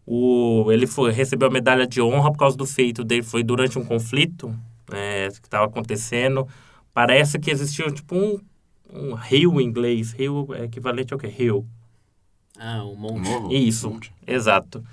O, 0.05 0.71
ele 0.71 0.87
foi, 0.87 1.11
recebeu 1.11 1.47
a 1.47 1.51
medalha 1.51 1.85
de 1.87 2.01
honra 2.01 2.31
por 2.31 2.37
causa 2.37 2.57
do 2.57 2.65
feito 2.65 3.03
dele. 3.03 3.23
Foi 3.23 3.43
durante 3.43 3.77
um 3.77 3.85
conflito 3.85 4.53
é, 4.91 5.27
que 5.29 5.47
estava 5.47 5.65
acontecendo. 5.65 6.47
Parece 6.93 7.39
que 7.39 7.51
existia 7.51 7.89
tipo 7.91 8.15
um, 8.15 8.39
um 8.91 9.13
rio 9.13 9.61
em 9.61 9.65
inglês. 9.65 10.11
Rio 10.11 10.47
é 10.53 10.65
equivalente 10.65 11.13
ao 11.13 11.19
que? 11.19 11.27
Rio. 11.27 11.65
Ah, 12.59 12.83
um 12.83 12.95
monte. 12.95 13.29
Morro. 13.29 13.51
Isso, 13.53 13.89
Monte. 13.89 14.13
exato. 14.27 14.83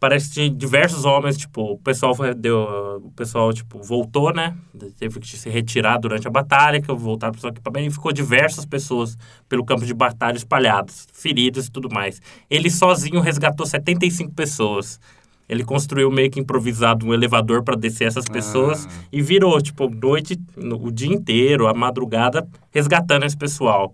Parece 0.00 0.32
que 0.32 0.48
diversos 0.48 1.04
homens, 1.04 1.36
tipo, 1.36 1.72
o 1.72 1.78
pessoal 1.78 2.14
foi, 2.14 2.32
deu, 2.32 3.00
o 3.04 3.10
pessoal, 3.16 3.52
tipo, 3.52 3.82
voltou, 3.82 4.32
né? 4.32 4.54
Teve 4.96 5.18
que 5.18 5.36
se 5.36 5.50
retirar 5.50 5.98
durante 5.98 6.26
a 6.28 6.30
batalha, 6.30 6.80
que 6.80 6.92
voltaram 6.92 7.34
para 7.34 7.46
o 7.46 7.50
equipamento, 7.50 7.88
e 7.88 7.90
ficou 7.90 8.12
diversas 8.12 8.64
pessoas 8.64 9.18
pelo 9.48 9.64
campo 9.64 9.84
de 9.84 9.92
batalha 9.92 10.36
espalhadas, 10.36 11.08
feridas 11.12 11.66
e 11.66 11.70
tudo 11.72 11.88
mais. 11.92 12.22
Ele 12.48 12.70
sozinho 12.70 13.20
resgatou 13.20 13.66
75 13.66 14.32
pessoas. 14.32 15.00
Ele 15.48 15.64
construiu 15.64 16.10
meio 16.12 16.30
que 16.30 16.38
improvisado 16.38 17.04
um 17.04 17.12
elevador 17.12 17.64
para 17.64 17.74
descer 17.74 18.06
essas 18.06 18.26
pessoas 18.26 18.86
e 19.10 19.20
virou, 19.20 19.60
tipo, 19.60 19.88
noite, 19.88 20.38
no- 20.56 20.80
o 20.80 20.92
dia 20.92 21.12
inteiro, 21.12 21.66
a 21.66 21.74
madrugada, 21.74 22.46
resgatando 22.70 23.24
esse 23.24 23.36
pessoal. 23.36 23.92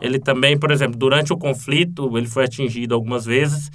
Ele 0.00 0.18
também, 0.18 0.56
por 0.58 0.70
exemplo, 0.70 0.96
durante 0.96 1.30
o 1.32 1.36
conflito, 1.36 2.16
ele 2.16 2.26
foi 2.28 2.44
atingido 2.44 2.94
algumas 2.94 3.26
vezes 3.26 3.70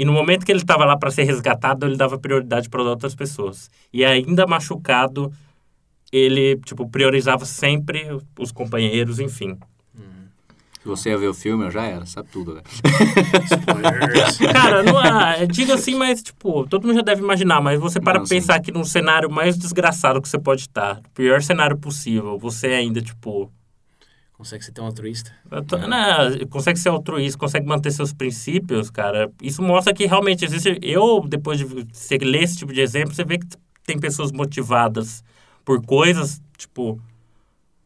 e 0.00 0.04
no 0.06 0.14
momento 0.14 0.46
que 0.46 0.50
ele 0.50 0.60
estava 0.60 0.86
lá 0.86 0.96
para 0.96 1.10
ser 1.10 1.24
resgatado, 1.24 1.84
ele 1.84 1.94
dava 1.94 2.18
prioridade 2.18 2.70
para 2.70 2.82
outras 2.82 3.14
pessoas. 3.14 3.68
E 3.92 4.02
ainda 4.02 4.46
machucado, 4.46 5.30
ele, 6.10 6.56
tipo, 6.64 6.88
priorizava 6.88 7.44
sempre 7.44 8.08
os 8.38 8.50
companheiros, 8.50 9.20
enfim. 9.20 9.58
Se 10.80 10.88
você 10.88 11.10
ia 11.10 11.18
ver 11.18 11.28
o 11.28 11.34
filme, 11.34 11.66
eu 11.66 11.70
já 11.70 11.84
era, 11.84 12.06
sabe 12.06 12.30
tudo, 12.32 12.54
né? 12.54 12.62
Cara, 14.50 14.82
não 14.82 15.04
é, 15.04 15.46
digo 15.46 15.70
assim, 15.74 15.94
mas, 15.94 16.22
tipo, 16.22 16.66
todo 16.66 16.86
mundo 16.86 16.96
já 16.96 17.02
deve 17.02 17.20
imaginar, 17.20 17.60
mas 17.60 17.78
você 17.78 18.00
para 18.00 18.20
Não, 18.20 18.26
pensar 18.26 18.58
que 18.60 18.72
num 18.72 18.84
cenário 18.84 19.30
mais 19.30 19.58
desgraçado 19.58 20.22
que 20.22 20.28
você 20.30 20.38
pode 20.38 20.62
estar, 20.62 21.02
pior 21.12 21.42
cenário 21.42 21.76
possível, 21.76 22.38
você 22.38 22.68
ainda, 22.68 23.02
tipo, 23.02 23.52
Consegue 24.40 24.64
ser 24.64 24.72
tão 24.72 24.86
altruísta? 24.86 25.30
Tô- 25.68 25.76
né, 25.76 26.46
consegue 26.48 26.78
ser 26.78 26.88
altruísta, 26.88 27.38
consegue 27.38 27.66
manter 27.66 27.90
seus 27.90 28.10
princípios, 28.10 28.88
cara. 28.88 29.30
Isso 29.42 29.62
mostra 29.62 29.92
que 29.92 30.06
realmente 30.06 30.46
existe. 30.46 30.78
Eu, 30.80 31.20
depois 31.28 31.58
de 31.58 31.64
você 31.66 32.16
ler 32.16 32.44
esse 32.44 32.56
tipo 32.56 32.72
de 32.72 32.80
exemplo, 32.80 33.14
você 33.14 33.22
vê 33.22 33.36
que 33.36 33.46
tem 33.84 34.00
pessoas 34.00 34.32
motivadas 34.32 35.22
por 35.62 35.84
coisas, 35.84 36.40
tipo, 36.56 36.98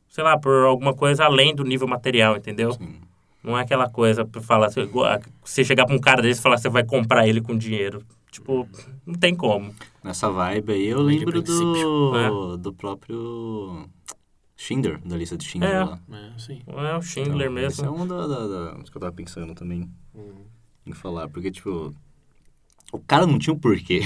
sei 0.08 0.22
lá, 0.22 0.38
por 0.38 0.64
alguma 0.64 0.94
coisa 0.94 1.24
além 1.24 1.52
do 1.56 1.64
nível 1.64 1.88
material, 1.88 2.36
entendeu? 2.36 2.70
Sim. 2.70 3.00
Não 3.42 3.58
é 3.58 3.62
aquela 3.62 3.90
coisa 3.90 4.24
pra 4.24 4.40
falar, 4.40 4.70
você, 4.70 5.64
chegar 5.64 5.86
pra 5.86 5.96
um 5.96 5.98
cara 6.00 6.22
desse 6.22 6.38
e 6.38 6.42
falar 6.42 6.56
você 6.56 6.68
vai 6.68 6.84
comprar 6.84 7.26
ele 7.26 7.40
com 7.40 7.58
dinheiro. 7.58 8.00
Tipo, 8.30 8.68
não 9.04 9.14
tem 9.16 9.34
como. 9.34 9.74
Nessa 10.04 10.30
vibe 10.30 10.72
aí, 10.72 10.86
eu 10.86 11.02
lembro 11.02 11.42
do, 11.42 12.56
do 12.58 12.72
próprio 12.72 13.88
Schindler, 14.56 15.00
da 15.04 15.16
lista 15.16 15.36
de 15.36 15.44
Schindler 15.44 15.70
É. 15.74 15.84
lá. 15.84 15.98
É, 16.12 16.38
sim. 16.38 16.62
É 16.66 16.96
o 16.96 17.02
Schindler 17.02 17.50
Então, 17.50 17.58
Esse 17.66 17.80
é 17.80 17.84
mesmo. 17.90 18.02
um 18.02 18.06
da, 18.06 18.26
da, 18.26 18.46
da- 18.46 18.70
dos 18.74 18.88
que 18.90 18.96
eu 18.96 19.00
tava 19.00 19.12
pensando 19.12 19.54
também 19.54 19.90
em 20.86 20.92
falar, 20.92 21.28
porque, 21.28 21.50
tipo, 21.50 21.92
o 22.92 22.98
cara 23.00 23.26
não 23.26 23.38
tinha 23.38 23.52
um 23.52 23.58
porquê. 23.58 24.02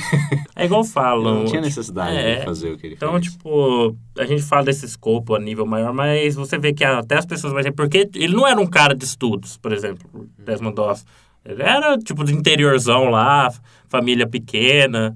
É 0.56 0.64
igual 0.64 0.82
falam. 0.84 1.34
não 1.40 1.44
tinha 1.44 1.61
tipo, 1.61 1.66
necessidade 1.66 2.16
é. 2.16 2.38
de 2.40 2.44
fazer 2.46 2.72
o 2.72 2.78
que 2.78 2.87
ele 2.87 2.94
Então, 2.94 3.12
fez. 3.12 3.24
tipo, 3.32 3.94
a 4.18 4.24
gente 4.24 4.42
fala 4.42 4.64
desse 4.64 4.87
escopo 4.87 5.34
a 5.34 5.38
nível 5.38 5.66
maior, 5.66 5.92
mas 5.92 6.34
você 6.34 6.56
vê 6.58 6.72
que 6.72 6.82
até 6.84 7.18
as 7.18 7.26
pessoas 7.26 7.52
mais... 7.52 7.68
Porque 7.70 8.08
ele 8.14 8.34
não 8.34 8.46
era 8.46 8.58
um 8.58 8.66
cara 8.66 8.94
de 8.94 9.04
estudos, 9.04 9.58
por 9.58 9.72
exemplo, 9.72 10.08
Desmond 10.38 10.74
Doss. 10.74 11.04
Ele 11.44 11.62
era, 11.62 11.98
tipo, 11.98 12.24
do 12.24 12.30
interiorzão 12.30 13.11
lá, 13.11 13.52
família 13.88 14.26
pequena. 14.26 15.14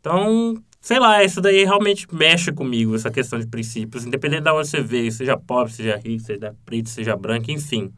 Então, 0.00 0.54
sei 0.80 0.98
lá, 0.98 1.22
isso 1.22 1.40
daí 1.40 1.64
realmente 1.64 2.06
mexe 2.12 2.50
comigo, 2.52 2.94
essa 2.94 3.10
questão 3.10 3.38
de 3.38 3.46
princípios. 3.46 4.04
Independente 4.04 4.42
de 4.42 4.50
onde 4.50 4.68
você 4.68 4.80
veio, 4.80 5.12
seja 5.12 5.36
pobre, 5.36 5.72
seja 5.72 5.96
rico, 5.96 6.24
seja 6.24 6.54
preto, 6.64 6.88
seja 6.88 7.16
branco, 7.16 7.50
enfim. 7.50 7.92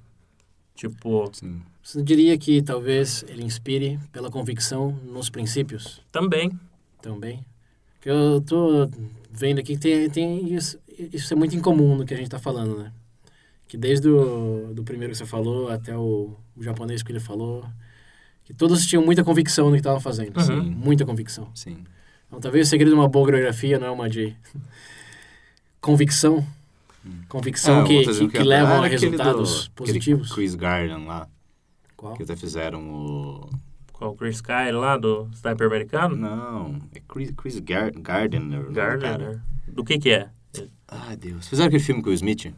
Tipo, 0.75 1.31
Sim. 1.33 1.62
Você 1.83 2.01
diria 2.01 2.38
que 2.38 2.62
talvez 2.62 3.25
ele 3.29 3.42
inspire 3.42 3.99
pela 4.12 4.31
convicção 4.31 4.92
nos 5.05 5.29
princípios 5.29 6.01
também. 6.12 6.53
também? 7.01 7.45
Que 8.01 8.09
eu 8.09 8.40
tô 8.40 8.88
vendo 9.31 9.59
aqui 9.59 9.75
que 9.75 9.81
tem, 9.81 10.09
tem 10.09 10.55
isso, 10.55 10.79
isso 11.12 11.33
é 11.33 11.37
muito 11.37 11.57
incomum 11.57 11.97
no 11.97 12.05
que 12.05 12.14
a 12.14 12.16
gente 12.16 12.31
tá 12.31 12.38
falando, 12.38 12.79
né? 12.79 12.92
Que 13.66 13.77
desde 13.77 14.09
o 14.09 14.73
do 14.73 14.85
primeiro 14.85 15.12
que 15.12 15.18
você 15.18 15.27
falou 15.27 15.68
até 15.71 15.97
o, 15.97 16.37
o 16.57 16.62
japonês 16.62 17.03
que 17.03 17.11
ele 17.11 17.18
falou, 17.18 17.64
que 18.45 18.55
todos 18.55 18.87
tinham 18.87 19.05
muita 19.05 19.25
convicção 19.25 19.66
no 19.66 19.73
que 19.73 19.79
estavam 19.79 20.01
fazendo. 20.01 20.37
Uhum. 20.37 20.45
Sim. 20.45 20.61
Muita 20.71 21.05
convicção. 21.05 21.51
Sim. 21.55 21.85
Então, 22.33 22.40
talvez 22.40 22.66
o 22.66 22.71
segredo 22.71 22.88
de 22.88 22.95
uma 22.95 23.09
boa 23.09 23.27
coreografia 23.27 23.79
não 23.79 23.88
é 23.88 23.90
uma 23.90 24.09
de 24.09 24.35
convicção. 25.81 26.47
Convicção 27.29 27.81
Ah, 27.81 27.85
que, 27.85 28.05
que, 28.05 28.29
que 28.29 28.38
eu- 28.38 28.45
levam 28.45 28.81
ah, 28.83 28.85
a 28.87 28.88
resultados 28.88 29.66
do- 29.68 29.71
positivos. 29.73 30.33
Chris 30.33 30.55
Garden 30.55 31.05
lá, 31.07 31.29
Qual? 31.97 32.14
que 32.14 32.23
até 32.23 32.37
fizeram 32.37 32.88
o... 32.88 33.51
Qual 33.92 34.12
o 34.12 34.16
Chris 34.16 34.37
Sky 34.37 34.71
lá 34.73 34.97
do 34.97 35.29
Sniper 35.35 35.66
americano? 35.66 36.16
Não, 36.16 36.81
é 36.95 37.01
Chris, 37.07 37.31
Chris 37.37 37.59
Gar 37.61 37.90
Gardner. 37.92 38.64
cara. 38.73 38.97
Gardner. 38.97 39.40
Do 39.68 39.85
que 39.85 39.99
que 39.99 40.11
é? 40.11 40.29
Ai, 40.88 41.16
Deus. 41.16 41.47
Fizeram 41.49 41.68
aquele 41.68 41.83
filme 41.83 42.03
com 42.03 42.11
o 42.11 42.12
Smith? 42.12 42.53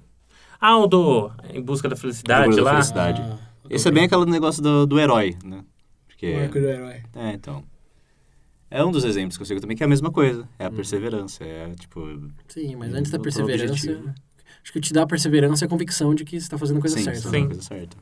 Ah, 0.61 0.79
o 0.79 0.87
do 0.87 1.31
Em 1.53 1.61
Busca 1.61 1.89
da 1.89 1.97
Felicidade 1.97 2.45
Em 2.47 2.49
Busca 2.49 2.63
da 2.63 2.71
lá? 2.71 2.77
Felicidade. 2.77 3.21
Ah, 3.23 3.39
Esse 3.69 3.89
é 3.89 3.91
bem 3.91 4.05
aquele 4.05 4.25
negócio 4.27 4.63
do, 4.63 4.87
do 4.87 4.99
herói, 4.99 5.37
né? 5.45 5.63
Porque... 6.07 6.33
o 6.33 6.43
arco 6.43 6.61
do 6.61 6.67
herói. 6.67 7.03
É, 7.15 7.33
então. 7.33 7.63
É 8.71 8.85
um 8.85 8.91
dos 8.91 9.05
exemplos 9.05 9.37
que 9.37 9.43
eu 9.43 9.47
sigo 9.47 9.61
também, 9.61 9.77
que 9.77 9.83
é 9.83 9.87
a 9.87 9.89
mesma 9.89 10.11
coisa. 10.11 10.49
É 10.59 10.65
a 10.65 10.69
Uhum. 10.69 10.75
perseverança. 10.75 11.45
É, 11.45 11.71
tipo... 11.79 12.01
Sim, 12.49 12.77
mas 12.77 12.93
antes 12.95 13.11
da 13.11 13.19
perseverança, 13.19 13.75
acho 13.75 14.73
que 14.73 14.79
o 14.79 14.83
que 14.83 14.89
te 14.89 14.93
dá 14.93 15.03
a 15.03 15.07
perseverança 15.07 15.65
é 15.65 15.67
a 15.67 15.69
convicção 15.69 16.15
de 16.15 16.25
que 16.25 16.33
você 16.41 16.45
está 16.47 16.59
fazendo 16.59 16.79
a 16.79 16.81
coisa 16.81 16.97
sim, 16.97 17.05
certa. 17.05 17.23
tá 17.23 17.31
Sim. 17.31 17.41
na 17.43 17.47
coisa 17.47 17.63
certa. 17.63 17.97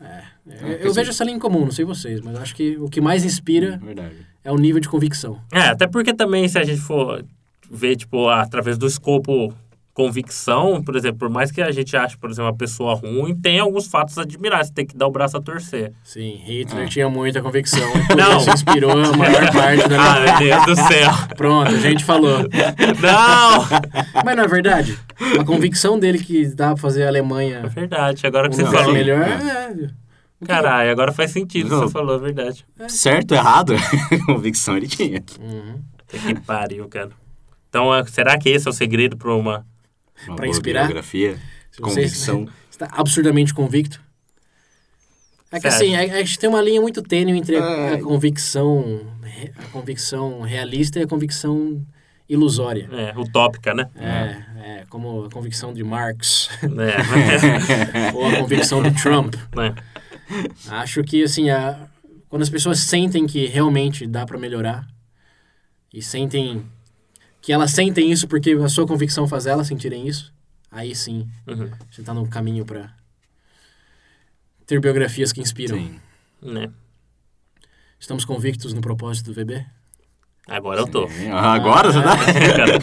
É, 0.00 0.04
Ah, 0.06 0.24
eu 0.46 0.78
quer 0.78 0.92
vejo 0.94 1.10
essa 1.10 1.24
linha 1.24 1.36
em 1.36 1.40
comum, 1.40 1.60
não 1.60 1.70
sei 1.70 1.84
vocês, 1.84 2.20
mas 2.20 2.36
acho 2.36 2.54
que 2.54 2.76
o 2.78 2.88
que 2.88 3.00
mais 3.00 3.24
inspira 3.24 3.78
Verdade. 3.78 4.14
é 4.42 4.50
o 4.52 4.56
nível 4.56 4.80
de 4.80 4.88
convicção. 4.88 5.40
É, 5.52 5.60
até 5.68 5.86
porque 5.86 6.12
também 6.12 6.46
se 6.48 6.58
a 6.58 6.64
gente 6.64 6.80
for 6.80 7.24
ver, 7.70 7.96
tipo, 7.96 8.28
através 8.28 8.76
do 8.76 8.86
escopo 8.86 9.54
convicção, 9.94 10.82
por 10.82 10.96
exemplo, 10.96 11.18
por 11.20 11.30
mais 11.30 11.50
que 11.52 11.62
a 11.62 11.70
gente 11.70 11.96
ache, 11.96 12.18
por 12.18 12.28
exemplo, 12.28 12.50
uma 12.50 12.56
pessoa 12.56 12.94
ruim, 12.94 13.34
tem 13.34 13.60
alguns 13.60 13.86
fatos 13.86 14.18
a 14.18 14.22
admirar, 14.22 14.64
você 14.64 14.72
tem 14.72 14.84
que 14.84 14.96
dar 14.96 15.06
o 15.06 15.10
braço 15.10 15.36
a 15.36 15.40
torcer. 15.40 15.92
Sim, 16.02 16.40
Hitler 16.44 16.84
Ah. 16.84 16.88
tinha 16.88 17.08
muita 17.08 17.40
convicção, 17.40 17.88
Não. 18.18 18.36
isso 18.38 18.50
inspirou 18.50 18.90
a 18.90 19.16
maior 19.16 19.52
parte 19.52 19.88
da 19.88 19.96
Ah, 20.02 20.20
meu 20.40 20.48
Deus 20.48 20.66
do 20.66 20.76
céu. 20.76 21.10
Pronto, 21.36 21.70
a 21.70 21.78
gente 21.78 22.04
falou. 22.04 22.40
Não! 22.40 24.22
Mas 24.24 24.36
não 24.36 24.44
é 24.44 24.48
verdade? 24.48 24.98
A 25.40 25.44
convicção 25.44 25.98
dele 25.98 26.18
que 26.18 26.46
dá 26.48 26.68
pra 26.68 26.76
fazer 26.76 27.02
a 27.02 27.06
É 27.06 27.08
Alemanha 27.08 27.66
verdade, 27.68 28.26
agora 28.26 28.48
que 28.48 28.56
você 28.56 28.64
falou. 28.66 28.92
melhor. 28.92 29.20
é. 29.22 29.94
É. 30.42 30.46
Caralho, 30.46 30.90
agora 30.90 31.12
faz 31.12 31.30
sentido 31.30 31.66
o 31.66 31.68
que 31.70 31.74
Não. 31.76 31.82
você 31.86 31.92
falou, 31.92 32.16
é 32.16 32.18
verdade. 32.18 32.66
Certo, 32.88 33.32
errado, 33.32 33.74
convicção 34.26 34.76
ele 34.76 34.88
tinha. 34.88 35.22
Uhum. 35.40 35.80
Que 36.08 36.34
pariu, 36.40 36.86
cara. 36.88 37.10
Então, 37.68 37.94
é- 37.94 38.04
será 38.04 38.36
que 38.36 38.48
esse 38.50 38.66
é 38.66 38.70
o 38.70 38.74
segredo 38.74 39.16
para 39.16 39.32
uma... 39.34 39.64
Boa 40.26 40.46
inspirar? 40.46 40.84
biografia, 40.84 41.36
Se 41.70 41.80
você 41.80 41.82
convicção. 42.02 42.48
está 42.70 42.88
absurdamente 42.92 43.52
convicto. 43.54 44.00
É 45.52 45.60
que 45.60 45.66
assim, 45.68 45.94
a, 45.94 46.00
a 46.00 46.18
gente 46.18 46.38
tem 46.38 46.48
uma 46.48 46.60
linha 46.60 46.80
muito 46.80 47.00
tênue 47.02 47.38
entre 47.38 47.56
a, 47.56 47.60
É. 47.60 47.94
a 47.94 48.02
convicção 48.02 49.06
re- 49.22 49.52
a 49.56 49.62
convicção 49.68 50.40
realista 50.40 50.98
e 50.98 51.02
a 51.02 51.06
convicção 51.06 51.84
ilusória. 52.28 52.88
É, 52.90 53.16
utópica, 53.18 53.72
né? 53.74 53.88
É, 53.96 54.80
é, 54.80 54.84
como 54.88 55.24
a 55.24 55.30
convicção 55.30 55.72
de 55.72 55.84
Marx 55.84 56.48
É. 56.62 58.10
ou 58.16 58.26
a 58.26 58.36
convicção 58.38 58.82
de 58.82 58.90
Trump. 59.00 59.34
né? 59.54 59.74
Acho 60.68 61.04
que 61.04 61.22
assim, 61.22 61.50
a, 61.50 61.86
quando 62.28 62.42
as 62.42 62.50
pessoas 62.50 62.80
sentem 62.80 63.26
que 63.26 63.46
realmente 63.46 64.06
dá 64.06 64.24
pra 64.26 64.38
melhorar 64.38 64.86
e 65.92 66.02
sentem 66.02 66.64
que 67.44 67.52
elas 67.52 67.70
sentem 67.72 68.10
isso 68.10 68.26
porque 68.26 68.52
a 68.52 68.68
sua 68.68 68.86
convicção 68.86 69.28
faz 69.28 69.46
elas 69.46 69.66
sentirem 69.66 70.06
isso, 70.08 70.32
aí 70.70 70.94
sim, 70.94 71.28
Uhum. 71.46 71.70
você 71.90 72.02
tá 72.02 72.14
no 72.14 72.26
caminho 72.28 72.64
pra 72.64 72.90
ter 74.66 74.80
biografias 74.80 75.32
que 75.32 75.40
inspiram. 75.40 75.76
Sim. 75.76 76.00
Né? 76.42 76.70
Estamos 77.98 78.24
convictos 78.24 78.72
no 78.72 78.80
propósito 78.80 79.32
do 79.32 79.34
VB? 79.34 79.64
Agora 80.46 80.80
eu 80.80 80.86
tô. 80.86 81.08
Sim. 81.08 81.30
Ah, 81.30 81.54
Agora 81.54 81.90
você 81.90 82.02
tá? 82.02 82.16
Cara, 82.56 82.78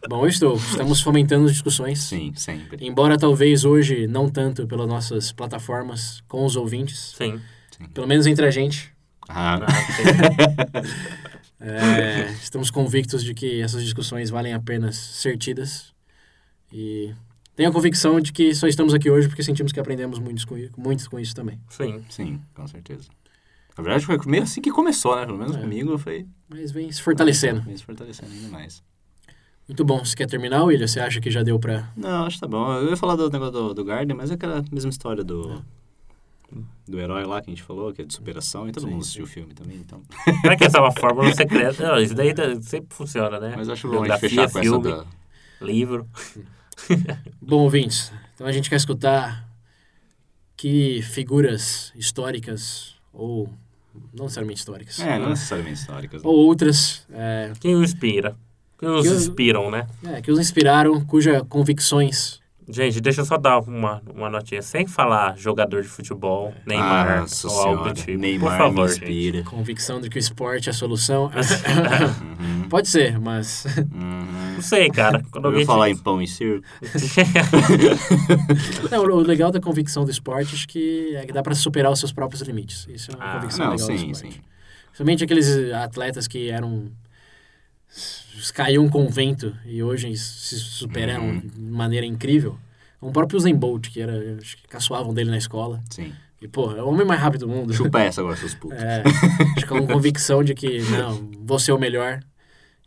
Bom, 0.08 0.24
eu 0.24 0.28
estou. 0.28 0.56
Estamos 0.56 1.00
fomentando 1.02 1.46
discussões. 1.50 2.00
Sim, 2.00 2.32
sempre. 2.34 2.86
Embora 2.86 3.18
talvez 3.18 3.66
hoje 3.66 4.06
não 4.06 4.30
tanto 4.30 4.66
pelas 4.66 4.88
nossas 4.88 5.30
plataformas 5.30 6.22
com 6.28 6.46
os 6.46 6.56
ouvintes, 6.56 7.14
sim. 7.18 7.38
pelo 7.92 8.06
menos 8.06 8.26
entre 8.26 8.46
a 8.46 8.50
gente. 8.50 8.90
Ah, 9.28 9.56
Ah, 9.56 9.72
sim. 9.72 11.22
É, 11.62 12.30
estamos 12.42 12.70
convictos 12.70 13.22
de 13.22 13.34
que 13.34 13.60
essas 13.60 13.82
discussões 13.84 14.30
valem 14.30 14.52
a 14.52 14.60
pena 14.60 14.90
ser 14.92 15.38
tidas. 15.38 15.92
E 16.72 17.14
tenho 17.54 17.70
a 17.70 17.72
convicção 17.72 18.20
de 18.20 18.32
que 18.32 18.54
só 18.54 18.66
estamos 18.66 18.92
aqui 18.92 19.08
hoje 19.10 19.28
porque 19.28 19.42
sentimos 19.42 19.70
que 19.72 19.78
aprendemos 19.78 20.18
muito 20.18 20.46
com, 20.46 20.56
muito 20.76 21.08
com 21.08 21.20
isso 21.20 21.34
também. 21.34 21.60
Sim. 21.68 22.04
sim, 22.08 22.40
com 22.54 22.66
certeza. 22.66 23.08
Na 23.78 23.82
verdade, 23.84 24.04
foi 24.04 24.18
meio 24.26 24.42
assim 24.42 24.60
que 24.60 24.70
começou, 24.70 25.16
né? 25.16 25.24
Pelo 25.24 25.38
menos 25.38 25.56
É. 25.56 25.60
comigo 25.60 25.96
foi... 25.96 26.26
Mas 26.48 26.70
vem 26.72 26.90
se 26.90 27.00
fortalecendo. 27.00 27.62
Vem 27.62 27.76
se 27.76 27.84
fortalecendo 27.84 28.30
ainda 28.32 28.48
mais. 28.48 28.82
Muito 29.68 29.84
bom. 29.84 30.04
Você 30.04 30.16
quer 30.16 30.26
terminar, 30.26 30.64
William? 30.64 30.86
Você 30.86 31.00
acha 31.00 31.20
que 31.20 31.30
já 31.30 31.42
deu 31.42 31.58
pra. 31.58 31.90
Não, 31.96 32.26
acho 32.26 32.36
que 32.36 32.40
tá 32.40 32.48
bom. 32.48 32.72
Eu 32.74 32.90
ia 32.90 32.96
falar 32.96 33.16
do 33.16 33.30
negócio 33.30 33.52
do, 33.52 33.74
do 33.74 33.84
Garden, 33.84 34.14
mas 34.16 34.30
é 34.30 34.34
aquela 34.34 34.62
mesma 34.70 34.90
história 34.90 35.22
do... 35.22 35.64
Do 36.86 36.98
herói 37.00 37.24
lá 37.24 37.40
que 37.40 37.50
a 37.50 37.52
gente 37.54 37.62
falou, 37.62 37.92
que 37.92 38.02
é 38.02 38.04
de 38.04 38.12
superação, 38.12 38.68
e 38.68 38.72
todo 38.72 38.84
Sim, 38.84 38.90
mundo 38.90 39.02
sim. 39.02 39.06
assistiu 39.06 39.24
o 39.24 39.28
filme 39.28 39.54
também, 39.54 39.76
então. 39.78 40.02
Será 40.42 40.56
que 40.56 40.64
essa 40.64 40.78
é 40.78 40.80
uma 40.80 40.92
fórmula 40.92 41.32
secreta? 41.34 41.82
Não, 41.88 41.98
isso 42.00 42.14
daí 42.14 42.34
tá- 42.34 42.60
sempre 42.62 42.94
funciona, 42.94 43.38
né? 43.40 43.54
Mas 43.56 43.68
acho 43.68 43.88
bom 43.88 44.02
a 44.02 44.08
gente 44.08 44.20
fechar 44.20 44.50
com 44.50 44.60
filme, 44.60 44.88
essa 44.92 45.04
da... 45.60 45.66
livro. 45.66 46.06
Bom, 47.40 47.60
ouvintes, 47.60 48.12
então 48.34 48.46
a 48.46 48.52
gente 48.52 48.68
quer 48.68 48.76
escutar 48.76 49.48
que 50.56 51.02
figuras 51.02 51.92
históricas, 51.94 52.94
ou 53.12 53.48
não 54.12 54.24
necessariamente 54.24 54.60
históricas, 54.60 54.98
É, 55.00 55.18
não 55.18 55.30
necessariamente 55.30 55.80
históricas. 55.80 56.22
né? 56.22 56.28
ou 56.28 56.34
outras 56.36 57.06
é, 57.10 57.52
Quem 57.60 57.74
o 57.76 57.82
inspira? 57.84 58.36
Quem 58.78 58.88
os 58.88 59.02
Que 59.02 59.08
eu- 59.08 59.16
inspiram, 59.16 59.70
né? 59.70 59.86
é, 60.04 60.20
que 60.20 60.30
os 60.30 60.38
inspiraram, 60.38 61.04
cujas 61.04 61.42
convicções 61.48 62.40
Gente, 62.72 63.00
deixa 63.02 63.20
eu 63.20 63.24
só 63.26 63.36
dar 63.36 63.58
uma, 63.60 64.02
uma 64.14 64.30
notinha. 64.30 64.62
Sem 64.62 64.86
falar 64.86 65.36
jogador 65.36 65.82
de 65.82 65.88
futebol, 65.88 66.54
Neymar 66.66 67.20
Nossa 67.20 67.46
ou 67.48 67.60
algo 67.60 67.84
do 67.84 67.92
tipo. 67.94 68.18
Neymar 68.18 68.50
Por 68.50 68.58
favor, 68.58 68.88
me 68.88 68.94
gente. 68.94 69.02
inspira. 69.02 69.42
convicção 69.44 70.00
de 70.00 70.08
que 70.08 70.16
o 70.16 70.18
esporte 70.18 70.68
é 70.68 70.70
a 70.70 70.74
solução. 70.74 71.30
Uhum, 72.42 72.68
Pode 72.68 72.88
ser, 72.88 73.20
mas 73.20 73.64
uhum. 73.92 74.54
Não 74.54 74.62
sei, 74.62 74.88
cara. 74.90 75.22
Quando 75.30 75.52
Eu 75.52 75.64
falar 75.66 75.86
te- 75.86 75.92
em 75.92 75.96
pão 75.96 76.20
e 76.22 76.26
circo? 76.26 76.66
Não, 78.90 79.02
o 79.04 79.16
legal 79.20 79.50
da 79.50 79.60
convicção 79.60 80.04
do 80.04 80.10
esporte 80.10 80.54
acho 80.54 80.66
que 80.66 81.14
é 81.16 81.26
que 81.26 81.32
dá 81.32 81.42
pra 81.42 81.54
superar 81.54 81.92
os 81.92 81.98
seus 81.98 82.12
próprios 82.12 82.42
limites. 82.42 82.86
Isso 82.88 83.10
é 83.10 83.14
uma 83.16 83.24
Ah, 83.24 83.34
convicção 83.34 83.66
Não, 83.66 83.72
legal 83.72 83.88
do 83.88 83.98
sim, 83.98 84.10
esporte. 84.10 84.34
sim. 84.34 84.40
Principalmente 84.86 85.24
aqueles 85.24 85.72
atletas 85.74 86.26
que 86.26 86.48
eram. 86.50 86.90
Caíam 88.52 88.88
com 88.88 89.04
o 89.04 89.08
vento 89.10 89.54
e 89.66 89.82
hoje 89.82 90.14
se 90.16 90.56
superaram 90.58 91.24
Uhum. 91.28 91.40
de 91.40 91.60
maneira 91.60 92.06
incrível. 92.06 92.58
O 93.00 93.10
próprio 93.10 93.36
Usain 93.36 93.54
Bolt, 93.54 93.88
que 93.90 94.00
era. 94.00 94.36
Acho 94.40 94.56
que 94.56 94.68
caçoavam 94.68 95.12
dele 95.12 95.30
na 95.30 95.38
escola. 95.38 95.82
Sim. 95.90 96.12
E, 96.40 96.46
pô, 96.48 96.72
é 96.76 96.82
o 96.82 96.88
homem 96.88 97.06
mais 97.06 97.20
rápido 97.20 97.46
do 97.46 97.48
mundo. 97.52 97.72
Chupa 97.72 98.00
essa 98.02 98.20
agora, 98.20 98.36
seus 98.36 98.54
putos. 98.54 98.78
É, 98.78 99.02
acho 99.56 99.66
que 99.66 99.72
é 99.72 99.76
uma 99.80 99.86
convicção 99.86 100.42
de 100.42 100.54
que, 100.54 100.80
não, 100.90 101.30
vou 101.44 101.58
ser 101.58 101.72
o 101.72 101.78
melhor. 101.78 102.20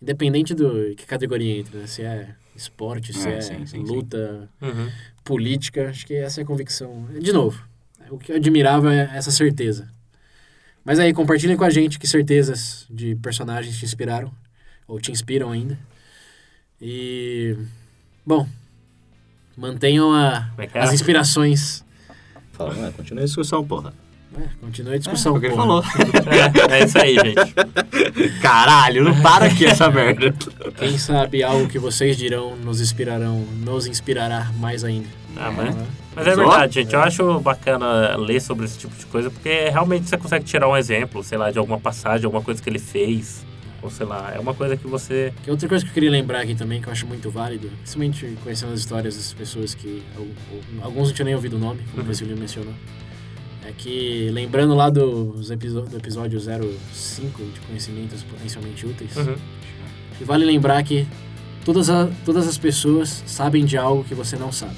Independente 0.01 0.53
do 0.53 0.93
que 0.95 1.05
categoria 1.05 1.59
entra, 1.59 1.79
né? 1.79 1.87
Se 1.87 2.01
é 2.01 2.35
esporte, 2.55 3.13
se 3.13 3.27
É, 3.27 3.37
é, 3.37 3.41
sim, 3.41 3.57
sim, 3.59 3.65
sim. 3.65 3.77
luta, 3.83 4.49
Uhum. 4.61 4.89
política, 5.23 5.89
acho 5.89 6.05
que 6.05 6.13
essa 6.13 6.41
é 6.41 6.43
a 6.43 6.47
convicção. 6.47 7.07
De 7.19 7.31
novo, 7.33 7.61
o 8.09 8.17
que 8.17 8.31
eu 8.31 8.35
admirava 8.37 8.93
é 8.93 9.09
essa 9.13 9.31
certeza. 9.31 9.89
Mas 10.83 10.99
aí, 10.99 11.13
compartilhem 11.13 11.57
com 11.57 11.63
a 11.63 11.69
gente 11.69 11.97
que 11.97 12.07
certezas 12.07 12.85
de 12.89 13.15
personagens 13.15 13.77
te 13.77 13.83
inspiraram, 13.85 14.31
ou 14.87 14.99
te 14.99 15.11
inspiram 15.11 15.51
ainda. 15.51 15.77
E, 16.81 17.55
bom, 18.25 18.47
mantenham 19.57 20.11
a- 20.13 20.49
é 20.57 20.69
é? 20.73 20.79
as 20.81 20.93
inspirações. 20.93 21.83
Fala, 22.53 22.91
continua 22.95 23.23
a 23.23 23.25
discussão, 23.25 23.65
porra. 23.65 23.93
É, 24.37 24.49
continue 24.59 24.95
a 24.95 24.97
discussão. 24.97 25.39
Que 25.39 25.45
ele 25.45 25.55
porra. 25.55 25.81
falou. 25.81 25.83
É, 26.69 26.79
é 26.79 26.83
isso 26.83 26.97
aí, 26.97 27.15
gente. 27.15 27.53
Caralho, 28.41 29.03
não 29.03 29.21
para 29.21 29.45
aqui 29.45 29.65
essa 29.65 29.89
merda. 29.89 30.33
Quem 30.77 30.97
sabe 30.97 31.41
algo 31.41 31.67
que 31.69 31.79
vocês 31.79 32.17
dirão 32.17 32.55
nos 32.57 32.81
inspirarão, 32.81 33.39
nos 33.63 33.87
inspirará 33.87 34.51
mais 34.57 34.83
ainda. 34.83 35.07
Ah, 35.37 35.51
mas, 35.51 35.73
Né? 35.75 35.87
mas 36.15 36.27
é 36.27 36.35
verdade, 36.35 36.73
gente. 36.75 36.93
Eu 36.93 37.01
acho 37.01 37.39
bacana 37.39 38.15
ler 38.17 38.41
sobre 38.41 38.65
esse 38.65 38.77
tipo 38.77 38.95
de 38.95 39.05
coisa, 39.05 39.29
porque 39.29 39.69
realmente 39.69 40.09
você 40.09 40.17
consegue 40.17 40.43
tirar 40.45 40.67
um 40.67 40.75
exemplo, 40.75 41.23
sei 41.23 41.37
lá, 41.37 41.49
de 41.51 41.57
alguma 41.59 41.79
passagem, 41.79 42.25
alguma 42.25 42.43
coisa 42.43 42.61
que 42.61 42.69
ele 42.69 42.79
fez. 42.79 43.45
Ou 43.85 43.91
sei 43.91 44.05
lá, 44.05 44.31
é 44.35 44.39
uma 44.39 44.53
coisa 44.55 44.75
que 44.75 44.87
você. 44.87 45.31
Que 45.43 45.51
outra 45.51 45.69
coisa 45.69 45.83
que 45.85 45.91
eu 45.91 45.93
queria 45.93 46.09
lembrar 46.09 46.39
aqui 46.41 46.55
também, 46.55 46.81
que 46.81 46.87
eu 46.87 46.91
acho 46.91 47.05
muito 47.05 47.29
válido, 47.29 47.69
principalmente 47.77 48.35
conhecendo 48.43 48.73
as 48.73 48.79
histórias 48.79 49.15
dessas 49.15 49.31
pessoas 49.33 49.75
que 49.75 50.01
al- 50.17 50.23
al- 50.23 50.85
alguns 50.85 51.09
não 51.09 51.13
tinham 51.15 51.25
nem 51.25 51.35
ouvido 51.35 51.55
o 51.55 51.59
nome, 51.59 51.81
como 51.91 51.97
Uhum. 51.97 52.03
o 52.03 52.07
Vecilio 52.07 52.35
mencionou, 52.35 52.73
é 53.63 53.71
que 53.77 54.29
lembrando 54.33 54.73
lá 54.73 54.89
dos 54.89 55.49
do 55.49 55.97
episódio 55.97 56.39
05 56.39 57.43
de 57.53 57.59
conhecimentos 57.61 58.23
potencialmente 58.23 58.87
úteis, 58.87 59.15
Uhum. 59.17 59.35
que 60.17 60.23
vale 60.23 60.45
lembrar 60.45 60.81
que 60.83 61.05
todas, 61.63 61.87
a- 61.89 62.09
todas 62.25 62.47
as 62.47 62.57
pessoas 62.57 63.23
sabem 63.27 63.65
de 63.65 63.77
algo 63.77 64.03
que 64.03 64.15
você 64.15 64.35
não 64.35 64.51
sabe. 64.51 64.75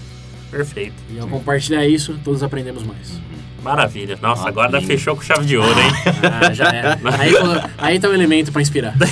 Perfeito. 0.51 0.95
E 1.13 1.17
ao 1.19 1.29
compartilhar 1.29 1.85
isso, 1.87 2.19
todos 2.25 2.43
aprendemos 2.43 2.83
mais. 2.83 3.21
Maravilha. 3.63 4.17
Nossa, 4.21 4.47
agora 4.47 4.79
fechou 4.81 5.15
com 5.15 5.21
chave 5.21 5.45
de 5.45 5.57
ouro, 5.57 5.69
hein? 5.79 5.91
Ah, 6.47 6.53
já 6.53 6.65
é. 6.69 6.97
Aí, 7.19 7.33
aí 7.77 7.99
tá 7.99 8.07
um 8.09 8.13
elemento 8.13 8.51
pra 8.51 8.61
inspirar. 8.61 8.93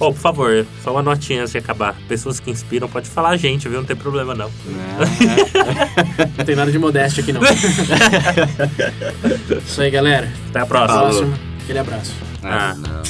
Ô, 0.00 0.12
por 0.12 0.18
favor, 0.20 0.66
só 0.82 0.90
uma 0.92 1.02
notinha 1.02 1.40
antes 1.40 1.52
de 1.52 1.58
acabar. 1.58 1.94
Pessoas 2.08 2.40
que 2.40 2.50
inspiram, 2.50 2.88
pode 2.88 3.08
falar 3.08 3.30
a 3.30 3.36
gente, 3.36 3.68
viu? 3.68 3.78
Não 3.78 3.84
tem 3.86 3.96
problema, 3.96 4.34
não. 4.34 4.50
Não 6.36 6.44
tem 6.44 6.56
nada 6.56 6.70
de 6.72 6.78
modéstia 6.78 7.22
aqui 7.22 7.32
não. 7.32 7.40
Isso 9.66 9.80
aí, 9.80 9.90
galera. 9.90 10.28
Até 10.50 10.60
a 10.60 10.66
próxima. 10.66 10.98
Falou. 11.00 11.10
Próximo. 11.10 11.34
Aquele 11.64 11.78
abraço. 11.78 12.12
Ah, 12.42 12.70
Ah. 12.70 12.74
não. 12.74 13.02